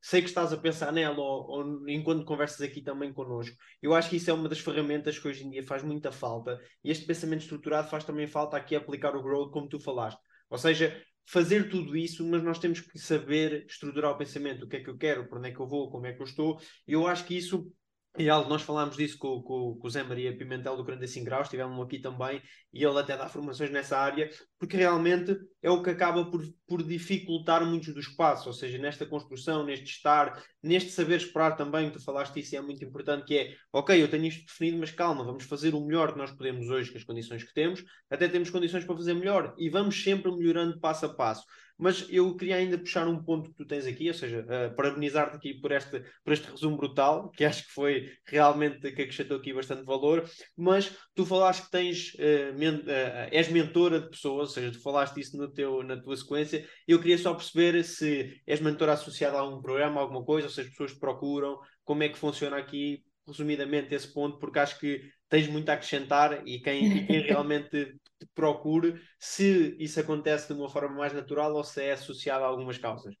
sei 0.00 0.22
que 0.22 0.28
estás 0.28 0.52
a 0.52 0.56
pensar 0.56 0.92
nela 0.92 1.18
ou, 1.18 1.46
ou, 1.48 1.88
enquanto 1.88 2.24
conversas 2.24 2.60
aqui 2.60 2.82
também 2.82 3.12
connosco. 3.12 3.56
Eu 3.82 3.94
acho 3.94 4.10
que 4.10 4.16
isso 4.16 4.30
é 4.30 4.32
uma 4.32 4.48
das 4.48 4.60
ferramentas 4.60 5.18
que 5.18 5.28
hoje 5.28 5.44
em 5.44 5.50
dia 5.50 5.66
faz 5.66 5.82
muita 5.82 6.10
falta 6.12 6.60
e 6.82 6.90
este 6.90 7.06
pensamento 7.06 7.42
estruturado 7.42 7.88
faz 7.88 8.04
também 8.04 8.26
falta 8.26 8.56
aqui 8.56 8.74
aplicar 8.74 9.14
o 9.16 9.22
growth, 9.22 9.50
como 9.52 9.68
tu 9.68 9.80
falaste. 9.80 10.20
Ou 10.50 10.58
seja, 10.58 11.00
fazer 11.26 11.68
tudo 11.68 11.96
isso, 11.96 12.26
mas 12.26 12.42
nós 12.42 12.58
temos 12.58 12.80
que 12.80 12.98
saber 12.98 13.66
estruturar 13.66 14.12
o 14.12 14.18
pensamento, 14.18 14.64
o 14.64 14.68
que 14.68 14.76
é 14.76 14.80
que 14.82 14.90
eu 14.90 14.96
quero, 14.96 15.28
para 15.28 15.38
onde 15.38 15.48
é 15.50 15.52
que 15.52 15.60
eu 15.60 15.68
vou, 15.68 15.90
como 15.90 16.06
é 16.06 16.12
que 16.12 16.22
eu 16.22 16.26
estou. 16.26 16.60
Eu 16.86 17.06
acho 17.06 17.24
que 17.24 17.36
isso 17.36 17.70
e 18.16 18.28
algo, 18.28 18.48
nós 18.48 18.62
falámos 18.62 18.96
disso 18.96 19.16
com, 19.18 19.42
com, 19.42 19.76
com 19.78 19.86
o 19.86 19.90
Zé 19.90 20.02
Maria 20.02 20.36
Pimentel 20.36 20.76
do 20.76 20.84
45 20.84 21.24
Graus, 21.24 21.46
estivemos 21.46 21.80
aqui 21.84 22.00
também, 22.00 22.42
e 22.72 22.84
ele 22.84 22.98
até 22.98 23.16
dá 23.16 23.28
formações 23.28 23.70
nessa 23.70 23.96
área, 23.98 24.28
porque 24.58 24.76
realmente 24.76 25.36
é 25.62 25.70
o 25.70 25.82
que 25.82 25.90
acaba 25.90 26.28
por, 26.28 26.42
por 26.66 26.82
dificultar 26.82 27.64
muitos 27.64 27.94
dos 27.94 28.08
passos, 28.08 28.46
ou 28.46 28.52
seja, 28.52 28.78
nesta 28.78 29.06
construção, 29.06 29.64
neste 29.64 29.86
estar, 29.86 30.42
neste 30.62 30.90
saber 30.90 31.16
esperar 31.16 31.56
também, 31.56 31.90
tu 31.90 32.02
falaste 32.02 32.40
isso 32.40 32.54
e 32.54 32.58
é 32.58 32.60
muito 32.60 32.84
importante, 32.84 33.24
que 33.24 33.38
é, 33.38 33.54
ok, 33.72 34.02
eu 34.02 34.08
tenho 34.08 34.26
isto 34.26 34.46
definido, 34.46 34.78
mas 34.78 34.90
calma, 34.90 35.24
vamos 35.24 35.44
fazer 35.44 35.74
o 35.74 35.84
melhor 35.84 36.12
que 36.12 36.18
nós 36.18 36.32
podemos 36.32 36.68
hoje 36.68 36.90
com 36.90 36.98
as 36.98 37.04
condições 37.04 37.44
que 37.44 37.54
temos, 37.54 37.84
até 38.10 38.26
temos 38.28 38.50
condições 38.50 38.84
para 38.84 38.96
fazer 38.96 39.14
melhor, 39.14 39.54
e 39.58 39.68
vamos 39.70 40.02
sempre 40.02 40.32
melhorando 40.32 40.80
passo 40.80 41.06
a 41.06 41.14
passo. 41.14 41.44
Mas 41.78 42.04
eu 42.10 42.36
queria 42.36 42.56
ainda 42.56 42.76
puxar 42.76 43.06
um 43.06 43.22
ponto 43.22 43.50
que 43.50 43.56
tu 43.56 43.64
tens 43.64 43.86
aqui, 43.86 44.08
ou 44.08 44.14
seja, 44.14 44.40
uh, 44.40 44.74
parabenizar-te 44.74 45.36
aqui 45.36 45.54
por 45.54 45.70
este, 45.70 46.02
por 46.24 46.32
este 46.32 46.50
resumo 46.50 46.76
brutal, 46.76 47.30
que 47.30 47.44
acho 47.44 47.64
que 47.66 47.72
foi 47.72 48.10
realmente 48.26 48.80
que 48.90 49.02
acrescentou 49.02 49.36
aqui 49.36 49.52
bastante 49.54 49.84
valor. 49.84 50.28
Mas 50.56 50.92
tu 51.14 51.24
falaste 51.24 51.66
que 51.66 51.70
tens, 51.70 52.14
uh, 52.14 52.58
men 52.58 52.74
uh, 52.80 53.28
és 53.30 53.48
mentora 53.48 54.00
de 54.00 54.10
pessoas, 54.10 54.48
ou 54.48 54.54
seja, 54.54 54.72
tu 54.72 54.82
falaste 54.82 55.20
isso 55.20 55.36
no 55.36 55.48
teu, 55.52 55.84
na 55.84 55.96
tua 55.96 56.16
sequência. 56.16 56.66
Eu 56.86 56.98
queria 56.98 57.16
só 57.16 57.32
perceber 57.32 57.84
se 57.84 58.42
és 58.44 58.60
mentora 58.60 58.94
associada 58.94 59.36
a 59.36 59.40
algum 59.40 59.62
programa, 59.62 60.00
alguma 60.00 60.24
coisa, 60.24 60.48
ou 60.48 60.52
se 60.52 60.62
as 60.62 60.68
pessoas 60.68 60.92
te 60.92 60.98
procuram, 60.98 61.58
como 61.84 62.02
é 62.02 62.08
que 62.08 62.18
funciona 62.18 62.56
aqui, 62.56 63.04
resumidamente, 63.26 63.94
esse 63.94 64.12
ponto, 64.12 64.38
porque 64.38 64.58
acho 64.58 64.80
que 64.80 65.02
tens 65.28 65.48
muito 65.48 65.68
a 65.68 65.74
acrescentar 65.74 66.46
e 66.46 66.60
quem, 66.60 66.84
e 66.84 67.06
quem 67.06 67.20
realmente 67.26 67.94
te 68.18 68.26
procure 68.34 69.00
se 69.18 69.76
isso 69.78 70.00
acontece 70.00 70.52
de 70.52 70.58
uma 70.58 70.68
forma 70.68 70.96
mais 70.96 71.12
natural 71.12 71.54
ou 71.54 71.62
se 71.62 71.82
é 71.82 71.92
associado 71.92 72.44
a 72.44 72.48
algumas 72.48 72.78
causas. 72.78 73.14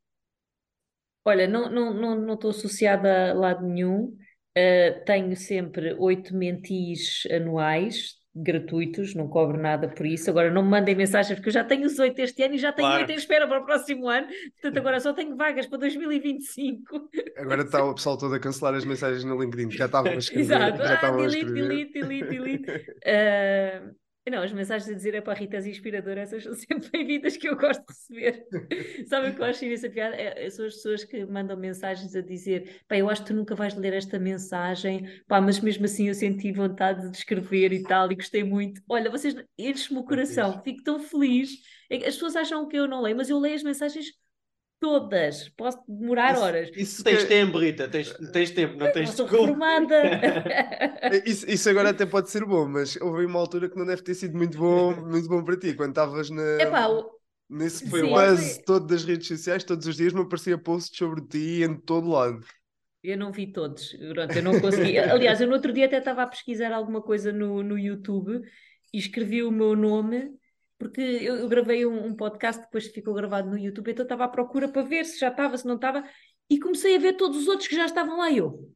Olha, 1.24 1.46
não 1.46 1.66
estou 1.66 1.94
não, 1.94 2.16
não, 2.16 2.36
não 2.36 2.50
associada 2.50 3.30
a 3.30 3.34
lado 3.34 3.66
nenhum. 3.66 4.16
Uh, 4.56 5.04
tenho 5.04 5.36
sempre 5.36 5.94
oito 5.94 6.34
mentis 6.34 7.22
anuais 7.30 8.17
gratuitos, 8.34 9.14
não 9.14 9.28
cobro 9.28 9.60
nada 9.60 9.88
por 9.88 10.06
isso. 10.06 10.30
Agora 10.30 10.50
não 10.50 10.62
me 10.62 10.70
mandem 10.70 10.94
mensagens, 10.94 11.36
porque 11.38 11.48
eu 11.48 11.52
já 11.52 11.64
tenho 11.64 11.86
os 11.86 11.98
oito 11.98 12.18
este 12.20 12.42
ano 12.42 12.54
e 12.54 12.58
já 12.58 12.72
tenho 12.72 12.88
oito 12.88 12.98
claro. 12.98 13.12
em 13.12 13.16
espera 13.16 13.48
para 13.48 13.60
o 13.60 13.64
próximo 13.64 14.08
ano. 14.08 14.28
Portanto, 14.52 14.78
agora 14.78 15.00
só 15.00 15.12
tenho 15.12 15.36
vagas 15.36 15.66
para 15.66 15.78
2025. 15.78 17.10
Agora 17.36 17.62
está 17.62 17.84
o 17.84 17.94
pessoal 17.94 18.16
todo 18.16 18.34
a 18.34 18.40
cancelar 18.40 18.74
as 18.74 18.84
mensagens 18.84 19.24
no 19.24 19.40
LinkedIn, 19.40 19.70
já 19.70 19.86
estavam 19.86 20.12
a 20.12 20.16
escrever. 20.16 20.44
Exato, 20.44 20.78
já 20.78 21.00
ah, 21.00 21.10
delete, 21.10 21.52
delete, 21.52 21.92
delete, 21.92 22.28
delete, 22.28 22.70
uh, 22.70 23.94
Não, 24.30 24.42
as 24.42 24.52
mensagens 24.52 24.90
a 24.90 24.94
dizer 24.94 25.14
é 25.14 25.20
para 25.20 25.38
Ritas 25.38 25.66
inspiradoras, 25.66 26.32
essas 26.32 26.44
são 26.44 26.54
sempre 26.68 26.90
bem-vindas 26.90 27.36
que 27.36 27.48
eu 27.48 27.56
gosto 27.56 27.80
de 27.80 27.92
receber. 27.92 28.46
Sabem 29.08 29.30
o 29.30 29.34
que 29.34 29.40
eu 29.40 29.44
acho 29.44 29.64
imensa 29.64 29.88
piada? 29.88 30.16
É, 30.16 30.46
é, 30.46 30.50
são 30.50 30.66
as 30.66 30.74
pessoas 30.74 31.04
que 31.04 31.24
mandam 31.24 31.56
mensagens 31.56 32.14
a 32.14 32.20
dizer 32.20 32.82
pá, 32.86 32.96
eu 32.96 33.08
acho 33.08 33.22
que 33.22 33.28
tu 33.28 33.34
nunca 33.34 33.54
vais 33.54 33.74
ler 33.74 33.94
esta 33.94 34.18
mensagem, 34.18 35.08
pá, 35.26 35.40
mas 35.40 35.60
mesmo 35.60 35.84
assim 35.84 36.08
eu 36.08 36.14
senti 36.14 36.52
vontade 36.52 37.10
de 37.10 37.16
escrever 37.16 37.72
e 37.72 37.82
tal, 37.82 38.10
e 38.10 38.16
gostei 38.16 38.44
muito. 38.44 38.82
Olha, 38.88 39.10
vocês 39.10 39.34
enchem-me 39.58 40.00
o 40.00 40.04
coração, 40.04 40.62
fico 40.62 40.82
tão 40.82 40.98
feliz. 40.98 41.50
É 41.90 41.96
as 41.96 42.14
pessoas 42.14 42.36
acham 42.36 42.68
que 42.68 42.76
eu 42.76 42.86
não 42.86 43.00
leio, 43.00 43.16
mas 43.16 43.30
eu 43.30 43.38
leio 43.38 43.54
as 43.54 43.62
mensagens 43.62 44.06
todas. 44.80 45.48
Posso 45.50 45.78
demorar 45.86 46.32
isso, 46.32 46.42
horas. 46.42 46.70
Isso 46.76 47.04
tens 47.04 47.24
tempo, 47.24 47.58
Rita, 47.58 47.88
tens, 47.88 48.12
tens 48.32 48.50
tempo, 48.50 48.76
não 48.76 48.92
tens 48.92 49.10
desculpa. 49.10 49.36
formada. 49.36 50.02
isso, 51.24 51.48
isso 51.48 51.68
agora 51.68 51.90
até 51.90 52.06
pode 52.06 52.30
ser 52.30 52.44
bom, 52.44 52.66
mas 52.68 52.96
houve 52.96 53.24
uma 53.26 53.38
altura 53.38 53.68
que 53.68 53.76
não 53.76 53.86
deve 53.86 54.02
ter 54.02 54.14
sido 54.14 54.36
muito 54.36 54.56
bom, 54.56 54.94
muito 54.94 55.28
bom 55.28 55.42
para 55.42 55.56
ti, 55.56 55.74
quando 55.74 55.90
estavas 55.90 56.30
na. 56.30 56.60
Epá, 56.60 56.88
Nesse 57.50 57.86
buzz 57.86 58.58
todo 58.66 58.86
das 58.86 59.04
redes 59.04 59.26
sociais, 59.26 59.64
todos 59.64 59.86
os 59.86 59.96
dias 59.96 60.12
me 60.12 60.20
aparecia 60.20 60.58
posts 60.58 60.96
sobre 60.96 61.22
ti 61.22 61.62
em 61.62 61.74
todo 61.80 62.10
lado. 62.10 62.44
Eu 63.02 63.16
não 63.16 63.32
vi 63.32 63.50
todos, 63.50 63.96
Pronto, 64.12 64.36
eu 64.36 64.42
não 64.42 64.60
consegui. 64.60 64.98
Aliás, 64.98 65.40
eu 65.40 65.46
no 65.46 65.54
outro 65.54 65.72
dia 65.72 65.86
até 65.86 65.96
estava 65.98 66.24
a 66.24 66.26
pesquisar 66.26 66.72
alguma 66.72 67.00
coisa 67.00 67.32
no, 67.32 67.62
no 67.62 67.78
YouTube 67.78 68.42
e 68.92 68.98
escrevi 68.98 69.42
o 69.42 69.50
meu 69.50 69.74
nome 69.74 70.30
porque 70.78 71.00
eu, 71.00 71.36
eu 71.36 71.48
gravei 71.48 71.84
um, 71.84 72.06
um, 72.06 72.14
podcast, 72.14 72.62
depois 72.62 72.86
ficou 72.86 73.12
gravado 73.12 73.50
no 73.50 73.58
YouTube, 73.58 73.90
então 73.90 74.04
estava 74.04 74.24
à 74.24 74.28
procura 74.28 74.68
para 74.68 74.82
ver 74.82 75.04
se 75.04 75.18
já 75.18 75.28
estava, 75.28 75.58
se 75.58 75.66
não 75.66 75.74
estava, 75.74 76.04
e 76.48 76.58
comecei 76.60 76.96
a 76.96 77.00
ver 77.00 77.14
todos 77.14 77.36
os 77.36 77.48
outros 77.48 77.66
que 77.66 77.74
já 77.74 77.84
estavam 77.84 78.18
lá. 78.18 78.30
Eu, 78.30 78.72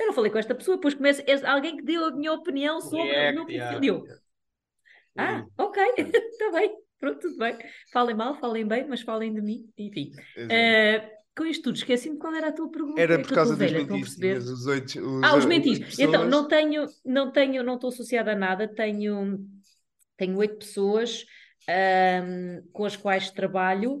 eu 0.00 0.06
não 0.06 0.14
falei 0.14 0.30
com 0.30 0.38
esta 0.38 0.54
pessoa, 0.54 0.78
depois 0.78 0.94
começa 0.94 1.22
alguém 1.46 1.76
que 1.76 1.84
deu 1.84 2.06
a 2.06 2.10
minha 2.10 2.32
opinião 2.32 2.80
sobre 2.80 3.02
React, 3.02 3.38
o 3.38 3.44
meu 3.44 3.46
perfil. 3.46 4.04
Ah, 5.16 5.44
ok, 5.58 5.82
está 5.98 6.50
bem, 6.52 6.74
pronto, 6.98 7.20
tudo 7.20 7.36
bem. 7.36 7.58
Falem 7.92 8.16
mal, 8.16 8.34
falem 8.40 8.66
bem, 8.66 8.86
mas 8.88 9.02
falem 9.02 9.34
de 9.34 9.42
mim, 9.42 9.70
enfim. 9.76 10.10
Uh, 10.38 11.22
com 11.36 11.44
isto 11.44 11.64
tudo, 11.64 11.76
esqueci-me 11.76 12.16
qual 12.16 12.34
era 12.34 12.48
a 12.48 12.52
tua 12.52 12.70
pergunta. 12.70 13.00
Era 13.00 13.18
por 13.18 13.34
causa 13.34 13.54
dos 13.54 13.72
mentis, 13.72 14.18
os 14.48 14.66
oito... 14.66 15.00
Os, 15.00 15.22
ah, 15.22 15.36
os 15.36 15.44
mentis. 15.44 15.78
Pessoas... 15.78 15.98
Então, 15.98 16.26
não 16.26 16.48
tenho, 16.48 16.86
não 17.04 17.30
tenho, 17.30 17.62
não 17.62 17.74
estou 17.74 17.88
associada 17.88 18.32
a 18.32 18.36
nada, 18.36 18.66
tenho, 18.66 19.38
tenho 20.16 20.38
oito 20.38 20.56
pessoas 20.56 21.26
um, 21.68 22.62
com 22.72 22.84
as 22.84 22.96
quais 22.96 23.30
trabalho. 23.30 24.00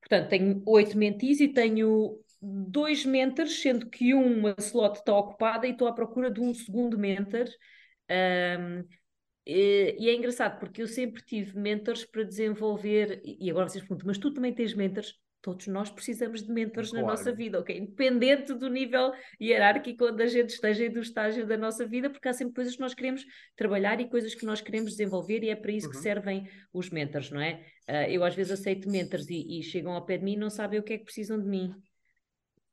Portanto, 0.00 0.28
tenho 0.28 0.62
oito 0.66 0.96
mentis 0.96 1.40
e 1.40 1.48
tenho 1.48 2.18
dois 2.40 3.04
mentors, 3.04 3.60
sendo 3.60 3.88
que 3.88 4.14
uma 4.14 4.54
slot 4.58 4.98
está 4.98 5.16
ocupada 5.16 5.66
e 5.66 5.72
estou 5.72 5.88
à 5.88 5.92
procura 5.92 6.30
de 6.30 6.40
um 6.40 6.54
segundo 6.54 6.98
mentor. 6.98 7.46
Um, 8.10 8.84
e, 9.44 9.96
e, 9.98 10.08
é 10.08 10.14
engraçado 10.14 10.58
porque 10.58 10.82
eu 10.82 10.88
sempre 10.88 11.22
tive 11.24 11.58
mentors 11.58 12.04
para 12.04 12.24
desenvolver, 12.24 13.20
e 13.24 13.50
agora 13.50 13.68
vocês 13.68 13.82
perguntam, 13.82 14.06
mas 14.06 14.18
tu 14.18 14.32
também 14.32 14.54
tens 14.54 14.74
mentors? 14.74 15.14
Todos 15.46 15.68
nós 15.68 15.88
precisamos 15.88 16.42
de 16.42 16.52
mentores 16.52 16.90
claro. 16.90 17.06
na 17.06 17.12
nossa 17.12 17.32
vida, 17.32 17.60
ok? 17.60 17.78
Independente 17.78 18.52
do 18.52 18.68
nível 18.68 19.12
hierárquico 19.40 20.06
onde 20.06 20.24
a 20.24 20.26
gente 20.26 20.50
esteja 20.50 20.86
e 20.86 20.88
do 20.88 20.98
estágio 20.98 21.46
da 21.46 21.56
nossa 21.56 21.86
vida, 21.86 22.10
porque 22.10 22.26
há 22.26 22.32
sempre 22.32 22.54
coisas 22.54 22.74
que 22.74 22.80
nós 22.80 22.94
queremos 22.94 23.24
trabalhar 23.54 24.00
e 24.00 24.10
coisas 24.10 24.34
que 24.34 24.44
nós 24.44 24.60
queremos 24.60 24.90
desenvolver 24.90 25.44
e 25.44 25.50
é 25.50 25.54
para 25.54 25.70
isso 25.70 25.86
uhum. 25.86 25.92
que 25.92 25.98
servem 25.98 26.48
os 26.72 26.90
mentors, 26.90 27.30
não 27.30 27.40
é? 27.40 27.64
Uh, 27.88 28.10
eu 28.10 28.24
às 28.24 28.34
vezes 28.34 28.50
aceito 28.50 28.90
mentors 28.90 29.30
e, 29.30 29.60
e, 29.60 29.62
chegam 29.62 29.92
ao 29.92 30.04
pé 30.04 30.18
de 30.18 30.24
mim 30.24 30.32
e 30.32 30.36
não 30.36 30.50
sabem 30.50 30.80
o 30.80 30.82
que 30.82 30.94
é 30.94 30.98
que 30.98 31.04
precisam 31.04 31.40
de 31.40 31.48
mim. 31.48 31.72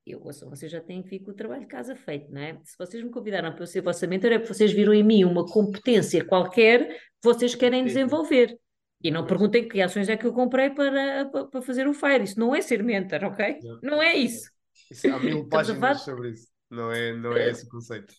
Eu, 0.04 0.20
vocês 0.20 0.72
já 0.72 0.82
têm 0.82 1.04
com 1.04 1.30
o 1.30 1.36
trabalho 1.36 1.62
de 1.62 1.68
casa 1.68 1.96
feito, 1.96 2.32
não 2.32 2.42
é? 2.42 2.60
Se 2.64 2.76
vocês 2.76 3.04
me 3.04 3.12
convidaram 3.12 3.54
para 3.54 3.62
eu 3.62 3.68
ser 3.68 3.82
vossa 3.82 4.08
mentor, 4.08 4.32
é 4.32 4.40
porque 4.40 4.56
vocês 4.56 4.74
viram 4.74 4.96
em 4.96 5.04
mim 5.04 5.24
uma 5.26 5.46
competência 5.46 6.26
qualquer 6.26 6.88
que 6.88 6.98
vocês 7.24 7.54
querem 7.54 7.86
desenvolver. 7.86 8.58
E 9.04 9.12
não 9.12 9.26
perguntem 9.28 9.68
que 9.68 9.82
ações 9.82 10.08
é 10.08 10.16
que 10.16 10.26
eu 10.26 10.32
comprei 10.32 10.70
para, 10.70 11.26
para 11.26 11.62
fazer 11.62 11.88
o 11.88 11.94
Fire. 11.94 12.24
Isso 12.24 12.40
não 12.40 12.56
é 12.56 12.62
ser 12.62 12.82
mentor, 12.82 13.26
ok? 13.26 13.60
Não, 13.62 13.80
não 13.82 14.04
é 14.04 14.14
isso. 14.14 14.50
isso 14.90 15.14
há 15.14 15.20
mil 15.20 15.48
páginas 15.50 15.80
falar... 15.80 15.96
sobre 15.96 16.30
isso. 16.30 16.48
Não 16.72 16.92
é, 16.92 17.14
não 17.14 17.34
é 17.34 17.50
esse 17.50 17.66
o 17.66 17.70
conceito. 17.70 18.14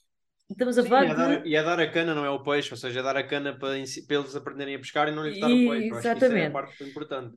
Estamos 0.50 0.76
a 0.76 0.84
falar 0.84 1.06
Sim, 1.06 1.10
é 1.10 1.14
dar, 1.14 1.46
E 1.46 1.56
é 1.56 1.62
dar 1.62 1.80
a 1.80 1.90
cana, 1.90 2.14
não 2.14 2.24
é 2.24 2.30
o 2.30 2.42
peixe. 2.42 2.70
Ou 2.70 2.76
seja, 2.76 3.00
é 3.00 3.02
dar 3.02 3.16
a 3.16 3.26
cana 3.26 3.58
para, 3.58 3.70
para 4.06 4.16
eles 4.16 4.36
aprenderem 4.36 4.74
a 4.74 4.78
pescar 4.78 5.08
e 5.08 5.10
não 5.10 5.26
lhes 5.26 5.40
dar 5.40 5.46
o 5.46 5.50
peixe. 5.50 5.88
Exatamente. 5.88 6.06
Acho 6.06 6.18
que 6.18 6.26
isso 6.26 6.36
é 6.36 6.46
a 6.46 6.50
parte 6.50 6.84
importante. 6.84 7.36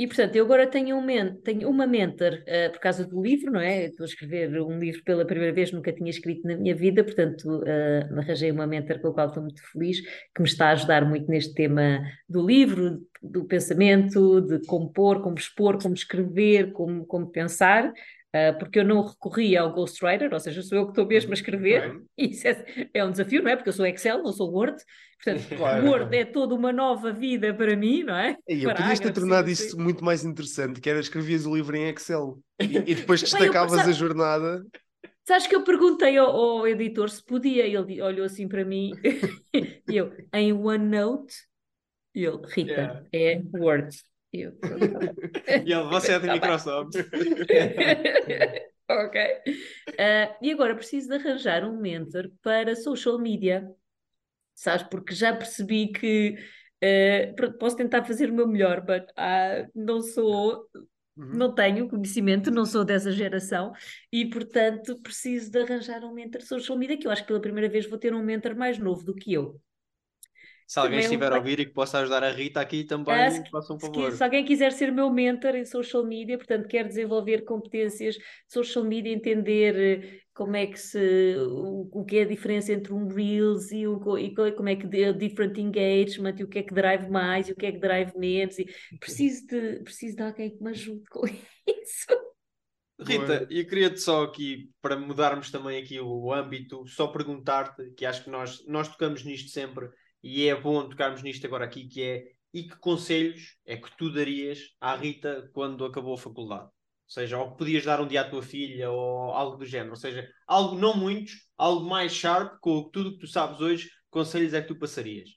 E, 0.00 0.06
portanto, 0.06 0.34
eu 0.34 0.46
agora 0.46 0.66
tenho, 0.66 0.96
um 0.96 1.02
men 1.02 1.34
tenho 1.44 1.68
uma 1.68 1.86
mentor 1.86 2.32
uh, 2.32 2.72
por 2.72 2.80
causa 2.80 3.06
do 3.06 3.20
livro, 3.20 3.52
não 3.52 3.60
é? 3.60 3.84
Estou 3.84 4.04
a 4.04 4.06
escrever 4.06 4.58
um 4.62 4.78
livro 4.78 5.04
pela 5.04 5.26
primeira 5.26 5.52
vez, 5.52 5.72
nunca 5.72 5.92
tinha 5.92 6.08
escrito 6.08 6.48
na 6.48 6.56
minha 6.56 6.74
vida, 6.74 7.04
portanto, 7.04 7.44
uh, 7.44 8.18
arranjei 8.18 8.50
uma 8.50 8.66
mentor 8.66 8.98
com 8.98 9.08
a 9.08 9.12
qual 9.12 9.26
estou 9.26 9.42
muito 9.42 9.60
feliz, 9.70 10.00
que 10.00 10.40
me 10.40 10.48
está 10.48 10.68
a 10.68 10.72
ajudar 10.72 11.06
muito 11.06 11.28
neste 11.28 11.52
tema 11.52 12.00
do 12.26 12.40
livro, 12.46 13.06
do 13.22 13.44
pensamento, 13.44 14.40
de 14.40 14.64
como 14.64 14.90
pôr, 14.90 15.20
como 15.20 15.36
expor, 15.36 15.78
como 15.78 15.92
escrever, 15.92 16.72
como, 16.72 17.04
como 17.04 17.30
pensar. 17.30 17.92
Uh, 18.34 18.58
porque 18.58 18.80
eu 18.80 18.84
não 18.84 19.02
recorria 19.02 19.60
ao 19.60 19.72
Ghostwriter, 19.72 20.32
ou 20.32 20.40
seja, 20.40 20.62
sou 20.62 20.78
eu 20.78 20.84
que 20.84 20.92
estou 20.92 21.06
mesmo 21.06 21.30
a 21.30 21.34
escrever, 21.34 21.90
okay. 21.90 22.02
isso 22.30 22.48
é, 22.48 22.88
é, 22.94 23.04
um 23.04 23.10
desafio, 23.10 23.42
não 23.42 23.50
é? 23.50 23.56
Porque 23.56 23.68
eu 23.68 23.72
sou 23.72 23.86
Excel, 23.86 24.22
não 24.22 24.32
sou 24.32 24.52
Word, 24.52 24.76
portanto, 25.22 25.48
claro. 25.56 25.86
Word 25.86 26.16
é 26.16 26.24
toda 26.24 26.54
uma 26.54 26.72
nova 26.72 27.12
vida 27.12 27.52
para 27.54 27.76
mim, 27.76 28.04
não 28.04 28.16
é? 28.16 28.36
E 28.48 28.64
eu 28.64 28.74
podias 28.74 29.00
ter 29.00 29.12
tornado 29.12 29.50
isso 29.50 29.78
muito 29.78 30.04
mais 30.04 30.24
interessante, 30.24 30.80
que 30.80 30.88
era 30.90 31.00
escrevias 31.00 31.46
o 31.46 31.54
livro 31.54 31.76
em 31.76 31.88
Excel 31.88 32.38
e, 32.60 32.64
e 32.64 32.94
depois 32.94 33.20
destacavas 33.20 33.82
Bem, 33.82 33.90
a 33.90 33.92
jornada. 33.92 34.64
Sabes 35.26 35.46
que 35.46 35.54
eu 35.54 35.62
perguntei 35.62 36.16
ao, 36.16 36.28
ao, 36.28 36.66
editor 36.66 37.08
se 37.08 37.24
podia, 37.24 37.64
ele 37.64 38.02
olhou 38.02 38.24
assim 38.24 38.48
para 38.48 38.64
mim 38.64 38.92
e 39.88 39.96
eu, 39.96 40.12
em 40.32 40.52
OneNote, 40.52 41.34
e 42.14 42.24
ele, 42.24 42.40
Rita, 42.48 42.72
yeah. 42.72 43.04
é 43.12 43.42
Word. 43.54 43.96
E 44.32 44.42
eu, 44.42 44.52
e 45.66 45.72
ele, 45.72 45.82
você 45.84 46.12
é 46.12 46.18
da 46.20 46.26
tá 46.28 46.32
Microsoft. 46.34 46.94
ok. 48.88 49.22
Uh, 49.88 50.36
e 50.40 50.52
agora 50.52 50.76
preciso 50.76 51.08
de 51.08 51.14
arranjar 51.16 51.64
um 51.64 51.80
mentor 51.80 52.30
para 52.42 52.76
social 52.76 53.18
media, 53.18 53.68
sabes? 54.54 54.84
Porque 54.84 55.14
já 55.14 55.34
percebi 55.34 55.88
que 55.88 56.36
uh, 56.82 57.58
posso 57.58 57.76
tentar 57.76 58.04
fazer 58.04 58.30
o 58.30 58.34
meu 58.34 58.46
melhor, 58.46 58.84
mas 58.86 59.02
uh, 59.02 59.70
não 59.74 60.00
sou 60.00 60.68
Uhum. 61.16 61.36
Não 61.36 61.54
tenho 61.54 61.86
conhecimento, 61.86 62.50
não 62.50 62.64
sou 62.64 62.82
dessa 62.82 63.12
geração 63.12 63.72
e, 64.10 64.30
portanto, 64.30 64.98
preciso 65.00 65.50
de 65.50 65.58
arranjar 65.60 66.02
um 66.02 66.14
mentor 66.14 66.40
social 66.40 66.78
media, 66.78 66.96
que 66.96 67.06
eu 67.06 67.10
acho 67.10 67.22
que 67.22 67.28
pela 67.28 67.40
primeira 67.40 67.68
vez 67.68 67.86
vou 67.86 67.98
ter 67.98 68.14
um 68.14 68.22
mentor 68.22 68.56
mais 68.56 68.78
novo 68.78 69.04
do 69.04 69.14
que 69.14 69.34
eu. 69.34 69.60
Se 70.70 70.78
alguém 70.78 71.00
estiver 71.00 71.32
a 71.32 71.36
ouvir 71.36 71.58
e 71.58 71.66
que 71.66 71.72
possa 71.72 71.98
ajudar 71.98 72.22
a 72.22 72.30
Rita 72.30 72.60
aqui 72.60 72.84
também, 72.84 73.28
se, 73.32 73.50
faça 73.50 73.74
um 73.74 73.80
favor. 73.80 74.12
Se, 74.12 74.18
se, 74.18 74.22
alguém 74.22 74.44
quiser 74.44 74.70
ser 74.70 74.92
meu 74.92 75.10
mentor 75.10 75.56
em 75.56 75.64
social 75.64 76.06
media, 76.06 76.38
portanto, 76.38 76.68
quer 76.68 76.86
desenvolver 76.86 77.40
competências 77.44 78.16
social 78.46 78.84
media, 78.84 79.12
entender 79.12 79.74
eh, 79.76 80.20
como 80.32 80.54
é 80.54 80.68
que 80.68 80.78
se 80.78 81.34
o, 81.40 81.90
o 81.92 82.04
que 82.04 82.18
é 82.18 82.22
a 82.22 82.24
diferença 82.24 82.72
entre 82.72 82.92
um 82.92 83.08
Reels 83.08 83.72
e, 83.72 83.84
o, 83.84 84.16
e 84.16 84.32
como 84.32 84.68
é 84.68 84.76
que 84.76 84.86
de, 84.86 85.12
different 85.14 85.58
engagement 85.58 86.36
e 86.38 86.44
o 86.44 86.48
que 86.48 86.60
é 86.60 86.62
que 86.62 86.72
drive 86.72 87.10
mais 87.10 87.48
e 87.48 87.52
o 87.52 87.56
que 87.56 87.66
é 87.66 87.72
que 87.72 87.80
drive 87.80 88.16
menos 88.16 88.56
e 88.56 88.68
preciso 89.00 89.48
de, 89.48 89.80
preciso 89.82 90.18
de 90.18 90.22
alguém 90.22 90.56
que 90.56 90.62
me 90.62 90.70
ajude 90.70 91.02
com 91.10 91.26
isso. 91.66 92.06
Rita, 93.00 93.48
e 93.50 93.64
queria-te 93.64 93.98
só 93.98 94.22
aqui, 94.22 94.70
para 94.80 94.96
mudarmos 94.96 95.50
também 95.50 95.82
aqui 95.82 95.98
o 95.98 96.32
âmbito, 96.32 96.86
só 96.86 97.08
perguntar-te, 97.08 97.90
que 97.96 98.06
acho 98.06 98.22
que 98.22 98.30
nós, 98.30 98.64
nós 98.68 98.86
tocamos 98.86 99.24
nisto 99.24 99.50
sempre, 99.50 99.90
e 100.22 100.48
é 100.48 100.54
bom 100.54 100.88
tocarmos 100.88 101.22
nisto 101.22 101.46
agora 101.46 101.64
aqui, 101.64 101.86
que 101.86 102.02
é 102.02 102.24
e 102.52 102.64
que 102.64 102.76
conselhos 102.76 103.56
é 103.64 103.76
que 103.76 103.96
tu 103.96 104.12
darias 104.12 104.58
à 104.80 104.96
Rita 104.96 105.48
quando 105.52 105.84
acabou 105.84 106.14
a 106.14 106.18
faculdade? 106.18 106.64
Ou 106.64 107.12
seja, 107.12 107.38
ou 107.38 107.52
que 107.52 107.58
podias 107.58 107.84
dar 107.84 108.00
um 108.00 108.06
dia 108.06 108.20
à 108.20 108.28
tua 108.28 108.42
filha, 108.42 108.90
ou 108.90 109.32
algo 109.32 109.56
do 109.56 109.66
género. 109.66 109.90
Ou 109.90 109.96
seja, 109.96 110.28
algo 110.46 110.76
não 110.76 110.96
muitos, 110.96 111.32
algo 111.56 111.84
mais 111.84 112.12
sharp, 112.12 112.58
com 112.60 112.88
tudo 112.90 113.10
o 113.10 113.12
que 113.14 113.20
tu 113.20 113.26
sabes 113.26 113.60
hoje, 113.60 113.90
conselhos 114.10 114.54
é 114.54 114.62
que 114.62 114.68
tu 114.68 114.78
passarias? 114.78 115.28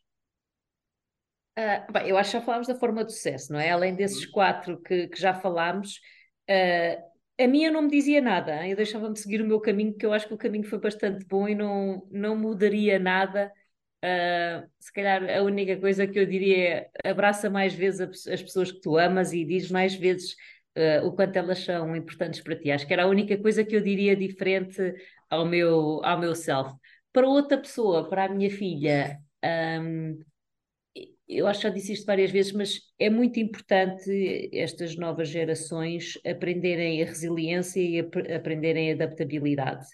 Uh, 1.57 1.91
bem, 1.91 2.09
eu 2.09 2.17
acho 2.17 2.31
que 2.31 2.38
já 2.38 2.43
falámos 2.43 2.67
da 2.67 2.75
forma 2.75 3.03
de 3.03 3.13
sucesso, 3.13 3.53
não 3.53 3.59
é? 3.59 3.71
Além 3.71 3.95
desses 3.95 4.25
uhum. 4.25 4.31
quatro 4.31 4.81
que, 4.81 5.07
que 5.07 5.19
já 5.19 5.34
falámos, 5.34 5.99
uh, 6.49 7.13
a 7.39 7.47
minha 7.47 7.71
não 7.71 7.84
me 7.84 7.89
dizia 7.89 8.21
nada, 8.21 8.67
eu 8.67 8.75
deixava-me 8.75 9.17
seguir 9.17 9.41
o 9.41 9.47
meu 9.47 9.59
caminho, 9.59 9.91
porque 9.91 10.05
eu 10.05 10.13
acho 10.13 10.27
que 10.27 10.34
o 10.34 10.38
caminho 10.38 10.63
foi 10.63 10.79
bastante 10.79 11.25
bom 11.25 11.47
e 11.47 11.55
não, 11.55 12.07
não 12.11 12.36
mudaria 12.36 12.99
nada 12.99 13.51
Uh, 14.04 14.68
se 14.82 14.91
calhar 14.91 15.24
a 15.30 15.41
única 15.43 15.78
coisa 15.78 16.06
que 16.06 16.20
eu 16.20 16.26
diria 16.26 16.89
é 17.06 17.10
abraça 17.10 17.49
mais 17.49 17.74
vezes 17.74 18.28
as 18.28 18.43
pessoas 18.43 18.70
que 18.70 18.82
tu 18.82 18.97
amas 18.97 19.32
e 19.32 19.45
diz 19.45 19.72
mais 19.72 19.95
vezes 19.95 20.36
uh, 20.78 21.08
o 21.08 21.14
quanto 21.14 21.38
elas 21.38 21.60
são 21.60 21.95
importantes 21.95 22.41
para 22.41 22.58
ti. 22.58 22.70
Acho 22.70 22.86
que 22.86 22.91
era 22.91 23.04
a 23.04 23.08
única 23.08 23.38
coisa 23.38 23.64
que 23.64 23.74
eu 23.74 23.80
diria 23.80 24.14
diferente 24.14 24.93
ao 25.30 25.45
meu, 25.45 26.04
ao 26.04 26.20
meu 26.20 26.36
self. 26.36 26.76
Para 27.14 27.30
outra 27.30 27.58
pessoa, 27.58 28.10
para 28.10 28.26
a 28.26 28.30
minha 28.30 28.49
filha, 28.49 29.22
um, 29.82 30.20
eu 31.26 31.47
acho 31.47 31.62
que 31.62 31.68
já 31.68 31.74
disse 31.74 31.93
isto 31.93 32.06
várias 32.06 32.30
vezes, 32.30 32.51
mas 32.51 32.82
é 32.99 33.10
muito 33.10 33.39
importante 33.39 34.49
estas 34.51 34.97
novas 34.97 35.30
gerações 35.30 36.20
aprenderem 36.26 37.01
a 37.01 37.06
resiliência 37.06 37.80
e 37.80 37.99
ap 38.01 38.18
aprenderem 38.36 38.91
a 38.91 38.95
adaptabilidade 38.95 39.86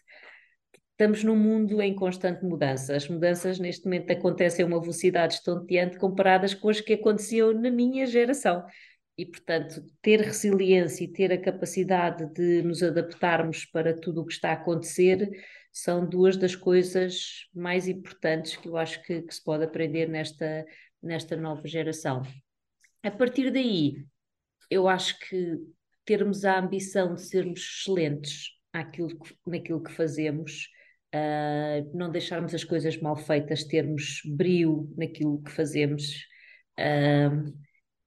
estamos 0.99 1.23
num 1.23 1.35
mundo 1.37 1.81
em 1.81 1.95
constante 1.95 2.43
mudança. 2.43 2.93
As 2.93 3.07
mudanças 3.07 3.57
neste 3.57 3.85
momento 3.85 4.11
acontecem 4.11 4.65
a 4.65 4.67
uma 4.67 4.81
velocidade 4.81 5.35
estonteante 5.35 5.97
comparadas 5.97 6.53
com 6.53 6.67
as 6.67 6.81
que 6.81 6.91
aconteciam 6.91 7.53
na 7.53 7.71
minha 7.71 8.05
geração. 8.05 8.65
E, 9.17 9.25
portanto, 9.25 9.81
ter 10.01 10.19
resiliência 10.19 11.05
e 11.05 11.07
ter 11.07 11.31
a 11.31 11.41
capacidade 11.41 12.25
de 12.33 12.61
nos 12.63 12.83
adaptarmos 12.83 13.63
para 13.63 13.97
tudo 13.97 14.21
o 14.21 14.25
que 14.25 14.33
está 14.33 14.49
a 14.49 14.53
acontecer 14.53 15.29
são 15.71 16.05
duas 16.05 16.35
das 16.35 16.53
coisas 16.53 17.47
mais 17.53 17.87
importantes 17.87 18.57
que 18.57 18.67
eu 18.67 18.75
acho 18.75 19.01
que, 19.03 19.21
que 19.21 19.33
se 19.33 19.41
pode 19.41 19.63
aprender 19.63 20.09
nesta, 20.09 20.65
nesta 21.01 21.37
nova 21.37 21.65
geração. 21.65 22.23
A 23.01 23.11
partir 23.11 23.51
daí, 23.51 24.03
eu 24.69 24.89
acho 24.89 25.17
que 25.17 25.59
termos 26.03 26.43
a 26.43 26.59
ambição 26.59 27.15
de 27.15 27.21
sermos 27.21 27.61
excelentes 27.61 28.49
naquilo 28.73 29.17
que, 29.17 29.35
naquilo 29.47 29.81
que 29.81 29.93
fazemos 29.93 30.67
uh, 31.13 31.97
não 31.97 32.11
deixarmos 32.11 32.53
as 32.53 32.63
coisas 32.63 32.97
mal 32.99 33.15
feitas, 33.15 33.63
termos 33.63 34.21
brio 34.25 34.91
naquilo 34.97 35.41
que 35.41 35.51
fazemos 35.51 36.05
uh, 36.79 37.53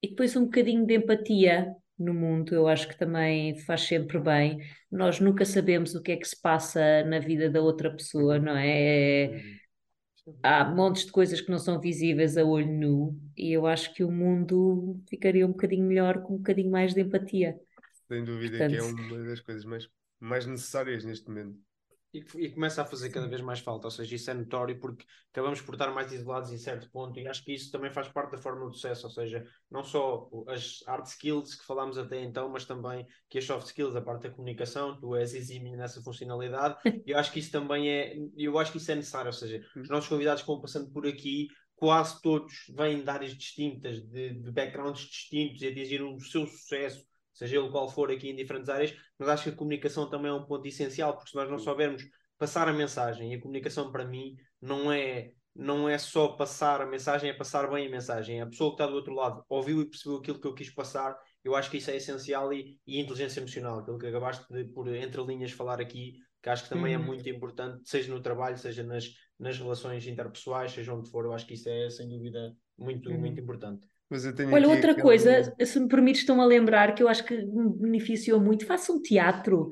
e 0.01 0.09
depois 0.09 0.35
um 0.35 0.45
bocadinho 0.45 0.85
de 0.85 0.95
empatia 0.95 1.73
no 1.97 2.13
mundo, 2.13 2.53
eu 2.53 2.67
acho 2.67 2.87
que 2.87 2.97
também 2.97 3.57
faz 3.59 3.81
sempre 3.81 4.19
bem. 4.19 4.59
Nós 4.91 5.19
nunca 5.19 5.45
sabemos 5.45 5.95
o 5.95 6.01
que 6.01 6.11
é 6.11 6.17
que 6.17 6.27
se 6.27 6.39
passa 6.41 7.03
na 7.05 7.19
vida 7.19 7.49
da 7.49 7.61
outra 7.61 7.89
pessoa, 7.89 8.39
não 8.39 8.57
é? 8.57 9.41
Há 10.41 10.65
montes 10.65 11.05
de 11.05 11.11
coisas 11.11 11.39
que 11.39 11.51
não 11.51 11.59
são 11.59 11.79
visíveis 11.79 12.37
a 12.37 12.43
olho 12.43 12.67
nu 12.67 13.19
e 13.37 13.51
eu 13.51 13.67
acho 13.67 13.93
que 13.93 14.03
o 14.03 14.11
mundo 14.11 14.99
ficaria 15.09 15.45
um 15.45 15.51
bocadinho 15.51 15.85
melhor 15.85 16.21
com 16.23 16.35
um 16.35 16.37
bocadinho 16.37 16.71
mais 16.71 16.93
de 16.93 17.01
empatia. 17.01 17.55
Sem 18.07 18.23
dúvida 18.23 18.57
Portanto, 18.57 18.71
que 18.71 18.77
é 18.77 18.83
uma 18.83 19.25
das 19.25 19.39
coisas 19.41 19.63
mais, 19.63 19.89
mais 20.19 20.45
necessárias 20.45 21.05
neste 21.05 21.27
momento 21.27 21.57
e, 22.13 22.23
e, 22.35 22.49
começa 22.51 22.81
a 22.81 22.85
fazer 22.85 23.09
cada 23.09 23.27
vez 23.27 23.41
mais 23.41 23.59
falta, 23.59 23.87
ou 23.87 23.91
seja, 23.91 24.15
isso 24.15 24.29
é 24.29 24.33
notório 24.33 24.79
porque 24.79 25.05
acabamos 25.31 25.61
por 25.61 25.73
estar 25.73 25.91
mais 25.91 26.11
isolados 26.11 26.51
em 26.51 26.57
certo 26.57 26.89
ponto 26.91 27.19
e 27.19 27.27
acho 27.27 27.43
que 27.43 27.53
isso 27.53 27.71
também 27.71 27.91
faz 27.91 28.07
parte 28.07 28.31
da 28.31 28.37
forma 28.37 28.69
de 28.69 28.75
sucesso, 28.75 29.07
ou 29.07 29.11
seja, 29.11 29.45
não 29.69 29.83
só 29.83 30.29
as 30.47 30.83
hard 30.85 31.05
skills 31.05 31.55
que 31.55 31.65
falámos 31.65 31.97
até 31.97 32.21
então, 32.21 32.49
mas 32.49 32.65
também 32.65 33.07
que 33.29 33.39
as 33.39 33.45
soft 33.45 33.65
skills, 33.67 33.95
a 33.95 34.01
parte 34.01 34.23
da 34.23 34.29
comunicação, 34.29 34.99
tu 34.99 35.15
és 35.15 35.33
exímio 35.33 35.75
nessa 35.75 36.01
funcionalidade 36.01 36.77
e 37.05 37.11
eu 37.11 37.17
acho 37.17 37.31
que 37.31 37.39
isso 37.39 37.51
também 37.51 37.89
é, 37.89 38.15
eu 38.37 38.59
acho 38.59 38.71
que 38.71 38.77
isso 38.77 38.91
é 38.91 38.95
necessário, 38.95 39.27
ou 39.27 39.33
seja, 39.33 39.65
os 39.75 39.89
nossos 39.89 40.09
convidados 40.09 40.43
que 40.43 40.47
vão 40.47 40.61
passando 40.61 40.91
por 40.91 41.07
aqui 41.07 41.47
quase 41.75 42.21
todos 42.21 42.53
vêm 42.69 43.03
de 43.03 43.09
áreas 43.09 43.35
distintas, 43.35 43.99
de, 44.01 44.35
de 44.35 44.51
backgrounds 44.51 45.01
distintos 45.01 45.61
e 45.61 45.67
atingiram 45.67 46.15
o 46.15 46.19
seu 46.21 46.45
sucesso 46.45 47.05
seja 47.33 47.57
ele 47.57 47.69
qual 47.69 47.89
for 47.89 48.11
aqui 48.11 48.29
em 48.29 48.35
diferentes 48.35 48.69
áreas, 48.69 48.95
mas 49.17 49.29
acho 49.29 49.43
que 49.43 49.49
a 49.49 49.55
comunicação 49.55 50.09
também 50.09 50.31
é 50.31 50.33
um 50.33 50.45
ponto 50.45 50.67
essencial, 50.67 51.15
porque 51.15 51.31
se 51.31 51.35
nós 51.35 51.49
não 51.49 51.59
soubermos 51.59 52.03
passar 52.37 52.67
a 52.67 52.73
mensagem, 52.73 53.33
e 53.33 53.35
a 53.35 53.41
comunicação 53.41 53.91
para 53.91 54.05
mim 54.05 54.35
não 54.61 54.91
é 54.91 55.31
não 55.55 55.87
é 55.87 55.97
só 55.97 56.29
passar 56.29 56.81
a 56.81 56.85
mensagem, 56.85 57.29
é 57.29 57.33
passar 57.33 57.69
bem 57.69 57.85
a 57.85 57.89
mensagem. 57.89 58.41
A 58.41 58.47
pessoa 58.47 58.71
que 58.71 58.81
está 58.81 58.87
do 58.87 58.95
outro 58.95 59.13
lado 59.13 59.45
ouviu 59.47 59.81
e 59.81 59.85
percebeu 59.85 60.17
aquilo 60.17 60.39
que 60.39 60.47
eu 60.47 60.53
quis 60.55 60.69
passar, 60.71 61.15
eu 61.43 61.55
acho 61.55 61.69
que 61.69 61.77
isso 61.77 61.91
é 61.91 61.95
essencial 61.95 62.51
e, 62.51 62.79
e 62.87 62.99
inteligência 62.99 63.39
emocional, 63.39 63.79
aquilo 63.79 63.99
que 63.99 64.07
acabaste 64.07 64.51
de, 64.51 64.65
por 64.65 64.87
entre 64.87 65.21
linhas, 65.23 65.51
falar 65.51 65.79
aqui, 65.79 66.13
que 66.41 66.49
acho 66.49 66.63
que 66.63 66.69
também 66.69 66.93
é 66.93 66.97
uhum. 66.97 67.03
é 67.03 67.05
muito 67.07 67.29
importante, 67.29 67.87
seja 67.87 68.11
no 68.11 68.19
trabalho, 68.21 68.57
seja 68.57 68.81
nas, 68.83 69.13
nas 69.39 69.57
relações 69.57 70.07
interpessoais, 70.07 70.71
seja 70.71 70.93
onde 70.93 71.09
for, 71.09 71.25
eu 71.25 71.33
acho 71.33 71.45
que 71.45 71.53
isso 71.53 71.69
é 71.69 71.89
sem 71.89 72.09
dúvida 72.09 72.55
muito, 72.77 73.09
uhum. 73.09 73.19
muito 73.19 73.39
importante. 73.39 73.87
Olha, 74.53 74.67
outra 74.67 74.91
aquele... 74.91 75.01
coisa, 75.01 75.55
se 75.59 75.79
me 75.79 75.87
permites, 75.87 76.21
estão 76.21 76.39
a 76.39 76.45
lembrar 76.45 76.93
que 76.93 77.01
eu 77.01 77.07
acho 77.07 77.23
que 77.23 77.35
me 77.35 77.69
beneficiou 77.73 78.39
muito, 78.39 78.65
faça 78.65 78.91
um 78.91 79.01
teatro. 79.01 79.69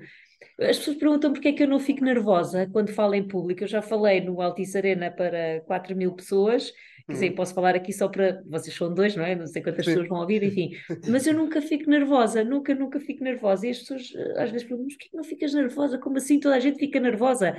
As 0.60 0.78
pessoas 0.78 0.98
perguntam 0.98 1.32
porque 1.32 1.50
é 1.50 1.54
que 1.54 1.64
eu 1.64 1.68
não 1.68 1.80
fico 1.80 2.04
nervosa 2.04 2.68
quando 2.72 2.92
falo 2.92 3.14
em 3.14 3.28
público. 3.28 3.64
Eu 3.64 3.68
já 3.68 3.82
falei 3.82 4.22
no 4.22 4.42
Altice 4.42 4.78
Arena 4.78 5.12
para 5.12 5.62
4 5.66 5.96
mil 5.96 6.14
pessoas, 6.14 6.72
quer 7.06 7.14
dizer, 7.14 7.32
hum. 7.32 7.36
posso 7.36 7.54
falar 7.54 7.76
aqui 7.76 7.94
só 7.94 8.08
para. 8.08 8.42
Vocês 8.48 8.76
são 8.76 8.94
dois, 8.94 9.16
não 9.16 9.24
é? 9.24 9.36
Não 9.36 9.48
sei 9.48 9.62
quantas 9.62 9.86
Sim. 9.86 9.92
pessoas 9.92 10.08
vão 10.08 10.20
ouvir, 10.20 10.44
enfim. 10.44 10.72
Mas 11.08 11.28
eu 11.28 11.34
nunca 11.34 11.62
fico 11.62 11.90
nervosa, 11.90 12.44
nunca, 12.44 12.74
nunca 12.74 13.00
fico 13.00 13.24
nervosa. 13.24 13.68
E 13.68 13.70
as 13.72 13.80
pessoas 13.80 14.12
às 14.38 14.52
vezes 14.52 14.68
perguntam: 14.68 14.86
mas 14.86 14.96
porquê 14.96 15.10
que 15.10 15.18
não 15.18 15.24
ficas 15.24 15.54
nervosa? 15.54 15.98
Como 15.98 16.18
assim 16.18 16.40
toda 16.40 16.56
a 16.56 16.60
gente 16.60 16.80
fica 16.80 17.00
nervosa? 17.00 17.56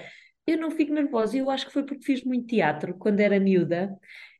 Eu 0.46 0.58
não 0.58 0.70
fico 0.70 0.92
nervosa, 0.92 1.36
e 1.36 1.40
eu 1.40 1.50
acho 1.50 1.66
que 1.66 1.72
foi 1.72 1.84
porque 1.84 2.04
fiz 2.04 2.24
muito 2.24 2.48
teatro 2.48 2.94
quando 2.98 3.20
era 3.20 3.38
miúda. 3.38 3.96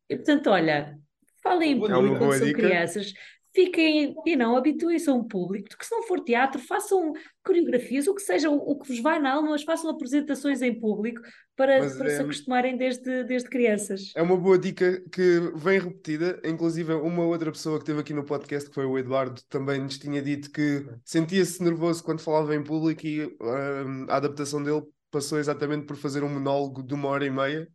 E, 0.09 0.17
portanto, 0.17 0.51
olha, 0.51 0.99
Falem 1.43 1.73
em 1.73 1.85
é 1.85 1.89
público 1.89 2.19
quando 2.19 2.39
são 2.39 2.53
crianças. 2.53 3.13
fiquem 3.55 4.15
e 4.25 4.37
não 4.37 4.57
habituem-se 4.57 5.11
a 5.11 5.15
um 5.15 5.25
público, 5.25 5.69
porque 5.69 5.85
se 5.85 5.95
não 5.95 6.03
for 6.05 6.21
teatro, 6.21 6.61
façam 6.61 7.13
coreografias, 7.45 8.07
o 8.07 8.15
que 8.15 8.23
seja, 8.23 8.49
o, 8.49 8.57
o 8.57 8.79
que 8.79 8.89
vos 8.89 9.01
vai 9.01 9.19
na 9.19 9.35
alma, 9.35 9.51
mas 9.51 9.63
façam 9.63 9.91
apresentações 9.91 10.63
em 10.63 10.79
público 10.79 11.21
para, 11.55 11.79
para 11.97 12.11
é, 12.11 12.17
se 12.17 12.23
acostumarem 12.23 12.77
desde, 12.77 13.25
desde 13.25 13.49
crianças. 13.51 14.13
É 14.17 14.23
uma 14.23 14.37
boa 14.37 14.59
dica 14.59 15.03
que 15.13 15.41
vem 15.55 15.79
repetida, 15.79 16.41
inclusive 16.45 16.95
uma 16.95 17.25
outra 17.25 17.53
pessoa 17.53 17.77
que 17.77 17.83
esteve 17.83 18.01
aqui 18.01 18.15
no 18.15 18.25
podcast, 18.25 18.69
que 18.69 18.75
foi 18.75 18.87
o 18.87 18.99
Eduardo, 18.99 19.43
também 19.49 19.81
nos 19.81 19.99
tinha 19.99 20.23
dito 20.23 20.51
que 20.51 20.87
sentia-se 21.05 21.63
nervoso 21.63 22.03
quando 22.03 22.21
falava 22.21 22.55
em 22.55 22.65
público 22.65 23.07
e 23.07 23.25
uh, 23.25 24.07
a 24.09 24.17
adaptação 24.17 24.63
dele 24.63 24.83
passou 25.11 25.39
exatamente 25.39 25.85
por 25.85 25.97
fazer 25.97 26.25
um 26.25 26.29
monólogo 26.29 26.83
de 26.83 26.95
uma 26.95 27.09
hora 27.09 27.27
e 27.27 27.31
meia, 27.31 27.69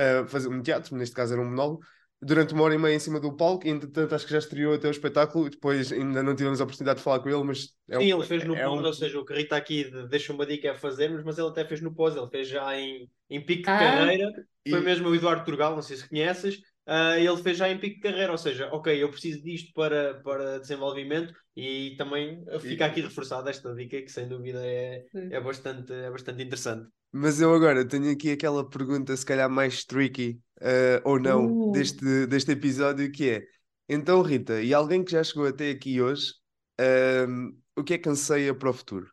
uh, 0.00 0.26
fazer 0.26 0.48
um 0.48 0.60
teatro, 0.60 0.96
neste 0.96 1.14
caso 1.14 1.34
era 1.34 1.42
um 1.42 1.48
monólogo, 1.48 1.82
durante 2.22 2.52
uma 2.52 2.64
hora 2.64 2.74
e 2.74 2.78
meia 2.78 2.94
em 2.94 2.98
cima 2.98 3.18
do 3.18 3.34
palco, 3.34 3.66
e 3.66 3.70
entretanto 3.70 4.14
acho 4.14 4.26
que 4.26 4.32
já 4.32 4.38
estreou 4.38 4.74
até 4.74 4.88
o 4.88 4.90
espetáculo, 4.90 5.48
depois 5.48 5.90
ainda 5.90 6.22
não 6.22 6.36
tivemos 6.36 6.60
a 6.60 6.64
oportunidade 6.64 6.98
de 6.98 7.04
falar 7.04 7.20
com 7.20 7.30
ele, 7.30 7.42
mas... 7.42 7.74
É 7.88 7.98
Sim, 7.98 8.12
um, 8.12 8.18
ele 8.18 8.26
fez 8.26 8.44
no 8.44 8.54
é 8.54 8.64
pós, 8.64 8.80
um... 8.80 8.84
ou 8.84 8.92
seja, 8.92 9.18
o 9.18 9.24
que 9.24 9.34
Rita 9.34 9.56
aqui 9.56 9.90
deixa 10.08 10.32
uma 10.32 10.44
dica 10.44 10.72
a 10.72 10.74
fazermos, 10.74 11.24
mas 11.24 11.38
ele 11.38 11.48
até 11.48 11.64
fez 11.64 11.80
no 11.80 11.94
pós, 11.94 12.14
ele 12.14 12.28
fez 12.28 12.48
já 12.48 12.78
em, 12.78 13.08
em 13.30 13.40
pico 13.40 13.62
de 13.62 13.70
ah, 13.70 13.78
carreira, 13.78 14.30
e... 14.64 14.70
foi 14.70 14.80
mesmo 14.80 15.08
o 15.08 15.14
Eduardo 15.14 15.44
Turgal, 15.44 15.74
não 15.74 15.82
sei 15.82 15.96
se 15.96 16.08
conheces, 16.08 16.56
uh, 16.86 17.18
ele 17.18 17.42
fez 17.42 17.56
já 17.56 17.70
em 17.70 17.78
pico 17.78 17.96
de 17.96 18.02
carreira, 18.02 18.32
ou 18.32 18.38
seja, 18.38 18.68
ok, 18.70 19.02
eu 19.02 19.08
preciso 19.08 19.42
disto 19.42 19.72
para, 19.72 20.20
para 20.22 20.60
desenvolvimento, 20.60 21.32
e 21.56 21.94
também 21.96 22.44
fica 22.60 22.86
aqui 22.86 23.00
reforçada 23.00 23.50
esta 23.50 23.74
dica 23.74 24.00
que 24.00 24.12
sem 24.12 24.28
dúvida 24.28 24.60
é, 24.62 25.04
é, 25.14 25.40
bastante, 25.40 25.92
é 25.92 26.10
bastante 26.10 26.42
interessante. 26.42 26.86
Mas 27.12 27.40
eu 27.40 27.52
agora 27.52 27.86
tenho 27.86 28.10
aqui 28.12 28.30
aquela 28.30 28.68
pergunta, 28.68 29.16
se 29.16 29.26
calhar 29.26 29.50
mais 29.50 29.84
tricky 29.84 30.38
uh, 30.60 31.00
ou 31.04 31.18
não, 31.18 31.46
uh. 31.46 31.72
deste, 31.72 32.26
deste 32.26 32.52
episódio, 32.52 33.10
que 33.10 33.30
é: 33.30 33.46
então, 33.88 34.22
Rita, 34.22 34.62
e 34.62 34.72
alguém 34.72 35.04
que 35.04 35.12
já 35.12 35.22
chegou 35.22 35.46
até 35.46 35.70
aqui 35.70 36.00
hoje, 36.00 36.32
uh, 36.80 37.56
o 37.76 37.84
que 37.84 37.94
é 37.94 37.98
que 37.98 38.08
anseia 38.08 38.54
para 38.54 38.70
o 38.70 38.74
futuro? 38.74 39.10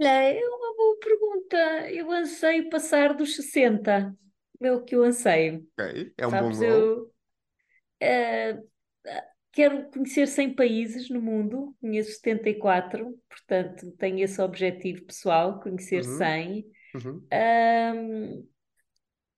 Olha, 0.00 0.08
é 0.08 0.48
uma 0.48 0.76
boa 0.76 0.98
pergunta. 0.98 1.90
Eu 1.90 2.10
anseio 2.10 2.68
passar 2.68 3.14
dos 3.14 3.34
60. 3.36 4.14
É 4.60 4.72
o 4.72 4.82
que 4.82 4.94
eu 4.94 5.02
anseio. 5.02 5.66
Ok, 5.78 6.12
é 6.16 6.26
um 6.26 6.30
Sabes, 6.30 6.58
bom. 6.58 6.64
Eu, 6.64 7.12
uh, 8.02 8.66
Quero 9.56 9.88
conhecer 9.90 10.28
100 10.28 10.54
países 10.54 11.08
no 11.08 11.18
mundo, 11.18 11.74
conheço 11.80 12.10
74, 12.16 13.18
portanto 13.26 13.90
tenho 13.92 14.18
esse 14.18 14.38
objetivo 14.42 15.06
pessoal, 15.06 15.58
conhecer 15.60 16.04
uhum. 16.04 16.18
100. 16.18 16.66
Uhum. 16.96 17.26
Um, 17.32 18.48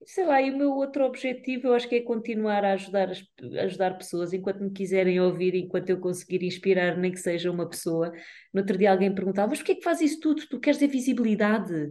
sei 0.05 0.25
lá, 0.25 0.41
e 0.41 0.51
o 0.51 0.57
meu 0.57 0.71
outro 0.71 1.03
objetivo 1.05 1.67
eu 1.67 1.73
acho 1.73 1.87
que 1.87 1.95
é 1.95 2.01
continuar 2.01 2.63
a 2.63 2.73
ajudar, 2.73 3.09
ajudar 3.63 3.97
pessoas 3.97 4.33
enquanto 4.33 4.63
me 4.63 4.71
quiserem 4.71 5.19
ouvir, 5.19 5.55
enquanto 5.55 5.89
eu 5.89 5.99
conseguir 5.99 6.43
inspirar, 6.43 6.97
nem 6.97 7.11
que 7.11 7.19
seja 7.19 7.51
uma 7.51 7.69
pessoa. 7.69 8.11
No 8.53 8.61
outro 8.61 8.77
dia 8.77 8.91
alguém 8.91 9.13
perguntava, 9.13 9.49
mas 9.49 9.59
porquê 9.59 9.73
é 9.73 9.75
que 9.75 9.83
faz 9.83 10.01
isso 10.01 10.19
tudo? 10.19 10.47
Tu 10.47 10.59
queres 10.59 10.79
ter 10.79 10.87
visibilidade? 10.87 11.89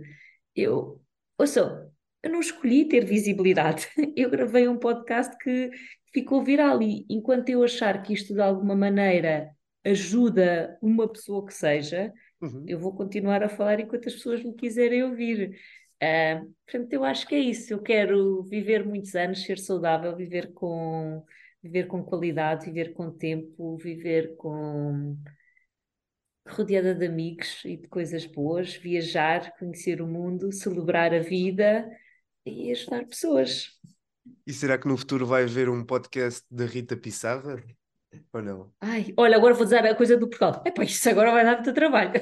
Eu, 0.57 1.01
ouça, 1.39 1.93
eu 2.23 2.31
não 2.31 2.41
escolhi 2.41 2.89
ter 2.89 3.05
visibilidade. 3.05 3.89
Eu 4.17 4.31
gravei 4.31 4.67
um 4.69 4.79
podcast 4.79 5.37
que 5.39 5.71
ficou 6.13 6.43
viral 6.43 6.83
e 6.83 7.07
enquanto 7.09 7.51
eu 7.51 7.63
achar 7.63 8.03
que 8.03 8.13
isto 8.13 8.35
de 8.35 8.41
alguma 8.41 8.75
maneira 8.75 9.51
ajuda 9.85 10.77
uma 10.83 11.09
pessoa 11.09 11.47
que 11.47 11.55
seja, 11.55 12.13
uhum. 12.41 12.65
eu 12.67 12.79
vou 12.79 12.95
continuar 12.95 13.43
a 13.43 13.49
falar 13.49 13.81
enquanto 13.81 14.09
as 14.09 14.15
pessoas 14.15 14.43
me 14.43 14.55
quiserem 14.55 15.03
ouvir. 15.03 15.59
Uh, 16.03 16.55
portanto, 16.65 16.93
eu 16.93 17.05
acho 17.05 17.27
que 17.27 17.35
é 17.35 17.41
isso. 17.41 17.73
Eu 17.73 17.83
quero 17.83 18.43
viver 18.45 18.85
muitos 18.85 19.15
anos, 19.15 19.43
ser 19.43 19.59
saudável, 19.59 20.15
viver 20.17 20.53
com, 20.53 21.25
viver 21.63 21.87
com 21.87 22.03
qualidade, 22.03 22.67
viver 22.67 22.93
com 22.93 23.11
tempo, 23.11 23.77
viver 23.77 24.37
com 24.37 25.17
rodeada 26.49 26.95
de 26.95 27.07
amigos 27.07 27.63
e 27.65 27.77
de 27.77 27.89
coisas 27.89 28.25
boas, 28.25 28.75
viajar, 28.75 29.53
conhecer 29.59 30.01
o 30.01 30.07
mundo, 30.07 30.51
celebrar 30.53 31.13
a 31.13 31.21
vida 31.21 31.89
e 32.45 32.71
ajudar 32.73 33.07
pessoas. 33.07 33.79
E 34.47 34.53
será 34.53 34.79
que 34.79 34.89
no 34.89 34.97
futuro 34.97 35.27
vai 35.27 35.45
haver 35.45 35.69
um 35.69 35.85
podcast 35.85 36.45
da 36.51 36.65
Rita 36.65 36.97
Pissarra? 36.97 37.63
Ou 38.33 38.43
não? 38.43 38.73
Ai, 38.81 39.13
olha, 39.17 39.37
agora 39.37 39.55
vou 39.55 39.65
dizer 39.65 39.87
a 39.87 39.95
coisa 39.95 40.17
do 40.17 40.29
Portugal. 40.29 40.63
Epá, 40.65 40.85
isso 40.85 41.09
agora 41.09 41.33
vai 41.33 41.45
dar 41.45 41.57
muito 41.57 41.75
trabalho. 41.75 42.13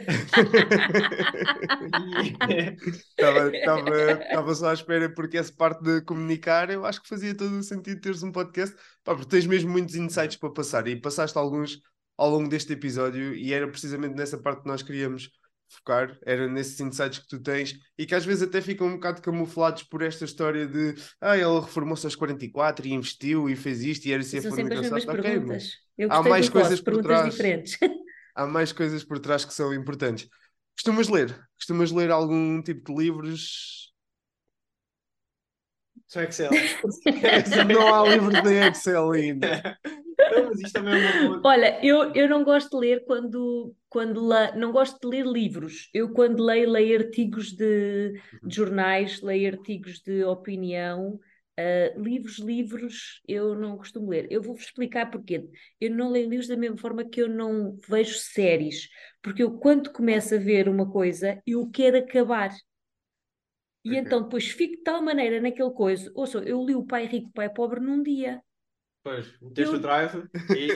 Estava 3.16 4.55
só 4.55 4.70
à 4.70 4.74
espera, 4.74 5.09
porque 5.14 5.39
essa 5.39 5.53
parte 5.53 5.82
de 5.82 6.01
comunicar 6.03 6.70
eu 6.70 6.84
acho 6.84 7.03
que 7.03 7.09
fazia 7.09 7.37
todo 7.37 7.59
o 7.59 7.62
sentido 7.62 8.01
teres 8.01 8.22
um 8.22 8.32
podcast, 8.32 8.74
Pá, 9.05 9.14
porque 9.14 9.28
tens 9.28 9.47
mesmo 9.47 9.70
muitos 9.70 9.95
insights 9.95 10.37
para 10.37 10.51
passar 10.51 10.87
e 10.89 11.01
passaste 11.01 11.39
alguns 11.39 11.80
ao 12.16 12.30
longo 12.30 12.49
deste 12.49 12.72
episódio 12.72 13.34
e 13.34 13.53
era 13.53 13.68
precisamente 13.68 14.14
nessa 14.14 14.39
parte 14.39 14.62
que 14.62 14.68
nós 14.68 14.82
queríamos 14.82 15.30
focar, 15.69 16.17
era 16.25 16.49
nesses 16.49 16.81
insights 16.81 17.19
que 17.19 17.29
tu 17.29 17.41
tens 17.41 17.75
e 17.99 18.07
que 18.07 18.14
às 18.14 18.25
vezes 18.25 18.43
até 18.43 18.61
ficam 18.61 18.87
um 18.87 18.95
bocado 18.95 19.21
camuflados 19.21 19.83
por 19.83 20.03
esta 20.03 20.25
história 20.25 20.67
de 20.67 20.95
ah, 21.21 21.37
ele 21.37 21.61
reformou-se 21.61 22.07
aos 22.07 22.14
44 22.14 22.87
e 22.87 22.93
investiu 22.93 23.49
e 23.49 23.57
fez 23.57 23.83
isto 23.83 24.07
e 24.07 24.12
era 24.12 24.23
assim 24.23 24.39
a 24.39 24.43
forma 24.43 24.69
que 24.69 24.79
okay, 24.79 25.23
perguntas. 25.23 25.73
Eu 25.99 26.12
há 26.12 26.23
mais 26.23 26.49
coisas 26.49 26.81
por 26.81 27.03
trás. 27.03 27.31
Diferentes. 27.31 27.79
há 28.35 28.47
mais 28.47 28.73
coisas 28.73 29.05
por 29.05 29.19
trás 29.19 29.45
que 29.45 29.55
são 29.55 29.75
importantes. 29.75 30.29
Costumas 30.75 31.09
ler? 31.09 31.35
Costumas 31.57 31.91
ler 31.91 32.11
algum 32.11 32.62
tipo 32.62 32.93
de 32.93 33.03
livros? 33.03 33.93
Só 36.07 36.23
Excel. 36.23 36.51
não 37.69 37.95
há 37.95 38.09
livros 38.09 38.51
em 38.51 38.69
Excel 38.69 39.11
ainda. 39.11 39.79
Não, 40.19 40.47
mas 40.47 40.61
isto 40.61 40.73
também 40.73 40.95
é 40.95 41.21
uma 41.29 41.41
Olha, 41.45 41.79
eu, 41.85 42.12
eu 42.14 42.29
não 42.29 42.43
gosto 42.43 42.71
de 42.71 42.87
ler 42.87 43.05
quando, 43.05 43.75
quando 43.97 44.29
le... 44.29 44.53
não 44.59 44.73
gosto 44.73 45.01
de 45.01 45.07
ler 45.09 45.25
livros. 45.25 45.89
Eu 45.95 46.13
quando 46.13 46.45
leio, 46.45 46.69
leio 46.69 46.99
artigos 46.99 47.53
de, 47.53 48.13
de 48.43 48.55
jornais, 48.55 49.23
leio 49.23 49.51
artigos 49.51 50.01
de 50.01 50.23
opinião. 50.23 51.19
Uh, 51.59 51.99
livros, 51.99 52.39
livros, 52.39 53.23
eu 53.27 53.55
não 53.55 53.79
costumo 53.79 54.11
ler. 54.11 54.27
Eu 54.31 54.43
vou-vos 54.43 54.65
explicar 54.65 55.11
porquê. 55.11 55.49
Eu 55.81 55.93
não 55.93 56.11
leio 56.11 56.29
livros 56.29 56.47
da 56.47 56.59
mesma 56.59 56.77
forma 56.77 57.09
que 57.09 57.23
eu 57.23 57.27
não 57.27 57.79
vejo 57.89 58.19
séries. 58.19 58.87
Porque 59.23 59.43
eu, 59.43 59.57
quando 59.57 59.91
começo 59.91 60.35
a 60.35 60.39
ver 60.39 60.69
uma 60.69 60.93
coisa, 60.93 61.41
eu 61.47 61.67
quero 61.71 61.97
acabar. 61.97 62.55
E 63.83 63.89
okay. 63.89 63.99
então 63.99 64.25
depois 64.25 64.47
fico 64.47 64.77
de 64.77 64.83
tal 64.83 65.01
maneira 65.01 65.41
naquele 65.41 65.71
coisa. 65.71 66.13
Ouça, 66.15 66.37
eu 66.41 66.63
li 66.63 66.75
o 66.75 66.85
Pai 66.85 67.07
Rico, 67.07 67.33
Pai 67.33 67.49
Pobre 67.49 67.81
num 67.81 68.03
dia. 68.03 68.43
Pois, 69.03 69.41
meteste 69.41 69.73
eu... 69.73 69.79
o 69.79 69.81
drive 69.81 70.23
e, 70.55 70.69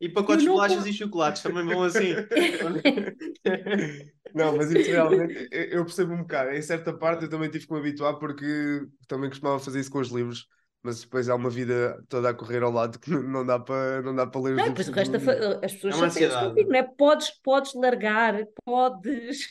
e 0.00 0.08
pacotes 0.08 0.44
de 0.44 0.48
bolachas 0.48 0.86
e 0.86 0.92
chocolates 0.92 1.42
também 1.42 1.64
vão 1.64 1.82
assim. 1.82 2.14
não, 4.34 4.56
mas 4.56 4.70
isso 4.70 4.90
realmente 4.90 5.48
eu 5.50 5.84
percebo 5.84 6.14
um 6.14 6.22
bocado. 6.22 6.50
Em 6.50 6.62
certa 6.62 6.92
parte 6.92 7.24
eu 7.24 7.30
também 7.30 7.50
tive 7.50 7.66
que 7.66 7.72
me 7.72 7.78
habituar 7.78 8.18
porque 8.18 8.86
também 9.06 9.28
costumava 9.28 9.58
fazer 9.58 9.80
isso 9.80 9.90
com 9.90 9.98
os 9.98 10.08
livros 10.08 10.48
mas 10.82 11.02
depois 11.02 11.28
há 11.28 11.34
uma 11.34 11.50
vida 11.50 12.02
toda 12.08 12.30
a 12.30 12.34
correr 12.34 12.62
ao 12.62 12.70
lado 12.70 12.98
que 12.98 13.10
não 13.10 13.44
dá 13.44 13.58
para 13.58 14.02
não 14.02 14.14
dá 14.14 14.26
para 14.26 14.40
ler 14.40 14.52
os 14.52 14.56
não. 14.56 14.68
Depois 14.68 14.88
o 14.88 14.92
resto 14.92 15.16
as 15.62 15.74
pessoas 15.74 15.94
é 15.94 15.98
já 15.98 16.10
têm 16.10 16.48
contigo, 16.48 16.70
não 16.70 16.78
é? 16.78 16.82
Podes, 16.82 17.30
podes 17.42 17.74
largar, 17.74 18.34
podes 18.64 19.48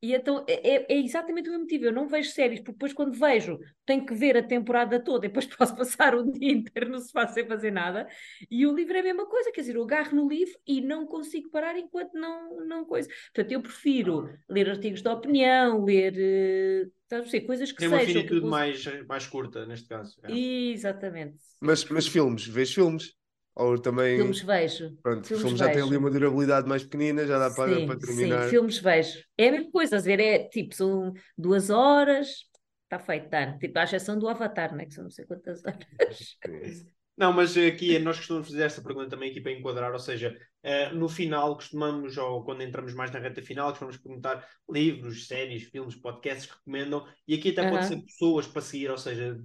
e 0.00 0.14
então 0.14 0.44
é, 0.48 0.76
é, 0.76 0.86
é, 0.88 1.00
exatamente 1.00 1.48
o 1.48 1.52
mesmo 1.52 1.64
motivo. 1.64 1.86
Eu 1.86 1.92
não 1.92 2.08
vejo 2.08 2.30
séries, 2.30 2.60
porque 2.60 2.72
depois, 2.72 2.92
quando 2.92 3.18
vejo, 3.18 3.58
tenho 3.84 4.06
que 4.06 4.14
ver 4.14 4.36
a 4.36 4.42
temporada 4.42 5.00
toda 5.00 5.26
e 5.26 5.28
depois 5.28 5.46
posso 5.54 5.76
passar 5.76 6.14
o 6.14 6.30
dia 6.30 6.52
inteiro 6.52 6.90
no 6.90 7.00
sofá 7.00 7.26
sem 7.26 7.46
fazer 7.46 7.70
nada. 7.70 8.08
E 8.50 8.66
o 8.66 8.74
livro 8.74 8.96
é 8.96 9.00
a 9.00 9.02
mesma 9.02 9.26
coisa, 9.26 9.50
quer 9.50 9.62
dizer, 9.62 9.76
eu 9.76 9.82
agarro 9.82 10.14
no 10.14 10.28
livro 10.28 10.58
e 10.66 10.80
não 10.80 11.06
consigo 11.06 11.50
parar 11.50 11.76
enquanto 11.76 12.14
não, 12.14 12.64
não 12.64 12.84
coisa. 12.84 13.08
Portanto, 13.34 13.52
eu 13.52 13.60
prefiro 13.60 14.30
ler 14.48 14.70
artigos 14.70 15.02
de 15.02 15.08
opinião, 15.08 15.84
ler. 15.84 16.14
Uh, 16.14 17.28
sei, 17.28 17.40
coisas 17.40 17.72
que 17.72 17.78
Tem 17.78 17.88
sejam. 17.88 18.04
Uma 18.04 18.12
finitude 18.12 18.46
mais, 18.46 19.06
mais 19.06 19.26
curta, 19.26 19.66
neste 19.66 19.88
caso. 19.88 20.16
É. 20.22 20.32
Exatamente. 20.32 21.38
Mas, 21.60 21.84
mas 21.86 22.06
filmes, 22.06 22.46
vês 22.46 22.72
filmes? 22.72 23.17
Ou 23.58 23.76
também. 23.76 24.16
Filmes 24.16 24.40
vejo. 24.40 24.96
Pronto, 25.02 25.26
filmes, 25.26 25.42
filmes 25.42 25.58
já 25.58 25.66
vejo. 25.66 25.78
têm 25.78 25.88
ali 25.88 25.96
uma 25.96 26.10
durabilidade 26.10 26.68
mais 26.68 26.84
pequenina, 26.84 27.26
já 27.26 27.38
dá 27.38 27.50
para, 27.52 27.74
sim, 27.74 27.86
para 27.86 27.98
terminar. 27.98 28.44
Sim, 28.44 28.50
filmes 28.50 28.78
vejo. 28.78 29.18
É 29.36 29.48
a 29.48 29.52
mesma 29.52 29.70
coisa, 29.72 29.96
a 29.96 30.00
ver, 30.00 30.20
é 30.20 30.48
tipo, 30.48 30.74
são 30.76 31.12
duas 31.36 31.68
horas, 31.68 32.28
está 32.84 33.00
feito, 33.00 33.28
dá. 33.28 33.58
Tipo, 33.58 33.78
à 33.80 33.82
exceção 33.82 34.16
do 34.16 34.28
Avatar, 34.28 34.74
né? 34.76 34.86
que 34.86 34.94
são 34.94 35.02
não 35.04 35.10
sei 35.10 35.26
quantas 35.26 35.60
horas. 35.66 36.38
Não, 37.16 37.32
mas 37.32 37.56
aqui 37.56 37.98
nós 37.98 38.16
costumamos 38.18 38.46
fazer 38.46 38.62
esta 38.62 38.80
pergunta 38.80 39.10
também 39.10 39.32
aqui 39.32 39.40
para 39.40 39.50
enquadrar, 39.50 39.92
ou 39.92 39.98
seja, 39.98 40.38
uh, 40.64 40.94
no 40.94 41.08
final 41.08 41.56
costumamos, 41.56 42.16
ou 42.16 42.44
quando 42.44 42.62
entramos 42.62 42.94
mais 42.94 43.10
na 43.10 43.18
reta 43.18 43.42
final, 43.42 43.70
costumamos 43.70 43.96
perguntar 43.96 44.46
livros, 44.70 45.26
séries, 45.26 45.64
filmes, 45.64 45.96
podcasts 45.96 46.46
que 46.46 46.56
recomendam, 46.56 47.04
e 47.26 47.34
aqui 47.34 47.50
até 47.50 47.62
uh 47.62 47.64
-huh. 47.64 47.70
pode 47.72 47.86
ser 47.86 48.00
pessoas 48.02 48.46
para 48.46 48.62
seguir, 48.62 48.88
ou 48.88 48.98
seja, 48.98 49.36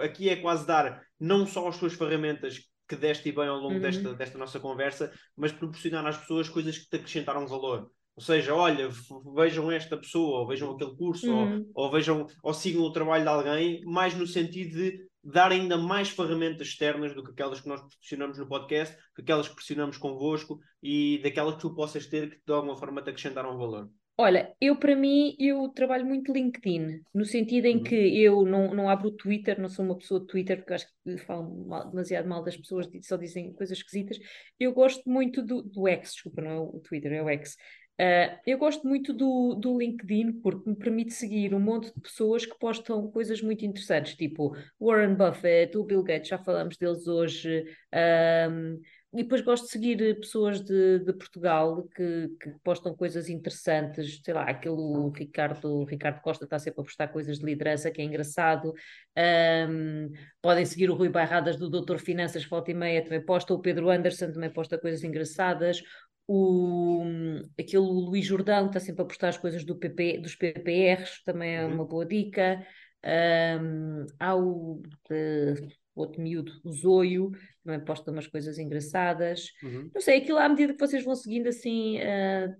aqui 0.00 0.30
é 0.30 0.36
quase 0.36 0.66
dar 0.66 1.02
não 1.20 1.46
só 1.46 1.68
as 1.68 1.76
suas 1.76 1.92
ferramentas 1.92 2.62
que 2.88 2.96
deste 2.96 3.30
bem 3.30 3.46
ao 3.46 3.58
longo 3.58 3.74
uhum. 3.74 3.80
desta, 3.80 4.14
desta 4.14 4.38
nossa 4.38 4.58
conversa, 4.58 5.12
mas 5.36 5.52
proporcionar 5.52 6.06
às 6.06 6.16
pessoas 6.16 6.48
coisas 6.48 6.78
que 6.78 6.88
te 6.88 6.96
acrescentaram 6.96 7.46
valor. 7.46 7.90
Ou 8.16 8.22
seja, 8.22 8.52
olha, 8.54 8.88
vejam 9.36 9.70
esta 9.70 9.96
pessoa, 9.96 10.40
ou 10.40 10.48
vejam 10.48 10.72
aquele 10.72 10.96
curso, 10.96 11.30
uhum. 11.30 11.70
ou, 11.74 11.84
ou, 11.84 11.90
vejam, 11.92 12.26
ou 12.42 12.52
sigam 12.52 12.82
o 12.82 12.92
trabalho 12.92 13.22
de 13.22 13.28
alguém, 13.28 13.84
mais 13.84 14.14
no 14.16 14.26
sentido 14.26 14.76
de 14.76 15.08
dar 15.22 15.52
ainda 15.52 15.76
mais 15.76 16.08
ferramentas 16.08 16.68
externas 16.68 17.14
do 17.14 17.22
que 17.22 17.30
aquelas 17.30 17.60
que 17.60 17.68
nós 17.68 17.80
proporcionamos 17.80 18.38
no 18.38 18.48
podcast, 18.48 18.96
que 19.14 19.22
aquelas 19.22 19.48
que 19.48 19.54
pressionamos 19.54 19.98
convosco 19.98 20.58
e 20.82 21.20
daquelas 21.22 21.56
que 21.56 21.60
tu 21.60 21.74
possas 21.74 22.06
ter 22.06 22.30
que 22.30 22.40
de 22.46 22.52
alguma 22.52 22.76
forma 22.76 23.02
te 23.02 23.10
acrescentaram 23.10 23.58
valor? 23.58 23.90
Olha, 24.20 24.52
eu 24.60 24.76
para 24.76 24.96
mim, 24.96 25.36
eu 25.38 25.68
trabalho 25.68 26.04
muito 26.04 26.32
LinkedIn, 26.32 27.02
no 27.14 27.24
sentido 27.24 27.66
em 27.66 27.76
Uhum. 27.76 27.84
que 27.84 27.94
eu 28.20 28.44
não, 28.44 28.74
não 28.74 28.88
abro 28.90 29.08
o 29.08 29.12
Twitter, 29.12 29.60
não 29.60 29.68
sou 29.68 29.84
uma 29.84 29.96
pessoa 29.96 30.18
de 30.20 30.26
Twitter, 30.26 30.56
porque 30.58 30.74
acho 30.74 30.86
que 31.04 31.18
falam 31.18 31.64
mal- 31.66 31.88
demasiado 31.88 32.28
mal 32.28 32.42
das 32.42 32.56
pessoas, 32.56 32.88
só 33.02 33.16
dizem 33.16 33.52
coisas 33.52 33.78
esquisitas. 33.78 34.18
Eu 34.58 34.72
gosto 34.72 35.08
muito 35.08 35.40
do, 35.40 35.62
do 35.62 35.86
X, 35.86 36.12
desculpa, 36.14 36.42
não 36.42 36.50
é 36.50 36.58
o 36.58 36.80
Twitter, 36.80 37.12
é 37.12 37.22
o 37.22 37.28
X. 37.28 37.56
Ah, 38.00 38.40
eu 38.46 38.58
gosto 38.58 38.86
muito 38.88 39.12
do, 39.12 39.54
do 39.54 39.78
LinkedIn 39.78 40.32
porque 40.40 40.68
me 40.68 40.76
permite 40.76 41.12
seguir 41.12 41.54
um 41.54 41.60
monte 41.60 41.92
de 41.94 42.00
pessoas 42.00 42.44
que 42.46 42.58
postam 42.58 43.08
coisas 43.12 43.40
muito 43.40 43.64
interessantes, 43.64 44.14
tipo 44.16 44.52
Warren 44.80 45.14
Buffett, 45.14 45.76
o 45.76 45.84
Bill 45.84 46.02
Gates, 46.02 46.28
já 46.28 46.38
falamos 46.38 46.76
deles 46.76 47.06
hoje. 47.06 47.64
ahm, 47.92 48.78
e 49.12 49.22
depois 49.22 49.40
gosto 49.40 49.64
de 49.64 49.70
seguir 49.70 50.20
pessoas 50.20 50.60
de, 50.60 50.98
de 51.00 51.12
Portugal 51.14 51.88
que, 51.94 52.28
que 52.40 52.50
postam 52.62 52.94
coisas 52.94 53.28
interessantes, 53.28 54.20
sei 54.22 54.34
lá, 54.34 54.42
aquele 54.42 54.76
Ricardo, 55.16 55.84
Ricardo 55.84 56.20
Costa 56.20 56.44
está 56.44 56.58
sempre 56.58 56.80
a 56.82 56.84
postar 56.84 57.08
coisas 57.08 57.38
de 57.38 57.44
liderança 57.46 57.90
que 57.90 58.02
é 58.02 58.04
engraçado. 58.04 58.72
Ahm, 59.16 60.10
podem 60.42 60.64
seguir 60.66 60.90
o 60.90 60.94
Rui 60.94 61.08
Bairradas 61.08 61.56
do 61.56 61.70
Doutor 61.70 61.98
Finanças, 61.98 62.44
volta 62.44 62.70
e 62.70 62.74
meia 62.74 63.02
também 63.02 63.24
posta, 63.24 63.54
o 63.54 63.60
Pedro 63.60 63.88
Anderson 63.90 64.30
também 64.32 64.50
posta 64.52 64.78
coisas 64.78 65.02
engraçadas. 65.02 65.82
O, 66.26 67.02
aquele 67.58 67.82
Luís 67.86 68.26
Jordão 68.26 68.66
está 68.66 68.78
sempre 68.78 69.02
a 69.02 69.06
postar 69.06 69.28
as 69.28 69.38
coisas 69.38 69.64
do 69.64 69.74
PP, 69.76 70.18
dos 70.18 70.34
PPRs, 70.36 71.22
também 71.24 71.56
é 71.56 71.64
Uhum. 71.64 71.74
uma 71.76 71.86
boa 71.86 72.04
dica. 72.04 72.62
Ahm, 73.02 74.04
há 74.18 74.36
o 74.36 74.82
eh, 75.10 75.54
outro 76.00 76.20
miúdo, 76.22 76.52
o 76.64 76.72
Zoio, 76.72 77.30
também 77.64 77.80
posta 77.84 78.10
umas 78.10 78.26
coisas 78.26 78.58
engraçadas. 78.58 79.52
Uhum. 79.62 79.90
Não 79.94 80.00
sei, 80.00 80.18
aquilo 80.18 80.38
à 80.38 80.48
medida 80.48 80.72
que 80.74 80.80
vocês 80.80 81.04
vão 81.04 81.14
seguindo 81.14 81.48
assim, 81.48 81.98
ah, 82.00 82.54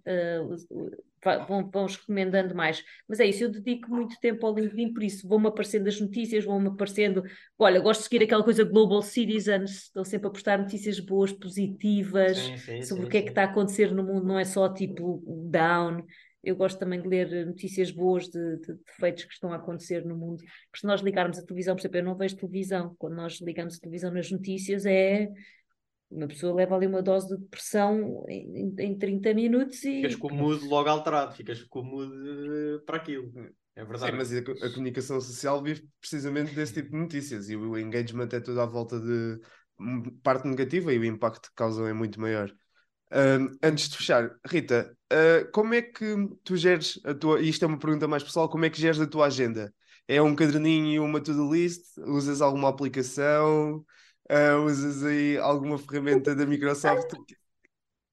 va- 1.24 1.38
vão, 1.44 1.68
vão-os 1.70 1.96
recomendando 1.96 2.54
mais. 2.54 2.82
Mas 3.08 3.20
é 3.20 3.26
isso, 3.26 3.44
eu 3.44 3.50
dedico 3.50 3.90
muito 3.90 4.18
tempo 4.20 4.46
ao 4.46 4.54
LinkedIn, 4.54 4.92
por 4.92 5.02
isso 5.02 5.28
vão-me 5.28 5.48
aparecendo 5.48 5.88
as 5.88 6.00
notícias, 6.00 6.44
vão-me 6.44 6.68
aparecendo. 6.68 7.22
Olha, 7.58 7.80
gosto 7.80 8.00
de 8.00 8.04
seguir 8.08 8.24
aquela 8.24 8.44
coisa 8.44 8.64
Global 8.64 9.02
Citizens, 9.02 9.70
estão 9.84 10.04
sempre 10.04 10.28
a 10.28 10.30
postar 10.30 10.58
notícias 10.58 11.00
boas, 11.00 11.32
positivas, 11.32 12.38
Sim, 12.38 12.56
sim, 12.58 12.82
sobre 12.82 13.04
sim, 13.04 13.06
o 13.06 13.08
que 13.10 13.16
é 13.18 13.22
que 13.22 13.28
está 13.30 13.42
a 13.42 13.44
acontecer 13.46 13.92
no 13.92 14.02
mundo, 14.04 14.26
não 14.26 14.38
é 14.38 14.44
só 14.44 14.72
tipo 14.72 15.22
down. 15.50 16.04
Eu 16.42 16.56
gosto 16.56 16.78
também 16.78 17.00
de 17.00 17.08
ler 17.08 17.46
notícias 17.46 17.90
boas 17.90 18.28
de, 18.28 18.56
de, 18.58 18.74
de 18.74 18.92
feitos 18.98 19.24
que 19.24 19.32
estão 19.32 19.52
a 19.52 19.56
acontecer 19.56 20.04
no 20.04 20.16
mundo. 20.16 20.38
Porque 20.38 20.80
se 20.80 20.86
nós 20.86 21.00
ligarmos 21.00 21.38
a 21.38 21.44
televisão, 21.44 21.74
por 21.74 21.80
exemplo, 21.80 21.98
eu 21.98 22.04
não 22.04 22.16
vejo 22.16 22.36
televisão. 22.36 22.94
Quando 22.98 23.16
nós 23.16 23.40
ligamos 23.40 23.76
a 23.76 23.80
televisão 23.80 24.12
nas 24.12 24.30
notícias, 24.30 24.86
é 24.86 25.28
uma 26.10 26.26
pessoa 26.26 26.54
leva 26.54 26.74
ali 26.74 26.86
uma 26.86 27.02
dose 27.02 27.28
de 27.28 27.36
depressão 27.36 28.24
em, 28.28 28.74
em 28.78 28.96
30 28.96 29.34
minutos 29.34 29.84
e 29.84 29.96
Ficas 29.96 30.16
com 30.16 30.28
o 30.28 30.34
mood 30.34 30.64
logo 30.66 30.88
alterado, 30.88 31.34
ficas 31.34 31.62
com 31.64 31.80
o 31.80 31.84
mood 31.84 32.12
eh, 32.12 32.78
para 32.86 32.96
aquilo. 32.96 33.30
É 33.76 33.82
Sim, 33.82 33.88
verdade. 33.88 34.16
mas 34.16 34.32
a, 34.32 34.38
a 34.38 34.70
comunicação 34.70 35.20
social 35.20 35.62
vive 35.62 35.86
precisamente 36.00 36.54
desse 36.54 36.74
tipo 36.74 36.90
de 36.90 36.96
notícias 36.96 37.48
e 37.48 37.56
o 37.56 37.78
engagement 37.78 38.28
é 38.32 38.40
tudo 38.40 38.60
à 38.60 38.66
volta 38.66 38.98
de 38.98 39.40
hum, 39.78 40.02
parte 40.22 40.48
negativa 40.48 40.92
e 40.92 40.98
o 40.98 41.04
impacto 41.04 41.48
que 41.50 41.54
causam 41.54 41.86
é 41.86 41.92
muito 41.92 42.20
maior. 42.20 42.52
Ahm, 43.10 43.56
antes 43.62 43.88
de 43.88 43.96
fechar, 43.96 44.34
Rita, 44.46 44.96
ah, 45.10 45.48
como 45.52 45.74
é 45.74 45.82
que 45.82 46.04
tu 46.44 46.56
geres 46.56 47.00
a 47.04 47.14
tua, 47.14 47.40
e 47.40 47.48
isto 47.48 47.64
é 47.64 47.68
uma 47.68 47.78
pergunta 47.78 48.08
mais 48.08 48.22
pessoal, 48.22 48.48
como 48.48 48.64
é 48.64 48.70
que 48.70 48.80
geres 48.80 49.00
a 49.00 49.06
tua 49.06 49.26
agenda? 49.26 49.72
É 50.06 50.20
um 50.22 50.34
caderninho 50.34 50.92
e 50.92 50.98
uma 50.98 51.20
to-do 51.20 51.52
list? 51.52 51.98
Usas 51.98 52.40
alguma 52.40 52.68
aplicação? 52.68 53.84
Ah, 54.28 54.56
usas 54.58 55.04
aí 55.04 55.38
alguma 55.38 55.78
ferramenta 55.78 56.34
da 56.34 56.46
Microsoft? 56.46 57.12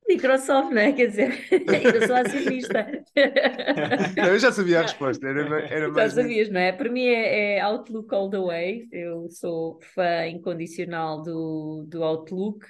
Microsoft, 0.08 0.72
não 0.72 0.82
é? 0.82 0.92
Quer 0.94 1.08
dizer, 1.08 1.48
ainda 1.68 2.08
sou 2.08 2.16
acionista. 2.16 2.88
Eu 4.16 4.38
já 4.38 4.52
sabia 4.52 4.80
a 4.80 4.82
resposta, 4.84 5.28
era, 5.28 5.42
era 5.66 5.88
Já 5.88 5.92
mais 5.92 6.14
sabias, 6.14 6.50
não 6.50 6.60
é? 6.60 6.72
Para 6.72 6.90
mim 6.90 7.06
é, 7.06 7.58
é 7.58 7.62
Outlook 7.62 8.14
all 8.14 8.30
the 8.30 8.40
way. 8.40 8.88
Eu 8.92 9.30
sou 9.32 9.80
fã 9.96 10.28
incondicional 10.28 11.24
do, 11.24 11.86
do 11.88 12.04
Outlook. 12.04 12.66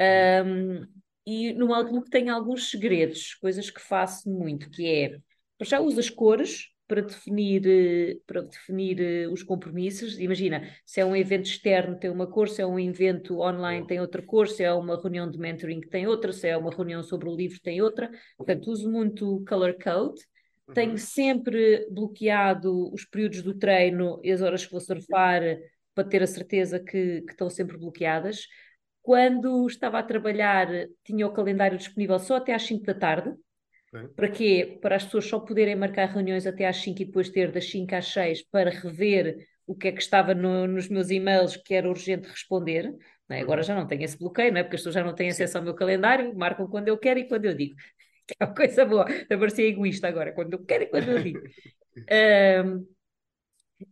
Um, 0.00 0.86
e 1.28 1.52
no 1.52 1.74
Outlook 1.74 2.08
tem 2.08 2.30
alguns 2.30 2.70
segredos, 2.70 3.34
coisas 3.34 3.68
que 3.70 3.80
faço 3.82 4.30
muito, 4.30 4.70
que 4.70 4.86
é, 4.88 5.18
já 5.62 5.78
uso 5.78 6.00
as 6.00 6.08
cores 6.08 6.70
para 6.86 7.02
definir, 7.02 7.66
eh, 7.66 8.18
para 8.26 8.40
definir 8.40 8.98
eh, 8.98 9.28
os 9.28 9.42
compromissos. 9.42 10.18
Imagina, 10.18 10.66
se 10.86 11.02
é 11.02 11.04
um 11.04 11.14
evento 11.14 11.44
externo 11.44 11.98
tem 11.98 12.08
uma 12.08 12.26
cor, 12.26 12.48
se 12.48 12.62
é 12.62 12.66
um 12.66 12.80
evento 12.80 13.40
online 13.40 13.86
tem 13.86 14.00
outra 14.00 14.22
cor, 14.22 14.48
se 14.48 14.64
é 14.64 14.72
uma 14.72 14.98
reunião 14.98 15.30
de 15.30 15.38
mentoring 15.38 15.82
tem 15.82 16.06
outra, 16.06 16.32
se 16.32 16.48
é 16.48 16.56
uma 16.56 16.70
reunião 16.74 17.02
sobre 17.02 17.28
o 17.28 17.36
livro 17.36 17.60
tem 17.60 17.82
outra. 17.82 18.10
Portanto, 18.38 18.70
uso 18.70 18.90
muito 18.90 19.36
o 19.36 19.44
color 19.44 19.76
code. 19.82 20.22
Tenho 20.72 20.96
sempre 20.96 21.86
bloqueado 21.90 22.92
os 22.92 23.04
períodos 23.04 23.42
do 23.42 23.54
treino 23.54 24.18
e 24.24 24.32
as 24.32 24.40
horas 24.40 24.64
que 24.64 24.72
vou 24.72 24.80
surfar 24.80 25.42
para 25.94 26.08
ter 26.08 26.22
a 26.22 26.26
certeza 26.26 26.78
que, 26.78 27.22
que 27.22 27.32
estão 27.32 27.50
sempre 27.50 27.76
bloqueadas. 27.76 28.46
Quando 29.02 29.66
estava 29.66 29.98
a 29.98 30.02
trabalhar, 30.02 30.68
tinha 31.04 31.26
o 31.26 31.32
calendário 31.32 31.78
disponível 31.78 32.18
só 32.18 32.36
até 32.36 32.54
às 32.54 32.62
5 32.64 32.84
da 32.84 32.94
tarde. 32.94 33.34
Para 34.16 34.28
quê? 34.30 34.78
Para 34.82 34.96
as 34.96 35.04
pessoas 35.04 35.26
só 35.26 35.40
poderem 35.40 35.76
marcar 35.76 36.06
reuniões 36.08 36.46
até 36.46 36.66
às 36.66 36.78
5 36.78 37.02
e 37.02 37.04
depois 37.06 37.30
ter 37.30 37.52
das 37.52 37.70
5 37.70 37.94
às 37.94 38.08
6 38.12 38.42
para 38.42 38.70
rever 38.70 39.36
o 39.66 39.74
que 39.76 39.88
é 39.88 39.92
que 39.92 40.00
estava 40.02 40.34
no- 40.34 40.66
nos 40.66 40.88
meus 40.88 41.10
e-mails 41.10 41.56
que 41.56 41.74
era 41.74 41.88
urgente 41.88 42.28
responder. 42.28 42.94
é? 43.30 43.40
Agora 43.40 43.62
já 43.62 43.74
não 43.74 43.86
tenho 43.86 44.02
esse 44.04 44.18
bloqueio, 44.18 44.52
não 44.52 44.60
é? 44.60 44.62
Porque 44.64 44.76
as 44.76 44.80
pessoas 44.82 44.94
já 44.94 45.04
não 45.04 45.14
têm 45.14 45.28
acesso 45.30 45.58
ao 45.58 45.64
meu 45.64 45.74
calendário, 45.74 46.34
marcam 46.36 46.66
quando 46.68 46.88
eu 46.88 46.98
quero 46.98 47.20
e 47.20 47.28
quando 47.28 47.44
eu 47.46 47.54
digo. 47.54 47.76
Que 48.28 48.34
é 48.40 48.44
uma 48.44 48.54
coisa 48.54 48.84
boa. 48.84 49.06
Eu 49.30 49.38
parecia 49.38 49.66
egoísta 49.66 50.06
agora, 50.08 50.32
quando 50.34 50.52
eu 50.52 50.64
quero 50.64 50.84
e 50.84 50.86
quando 50.88 51.08
eu 51.08 51.18
digo. 51.18 51.40
Ahm, 52.10 52.84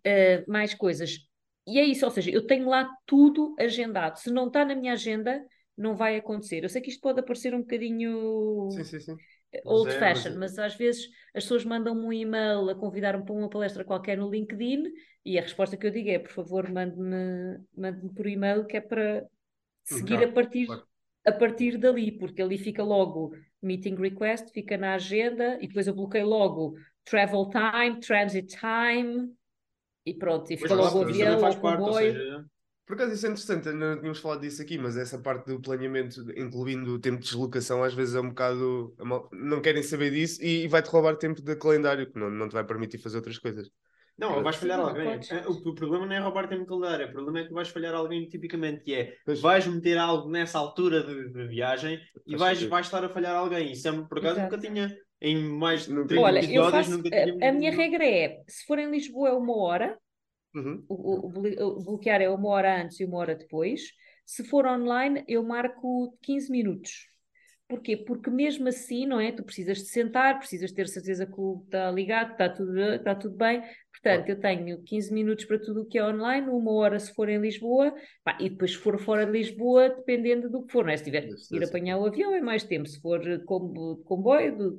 ah, 0.05 0.45
mais 0.49 0.75
coisas. 0.75 1.19
E 1.67 1.79
é 1.79 1.85
isso, 1.85 2.05
ou 2.05 2.11
seja, 2.11 2.31
eu 2.31 2.47
tenho 2.47 2.69
lá 2.69 2.89
tudo 3.07 3.55
agendado. 3.59 4.19
Se 4.19 4.31
não 4.31 4.47
está 4.47 4.65
na 4.65 4.75
minha 4.75 4.93
agenda, 4.93 5.45
não 5.77 5.97
vai 5.97 6.17
acontecer. 6.17 6.63
Eu 6.63 6.69
sei 6.69 6.81
que 6.81 6.91
isto 6.91 7.01
pode 7.01 7.23
parecer 7.23 7.55
um 7.55 7.61
bocadinho 7.61 8.85
Sim, 8.85 8.85
sim, 8.85 9.01
sim. 9.01 9.17
old 9.65 9.91
é, 9.91 9.99
fashion, 9.99 10.35
mas 10.37 10.37
mas 10.39 10.59
às 10.59 10.75
vezes 10.77 11.09
as 11.35 11.45
pessoas 11.45 11.65
mandam-me 11.65 12.03
um 12.03 12.13
e-mail 12.13 12.69
a 12.71 12.75
convidar-me 12.75 13.25
para 13.25 13.35
uma 13.35 13.49
palestra 13.49 13.85
qualquer 13.85 14.17
no 14.19 14.31
LinkedIn 14.31 14.85
e 15.25 15.39
a 15.39 15.43
resposta 15.43 15.77
que 15.77 15.87
eu 15.87 15.91
digo 15.91 16.09
é, 16.11 16.19
por 16.19 16.31
favor, 16.31 16.71
mande-me 16.71 17.59
mande 17.77 18.09
por 18.15 18.27
e-mail 18.27 18.67
que 18.67 18.77
é 18.77 18.81
para 18.81 19.27
seguir 19.85 20.17
Claro, 20.17 20.29
a 20.29 20.33
partir 20.33 20.67
claro. 20.67 20.87
a 21.27 21.33
partir 21.33 21.77
dali, 21.77 22.13
porque 22.13 22.41
ali 22.41 22.57
fica 22.57 22.85
logo 22.85 23.33
meeting 23.61 23.97
request, 23.97 24.53
fica 24.53 24.77
na 24.77 24.95
agenda 24.95 25.59
e 25.61 25.67
depois 25.67 25.87
eu 25.89 25.95
bloqueio 25.95 26.27
logo 26.27 26.77
travel 27.05 27.49
time, 27.51 27.99
transit 28.01 28.47
time 28.57 29.35
e 30.07 30.15
pronto, 30.15 30.51
e 30.53 30.57
claro, 30.57 30.83
logo 30.83 30.99
o 31.01 31.03
avião 31.03 31.35
ou 31.35 31.41
faz 31.41 31.57
o 31.57 31.61
parte, 31.61 31.79
comboio. 31.85 32.13
seja, 32.13 32.45
Por 32.87 32.95
acaso 32.95 33.13
isso 33.15 33.27
é 33.27 33.31
interessante, 33.31 33.69
ainda 33.69 33.87
não 33.91 33.99
tínhamos 33.99 34.21
falado 34.21 34.41
disso 34.41 34.63
aqui, 34.63 34.79
mas 34.79 34.97
essa 34.97 35.19
parte 35.19 35.47
do 35.47 35.61
planeamento, 35.61 36.21
incluindo 36.39 36.95
o 36.95 36.99
tempo 37.01 37.19
de 37.19 37.25
deslocação, 37.25 37.83
às 37.83 37.93
vezes 37.95 38.15
é 38.15 38.21
um 38.21 38.29
bocado. 38.29 38.95
mal- 39.01 39.29
Não 39.33 39.61
querem 39.61 39.83
saber 39.83 40.11
disso 40.13 40.43
e 40.43 40.69
vai-te 40.69 40.89
roubar 40.89 41.17
tempo 41.17 41.43
de 41.43 41.57
calendário, 41.57 42.11
que 42.11 42.19
não, 42.19 42.31
não 42.31 42.49
te 42.49 42.53
vai 42.53 42.65
permitir 42.65 42.99
fazer 42.99 43.17
outras 43.17 43.39
coisas. 43.39 43.71
Não, 44.19 44.43
vais 44.43 44.57
falhar 44.57 44.81
alguém. 44.81 45.09
É, 45.31 45.47
O, 45.47 45.75
problema 45.75 46.07
não 46.07 46.15
é 46.15 46.19
roubar 46.19 46.49
tempo 46.49 46.63
de 46.63 46.69
calendário, 46.69 47.09
o 47.09 47.13
problema 47.13 47.41
é 47.41 47.45
que 47.45 47.53
vais 47.53 47.69
falhar 47.69 47.95
alguém 47.95 48.27
tipicamente, 48.29 48.83
que 48.83 48.95
é 48.95 49.15
Pois. 49.27 49.41
vais 49.41 49.67
meter 49.67 49.99
algo 49.99 50.31
nessa 50.31 50.59
altura 50.59 51.03
de, 51.03 51.29
de 51.31 51.49
viagem 51.49 52.01
e 52.27 52.35
vais, 52.37 52.63
vais 52.63 52.87
estar 52.87 53.05
a 53.05 53.09
falhar 53.11 53.35
alguém. 53.35 53.73
Isso 53.73 53.87
é, 53.89 53.93
por 53.93 54.19
acaso 54.19 54.39
Exato. 54.39 54.57
nunca 54.57 54.67
tinha, 54.69 54.97
em 55.21 55.37
mais 55.37 55.87
de 55.87 55.93
Nunca 55.93 56.09
30 56.09 56.23
Olha, 56.23 56.53
eu 56.53 56.71
faço. 56.71 56.91
nunca 56.91 57.09
A, 57.11 57.23
tínhamos. 57.23 57.43
a 57.43 57.53
minha 57.53 57.71
regra 57.71 58.05
é: 58.07 58.43
se 58.49 58.65
for 58.67 58.79
em 58.79 58.91
Lisboa 58.91 59.31
é 59.31 59.33
uma 59.33 59.57
hora, 59.57 59.99
Uhum. 60.55 60.85
o, 60.89 60.95
o- 60.95 61.27
o 61.27 61.29
blo- 61.31 61.63
o 61.79 61.83
bloquear 61.83 62.21
é 62.23 62.29
uma 62.31 62.49
hora 62.49 62.83
antes 62.83 62.99
e 63.01 63.05
uma 63.05 63.19
hora 63.19 63.35
depois. 63.35 63.83
Se 64.25 64.43
for 64.45 64.67
online, 64.67 65.25
eu 65.29 65.43
marco 65.43 66.17
15 66.23 66.51
minutos. 66.51 67.07
Porquê? 67.69 67.97
Porque 67.97 68.31
mesmo 68.31 68.69
assim, 68.69 69.07
não 69.07 69.19
é? 69.21 69.33
Tu 69.33 69.43
precisas 69.43 69.79
de 69.79 69.87
sentar, 69.87 70.39
precisas 70.39 70.71
ter 70.71 70.87
certeza 70.89 71.27
que 71.27 71.35
o 71.37 71.63
está 71.65 71.91
ligado, 71.91 72.33
está 72.33 72.49
tudo, 72.49 72.79
está 72.81 73.15
tudo 73.15 73.37
bem. 73.37 73.61
Portanto, 73.93 74.29
eu 74.29 74.39
tenho 74.39 74.83
15 74.85 75.13
minutos 75.13 75.45
para 75.45 75.59
tudo 75.59 75.83
o 75.83 75.85
que 75.87 75.99
é 75.99 76.05
online, 76.05 76.49
uma 76.49 76.73
hora 76.73 76.99
se 77.01 77.13
for 77.13 77.29
em 77.29 77.39
Lisboa, 77.41 77.93
pá, 78.23 78.39
e 78.41 78.49
depois 78.51 78.71
se 78.73 78.77
for 78.79 78.99
fora 79.01 79.27
de 79.27 79.33
Lisboa, 79.33 79.89
dependendo 79.91 80.49
do 80.49 80.65
que 80.65 80.73
for, 80.73 80.85
não 80.85 80.93
é? 80.93 80.97
Se 80.97 81.05
tiver 81.05 81.23
que 81.23 81.57
ir 81.57 81.65
apanhar 81.65 81.99
o 81.99 82.07
avião 82.07 82.33
é 82.35 82.41
mais 82.41 82.63
tempo, 82.63 82.87
se 82.89 83.01
for 83.01 83.21
comboio, 84.05 84.77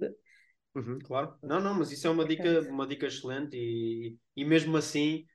Uhum. 0.78 1.00
Claro. 1.00 1.34
Não, 1.42 1.60
não, 1.60 1.74
mas 1.74 1.92
isso 1.92 2.06
é 2.06 2.10
uma 2.10 2.24
dica, 2.24 2.62
uma 2.70 2.86
dica 2.86 3.08
excelente 3.08 3.58
e, 3.58 4.16
e 4.36 4.46
mesmo 4.46 4.78
assim, 4.78 5.26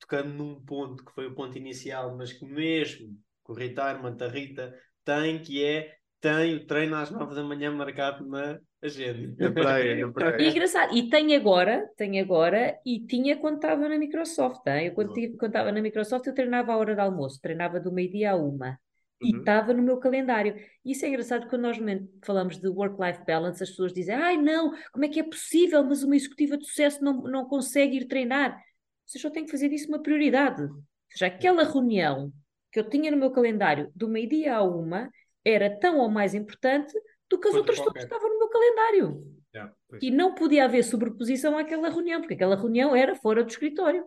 tocando 0.00 0.34
num 0.34 0.60
ponto 0.64 1.04
que 1.04 1.12
foi 1.12 1.26
o 1.26 1.34
ponto 1.34 1.56
inicial, 1.56 2.16
mas 2.16 2.32
que 2.32 2.44
mesmo 2.44 3.16
que 3.46 3.52
o 3.52 3.54
retirement, 3.54 4.16
a 4.20 4.28
Rita 4.28 4.74
tem, 5.04 5.40
que 5.40 5.64
é 5.64 5.94
tem 6.20 6.56
o 6.56 6.66
treino 6.66 6.96
às 6.96 7.10
nove 7.10 7.34
da 7.34 7.42
manhã 7.42 7.70
marcado 7.70 8.26
na 8.26 8.58
agenda. 8.82 9.34
Na 9.38 9.52
praia, 9.52 10.06
na 10.06 10.12
praia. 10.12 10.42
E 10.42 10.46
é 10.46 10.50
engraçado, 10.50 10.94
e 10.94 11.08
tenho 11.08 11.38
agora, 11.38 11.88
tenho 11.96 12.22
agora, 12.22 12.76
e 12.84 13.06
tinha 13.06 13.38
quando 13.38 13.56
estava 13.56 13.88
na 13.88 13.96
Microsoft. 13.96 14.66
Hein? 14.66 14.88
Eu 14.88 14.94
quando 14.94 15.16
estava 15.16 15.72
na 15.72 15.80
Microsoft 15.80 16.26
eu 16.26 16.34
treinava 16.34 16.72
à 16.72 16.76
hora 16.76 16.94
de 16.94 17.00
almoço, 17.00 17.40
treinava 17.40 17.78
do 17.78 17.92
meio-dia 17.92 18.32
à 18.32 18.36
uma. 18.36 18.78
E 19.22 19.32
Uhum. 19.34 19.40
estava 19.40 19.74
no 19.74 19.82
meu 19.82 19.98
calendário. 19.98 20.56
E 20.84 20.92
isso 20.92 21.04
é 21.04 21.08
engraçado 21.08 21.46
quando 21.48 21.62
nós 21.62 21.78
falamos 22.24 22.58
de 22.58 22.68
work-life 22.68 23.22
balance, 23.26 23.62
as 23.62 23.70
pessoas 23.70 23.92
dizem, 23.92 24.14
ai 24.14 24.36
não, 24.38 24.72
como 24.92 25.04
é 25.04 25.08
que 25.08 25.20
é 25.20 25.22
possível, 25.22 25.84
mas 25.84 26.02
uma 26.02 26.16
executiva 26.16 26.56
de 26.56 26.66
sucesso 26.66 27.04
não, 27.04 27.22
não 27.22 27.44
consegue 27.44 27.98
ir 27.98 28.06
treinar. 28.06 28.58
Vocês 29.06 29.20
só 29.20 29.28
têm 29.30 29.44
que 29.44 29.50
fazer 29.50 29.68
disso 29.68 29.88
uma 29.88 30.02
prioridade. 30.02 30.62
Ou 30.62 30.82
seja, 31.10 31.26
aquela 31.26 31.64
reunião 31.64 32.32
que 32.72 32.78
eu 32.80 32.88
tinha 32.88 33.10
no 33.10 33.16
meu 33.16 33.30
calendário 33.30 33.90
do 33.94 34.08
meio-dia 34.08 34.56
à 34.56 34.62
uma 34.62 35.10
era 35.44 35.68
tão 35.78 35.98
ou 35.98 36.08
mais 36.08 36.32
importante 36.34 36.92
do 37.28 37.38
que 37.38 37.48
as 37.48 37.54
Quanto 37.54 37.58
outras 37.58 37.78
todas 37.78 37.92
qualquer. 37.92 37.98
que 38.00 38.04
estavam 38.14 38.28
no 38.32 38.38
meu 38.38 38.48
calendário. 38.48 39.22
Yeah. 39.54 39.74
E 40.00 40.10
não 40.10 40.34
podia 40.34 40.64
haver 40.64 40.84
sobreposição 40.84 41.58
àquela 41.58 41.88
reunião, 41.90 42.20
porque 42.20 42.34
aquela 42.34 42.56
reunião 42.56 42.94
era 42.94 43.14
fora 43.16 43.42
do 43.42 43.50
escritório. 43.50 44.04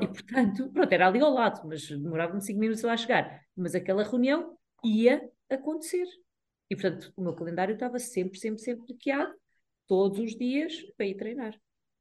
E, 0.00 0.06
Claro. 0.06 0.12
portanto, 0.12 0.70
pronto, 0.72 0.92
era 0.92 1.06
ali 1.06 1.20
ao 1.20 1.32
lado, 1.32 1.66
mas 1.66 1.86
demorava-me 1.88 2.42
5 2.42 2.58
minutos 2.60 2.82
lá 2.82 2.94
a 2.94 2.96
chegar. 2.96 3.40
Mas 3.56 3.74
aquela 3.74 4.02
reunião 4.02 4.56
ia 4.84 5.30
acontecer. 5.50 6.06
E, 6.70 6.74
portanto, 6.76 7.12
o 7.16 7.22
meu 7.22 7.34
calendário 7.34 7.74
estava 7.74 7.98
sempre, 7.98 8.38
sempre, 8.38 8.60
sempre 8.62 8.86
bloqueado, 8.86 9.34
todos 9.86 10.18
os 10.18 10.36
dias, 10.36 10.74
para 10.96 11.06
ir 11.06 11.14
treinar. 11.16 11.54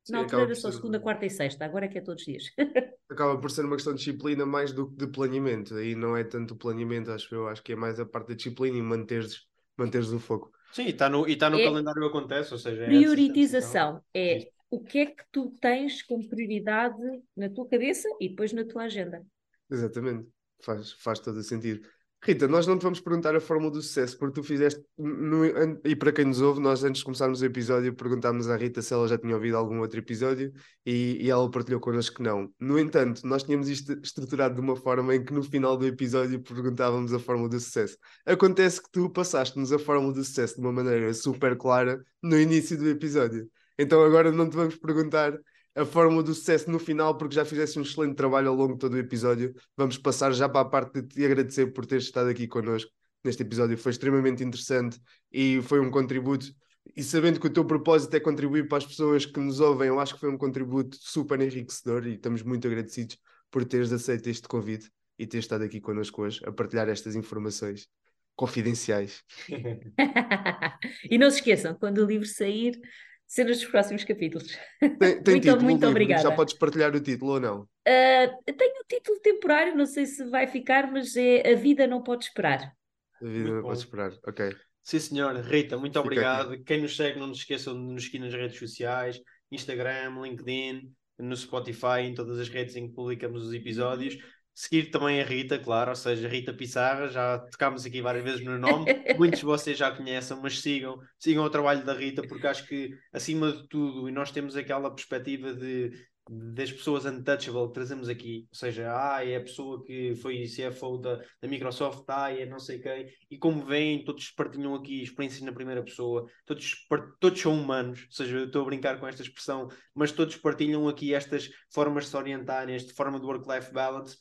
Sim, 0.04 0.14
Na 0.14 0.20
altura 0.20 0.44
era 0.44 0.56
só 0.56 0.72
ser- 0.72 0.78
segunda, 0.78 1.00
quarta 1.00 1.26
e 1.26 1.30
sexta, 1.30 1.66
agora 1.66 1.86
é 1.86 1.88
que 1.90 1.98
é 1.98 2.02
todos 2.02 2.22
os 2.22 2.26
dias. 2.26 2.44
Acaba 3.10 3.40
por 3.40 3.52
ser 3.52 3.66
uma 3.66 3.76
questão 3.76 3.94
de 3.94 4.00
disciplina 4.00 4.46
mais 4.46 4.72
do 4.74 4.90
que 4.90 4.96
de 4.96 5.08
planeamento. 5.08 5.76
Aí 5.76 5.94
não 5.96 6.18
é 6.18 6.24
tanto 6.24 6.54
o 6.56 6.58
planeamento, 6.58 7.12
acho 7.12 7.34
eu. 7.36 7.48
Acho 7.48 7.62
que 7.64 7.74
é 7.74 7.76
mais 7.76 8.00
a 8.00 8.06
parte 8.06 8.30
da 8.30 8.34
disciplina 8.36 8.78
e 8.78 8.82
manteres, 8.82 9.46
manteres 9.78 10.10
o 10.10 10.20
foco. 10.20 10.52
Sim, 10.72 10.86
e 10.86 10.90
está 10.90 11.10
no, 11.10 11.28
e 11.28 11.36
tá 11.36 11.50
no 11.50 11.60
É- 11.60 11.64
calendário 11.64 12.06
acontece, 12.06 12.54
ou 12.54 12.60
seja, 12.60 12.82
é 12.84 12.88
Prioritização 12.90 14.04
é. 14.14 14.52
O 14.76 14.84
que 14.84 15.00
é 15.00 15.06
que 15.06 15.24
tu 15.32 15.52
tens 15.62 16.02
como 16.02 16.28
prioridade 16.28 16.98
na 17.36 17.50
tua 17.50 17.68
cabeça 17.68 18.08
e 18.20 18.30
depois 18.30 18.52
na 18.54 18.66
tua 18.66 18.84
agenda. 18.84 19.24
Exatamente. 19.70 20.28
Faz, 20.62 20.94
faz 20.94 21.20
todo 21.20 21.38
o 21.38 21.44
sentido. 21.44 21.88
Rita, 22.26 22.48
nós 22.48 22.66
não 22.66 22.78
te 22.80 22.84
vamos 22.84 23.02
perguntar 23.02 23.36
a 23.36 23.40
fórmula 23.42 23.70
do 23.70 23.82
sucesso, 23.82 24.18
porque 24.18 24.36
tu 24.40 24.44
fizeste. 24.44 24.82
no- 24.98 25.46
e 25.84 25.94
para 25.94 26.12
quem 26.14 26.24
nos 26.24 26.40
ouve, 26.40 26.62
nós 26.62 26.82
antes 26.82 27.00
de 27.00 27.04
começarmos 27.06 27.42
o 27.42 27.46
episódio 27.46 27.94
perguntámos 27.94 28.48
à 28.50 28.56
Rita 28.56 28.82
se 28.82 28.94
ela 28.94 29.06
já 29.10 29.18
tinha 29.18 29.36
ouvido 29.36 29.58
algum 29.58 29.80
outro 29.82 30.00
episódio 30.00 30.54
e, 30.86 31.18
e 31.22 31.30
ela 31.30 31.52
partilhou 31.52 31.82
connosco 31.82 32.16
que 32.16 32.24
não. 32.24 32.50
No 32.58 32.80
entanto, 32.80 33.28
nós 33.28 33.44
tínhamos 33.44 33.68
isto 33.68 33.92
estruturado 34.02 34.56
de 34.56 34.62
uma 34.62 34.76
forma 34.78 35.14
em 35.14 35.24
que 35.26 35.34
no 35.34 35.44
final 35.44 35.76
do 35.76 35.86
episódio 35.86 36.42
perguntávamos 36.42 37.14
a 37.14 37.20
fórmula 37.20 37.50
do 37.50 37.60
sucesso. 37.60 37.98
Acontece 38.26 38.82
que 38.82 38.90
tu 38.90 39.10
passaste-nos 39.10 39.74
a 39.74 39.78
fórmula 39.80 40.14
do 40.14 40.24
sucesso 40.24 40.56
de 40.56 40.62
uma 40.62 40.72
maneira 40.72 41.14
super 41.14 41.58
clara 41.58 42.02
no 42.24 42.40
início 42.40 42.78
do 42.78 42.88
episódio. 42.88 43.52
Então 43.78 44.04
agora 44.04 44.32
não 44.32 44.50
te 44.50 44.56
vamos 44.56 44.76
perguntar 44.76 45.34
a 45.76 45.86
fórmula 45.86 46.22
do 46.22 46.34
sucesso 46.34 46.70
no 46.70 46.78
final, 46.78 47.18
porque 47.18 47.36
já 47.36 47.44
fizeste 47.44 47.80
um 47.80 47.82
excelente 47.82 48.16
trabalho 48.16 48.50
ao 48.50 48.56
longo 48.56 48.74
de 48.74 48.80
todo 48.80 48.94
o 48.94 49.00
episódio. 49.00 49.54
Vamos 49.76 49.98
passar 49.98 50.32
já 50.32 50.48
para 50.48 50.62
a 50.62 50.70
parte 50.70 51.02
de 51.02 51.08
te 51.08 51.26
agradecer 51.26 51.74
por 51.74 51.86
teres 51.86 52.06
estado 52.06 52.30
aqui 52.30 52.48
connosco 52.48 52.92
neste 53.24 53.42
episódio. 53.42 53.78
Foi 53.78 53.92
extremamente 53.92 54.44
interessante 54.44 55.00
e 55.32 55.62
foi 55.64 55.80
um 55.80 55.90
contributo. 55.90 56.54
E 56.96 57.02
sabendo 57.02 57.40
que 57.40 57.48
o 57.48 57.50
teu 57.50 57.66
propósito 57.66 58.14
é 58.16 58.20
contribuir 58.20 58.68
para 58.68 58.78
as 58.78 58.86
pessoas 58.86 59.26
que 59.26 59.40
nos 59.40 59.60
ouvem, 59.60 59.88
eu 59.88 60.00
acho 60.00 60.14
que 60.14 60.20
foi 60.20 60.30
um 60.30 60.38
contributo 60.38 60.98
super 61.00 61.40
enriquecedor 61.42 62.06
e 62.06 62.16
estamos 62.16 62.44
muito 62.44 62.68
agradecidos 62.68 63.18
por 63.50 63.66
teres 63.66 63.92
aceito 63.92 64.30
este 64.30 64.48
convite 64.48 64.92
e 65.18 65.26
teres 65.26 65.46
estado 65.46 65.64
aqui 65.64 65.80
connosco 65.80 66.22
hoje 66.22 66.42
a 66.46 66.52
partilhar 66.52 66.90
estas 66.90 67.16
informações 67.16 67.88
confidenciais. 68.36 69.24
e 71.10 71.18
não 71.18 71.32
se 71.32 71.38
esqueçam, 71.38 71.74
quando 71.76 72.00
o 72.00 72.06
livro 72.06 72.28
sair, 72.28 72.80
cenas 73.28 73.60
dos 73.60 73.70
próximos 73.70 74.04
capítulos. 74.04 74.58
Tem, 75.00 75.22
tem 75.24 75.34
Muito- 75.42 75.42
título, 75.42 75.62
o 75.62 75.64
muito 75.64 75.88
obrigada. 75.88 76.24
Já 76.24 76.32
podes 76.32 76.54
partilhar 76.56 76.96
o 76.96 77.00
título 77.02 77.34
ou 77.34 77.40
não? 77.40 77.62
Uh, 77.62 78.44
tenho 78.46 78.74
um 78.80 78.86
título 78.88 79.20
temporário, 79.20 79.76
não 79.76 79.86
sei 79.86 80.06
se 80.06 80.24
vai 80.30 80.48
ficar, 80.48 80.92
mas 80.92 81.16
é 81.16 81.52
A 81.52 81.56
Vida 81.56 81.88
Não 81.88 82.02
Pode 82.04 82.26
Esperar. 82.26 82.74
A 83.22 83.26
vida 83.26 83.40
Muito 83.40 83.54
não 83.56 83.62
bom. 83.62 83.68
pode 83.70 83.80
esperar. 83.80 84.12
Ok. 84.28 84.56
Sim, 84.84 85.00
senhora. 85.00 85.42
Rita, 85.42 85.78
muito 85.78 85.94
Fica 85.94 86.02
obrigado. 86.02 86.64
Quem 86.64 86.82
nos 86.82 86.96
segue, 86.96 87.20
não 87.20 87.34
se 87.34 87.40
esqueçam 87.42 87.74
de 87.74 87.94
nos 87.94 88.04
seguir 88.06 88.20
nas 88.20 88.34
redes 88.34 88.60
sociais, 88.60 89.20
Instagram, 89.52 90.22
LinkedIn, 90.22 90.92
no 91.20 91.36
Spotify, 91.38 92.02
em 92.02 92.14
todas 92.14 92.38
as 92.40 92.50
redes 92.50 92.76
em 92.76 92.88
que 92.90 92.94
publicamos 92.94 93.46
os 93.46 93.54
episódios. 93.54 94.18
Seguir 94.56 94.92
também 94.92 95.20
a 95.20 95.26
Rita, 95.26 95.58
claro, 95.58 95.90
ou 95.90 95.96
seja, 95.96 96.28
Rita 96.28 96.54
Pissarra, 96.54 97.08
já 97.08 97.40
tocámos 97.40 97.86
aqui 97.86 98.02
várias 98.02 98.24
vezes 98.24 98.46
no 98.46 98.58
nome, 98.60 98.86
muitos 99.18 99.40
de 99.40 99.46
vocês 99.46 99.78
já 99.78 99.90
conhecem, 99.92 100.38
mas 100.42 100.60
sigam, 100.60 101.00
sigam 101.18 101.44
o 101.44 101.50
trabalho 101.50 101.84
da 101.84 101.94
Rita, 101.94 102.22
porque 102.28 102.46
acho 102.46 102.68
que, 102.68 102.92
acima 103.12 103.52
de 103.52 103.68
tudo, 103.68 104.08
e 104.08 104.12
nós 104.12 104.32
temos 104.32 104.56
aquela 104.56 104.94
perspectiva 104.94 105.54
de 105.54 105.92
das 106.30 106.72
pessoas 106.72 107.06
untouchable 107.06 107.68
que 107.68 107.74
trazemos 107.74 108.08
aqui, 108.08 108.48
ou 108.50 108.56
seja, 108.56 108.94
ah, 108.96 109.26
é 109.26 109.36
a 109.36 109.42
pessoa 109.42 109.84
que 109.84 110.16
foi 110.16 110.46
CFO 110.46 110.98
da, 110.98 111.18
da 111.42 111.48
Microsoft, 111.48 112.06
ah, 112.08 112.32
é 112.32 112.46
não 112.46 112.60
sei 112.60 112.80
quem, 112.80 113.08
e 113.30 113.38
como 113.38 113.66
veem, 113.66 114.06
todos 114.06 114.32
partilham 114.32 114.74
aqui 114.74 115.04
experiências 115.04 115.42
na 115.42 115.52
primeira 115.52 115.84
pessoa, 115.84 116.26
todos, 116.46 116.88
todos 117.20 117.42
são 117.42 117.54
humanos, 117.60 118.06
ou 118.06 118.12
seja, 118.12 118.38
eu 118.38 118.46
estou 118.46 118.62
a 118.62 118.66
brincar 118.66 119.00
com 119.00 119.08
esta 119.08 119.22
expressão, 119.22 119.68
mas 119.94 120.12
todos 120.12 120.38
partilham 120.38 120.88
aqui 120.88 121.14
estas 121.14 121.50
formas 121.70 122.06
de 122.06 122.12
se 122.12 122.18
orientarem, 122.18 122.76
esta 122.76 122.94
forma 122.94 123.20
de 123.20 123.26
work-life 123.26 123.74
balance, 123.74 124.18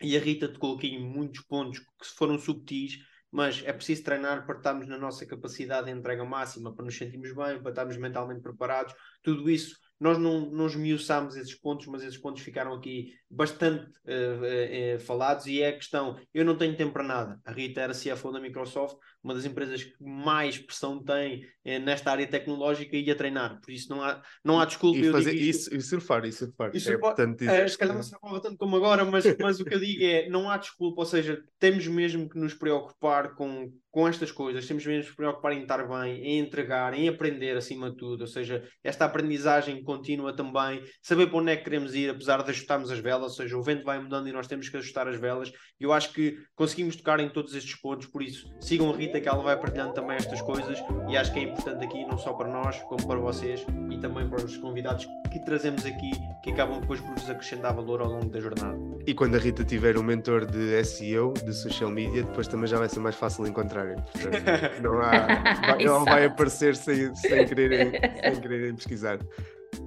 e 0.00 0.16
a 0.16 0.20
Rita 0.20 0.48
tocou 0.48 0.76
aqui 0.76 0.88
em 0.88 0.98
muitos 0.98 1.40
pontos 1.42 1.78
que 1.78 2.06
foram 2.16 2.38
subtis, 2.38 2.98
mas 3.30 3.62
é 3.64 3.72
preciso 3.72 4.02
treinar 4.02 4.44
para 4.46 4.56
estarmos 4.56 4.88
na 4.88 4.98
nossa 4.98 5.24
capacidade 5.26 5.86
de 5.86 5.92
entrega 5.96 6.24
máxima, 6.24 6.74
para 6.74 6.84
nos 6.84 6.96
sentirmos 6.96 7.32
bem, 7.32 7.60
para 7.60 7.70
estarmos 7.70 7.96
mentalmente 7.96 8.40
preparados, 8.40 8.94
tudo 9.22 9.48
isso 9.48 9.76
nós 10.00 10.16
não, 10.16 10.50
não 10.50 10.66
esmiuçámos 10.66 11.36
esses 11.36 11.54
pontos, 11.54 11.86
mas 11.86 12.02
esses 12.02 12.16
pontos 12.16 12.42
ficaram 12.42 12.72
aqui 12.72 13.12
bastante 13.28 13.86
eh, 14.06 14.94
eh, 14.94 14.98
falados 14.98 15.46
e 15.46 15.60
é 15.60 15.68
a 15.68 15.76
questão, 15.76 16.18
eu 16.32 16.42
não 16.42 16.56
tenho 16.56 16.74
tempo 16.74 16.94
para 16.94 17.02
nada. 17.02 17.38
A 17.44 17.52
Rita 17.52 17.82
era 17.82 17.92
CFO 17.92 18.32
da 18.32 18.40
Microsoft, 18.40 18.96
uma 19.22 19.34
das 19.34 19.44
empresas 19.44 19.84
que 19.84 19.94
mais 20.02 20.58
pressão 20.58 21.02
tem 21.02 21.46
eh, 21.64 21.78
nesta 21.78 22.10
área 22.10 22.26
tecnológica 22.26 22.96
e 22.96 23.10
a 23.10 23.14
treinar, 23.14 23.60
por 23.60 23.70
isso 23.70 23.90
não 23.90 24.02
há, 24.02 24.22
não 24.44 24.58
há 24.60 24.64
desculpa. 24.64 24.98
E 24.98 25.04
eu 25.06 25.12
fazer 25.12 25.32
digo 25.32 25.44
isto- 25.44 25.74
e 25.74 25.80
surfar, 25.82 26.24
e 26.24 26.32
surfar. 26.32 26.70
Isso 26.74 26.90
é, 26.90 26.96
pode- 26.98 27.16
portanto, 27.16 27.42
isso- 27.42 27.68
se 27.68 27.78
calhar 27.78 27.94
não 27.94 28.02
se 28.02 28.14
aprova 28.14 28.40
tanto 28.40 28.56
como 28.56 28.76
agora, 28.76 29.04
mas, 29.04 29.24
mas 29.38 29.60
o 29.60 29.64
que 29.64 29.74
eu 29.74 29.80
digo 29.80 30.02
é: 30.04 30.28
não 30.28 30.48
há 30.50 30.56
desculpa, 30.56 31.02
ou 31.02 31.06
seja, 31.06 31.42
temos 31.58 31.86
mesmo 31.86 32.28
que 32.28 32.38
nos 32.38 32.54
preocupar 32.54 33.34
com, 33.34 33.70
com 33.90 34.08
estas 34.08 34.30
coisas, 34.32 34.66
temos 34.66 34.86
mesmo 34.86 35.02
que 35.02 35.08
nos 35.08 35.16
preocupar 35.16 35.52
em 35.52 35.62
estar 35.62 35.86
bem, 35.86 36.22
em 36.24 36.38
entregar, 36.38 36.94
em 36.94 37.08
aprender 37.08 37.56
acima 37.56 37.90
de 37.90 37.96
tudo, 37.96 38.22
ou 38.22 38.26
seja, 38.26 38.64
esta 38.82 39.04
aprendizagem 39.04 39.82
contínua 39.82 40.32
também, 40.34 40.82
saber 41.02 41.26
para 41.26 41.38
onde 41.38 41.50
é 41.52 41.56
que 41.56 41.64
queremos 41.64 41.94
ir, 41.94 42.08
apesar 42.08 42.42
de 42.42 42.50
ajustarmos 42.50 42.90
as 42.90 43.00
velas, 43.00 43.32
ou 43.32 43.36
seja, 43.36 43.56
o 43.58 43.62
vento 43.62 43.84
vai 43.84 44.00
mudando 44.00 44.28
e 44.28 44.32
nós 44.32 44.46
temos 44.46 44.68
que 44.68 44.76
ajustar 44.76 45.06
as 45.08 45.20
velas. 45.20 45.50
E 45.78 45.84
eu 45.84 45.92
acho 45.92 46.12
que 46.12 46.38
conseguimos 46.54 46.96
tocar 46.96 47.20
em 47.20 47.28
todos 47.28 47.54
estes 47.54 47.74
pontos, 47.80 48.06
por 48.06 48.22
isso 48.22 48.48
sigam 48.60 48.88
a 48.88 48.92
Rita 49.10 49.20
que 49.20 49.28
ela 49.28 49.42
vai 49.42 49.56
partilhando 49.56 49.92
também 49.92 50.16
estas 50.16 50.40
coisas 50.40 50.82
e 51.08 51.16
acho 51.16 51.32
que 51.32 51.40
é 51.40 51.42
importante 51.42 51.84
aqui, 51.84 52.04
não 52.06 52.16
só 52.16 52.32
para 52.32 52.48
nós, 52.48 52.78
como 52.84 53.04
para 53.04 53.18
vocês 53.18 53.66
e 53.90 53.98
também 53.98 54.28
para 54.28 54.44
os 54.44 54.56
convidados 54.56 55.08
que 55.32 55.40
trazemos 55.40 55.84
aqui, 55.84 56.12
que 56.44 56.52
acabam 56.52 56.80
depois 56.80 57.00
por 57.00 57.12
vos 57.14 57.28
acrescentar 57.28 57.74
valor 57.74 58.00
ao 58.00 58.08
longo 58.08 58.30
da 58.30 58.38
jornada. 58.38 58.78
E 59.04 59.12
quando 59.12 59.34
a 59.34 59.38
Rita 59.38 59.64
tiver 59.64 59.98
um 59.98 60.02
mentor 60.04 60.46
de 60.46 60.84
SEO, 60.84 61.32
de 61.32 61.52
social 61.52 61.90
media, 61.90 62.22
depois 62.22 62.46
também 62.46 62.68
já 62.68 62.78
vai 62.78 62.88
ser 62.88 63.00
mais 63.00 63.16
fácil 63.16 63.46
encontrarem. 63.48 63.96
Portanto, 63.96 64.44
não 64.80 65.00
há, 65.00 65.26
vai, 65.60 65.84
ela 65.84 66.04
vai 66.04 66.20
Exato. 66.20 66.34
aparecer 66.34 66.76
sem, 66.76 67.12
sem, 67.16 67.46
quererem, 67.46 67.90
sem 68.22 68.40
quererem 68.40 68.76
pesquisar. 68.76 69.18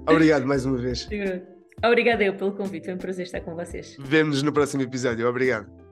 Obrigado 0.05 0.45
mais 0.45 0.65
uma 0.65 0.78
vez. 0.78 1.07
Obrigada 1.82 2.24
eu 2.24 2.36
pelo 2.36 2.51
convite, 2.51 2.86
foi 2.86 2.93
um 2.93 2.97
prazer 2.97 3.26
estar 3.26 3.39
com 3.39 3.55
vocês. 3.55 3.95
Vemo-nos 3.99 4.43
no 4.43 4.51
próximo 4.51 4.84
episódio. 4.84 5.28
Obrigado. 5.30 5.83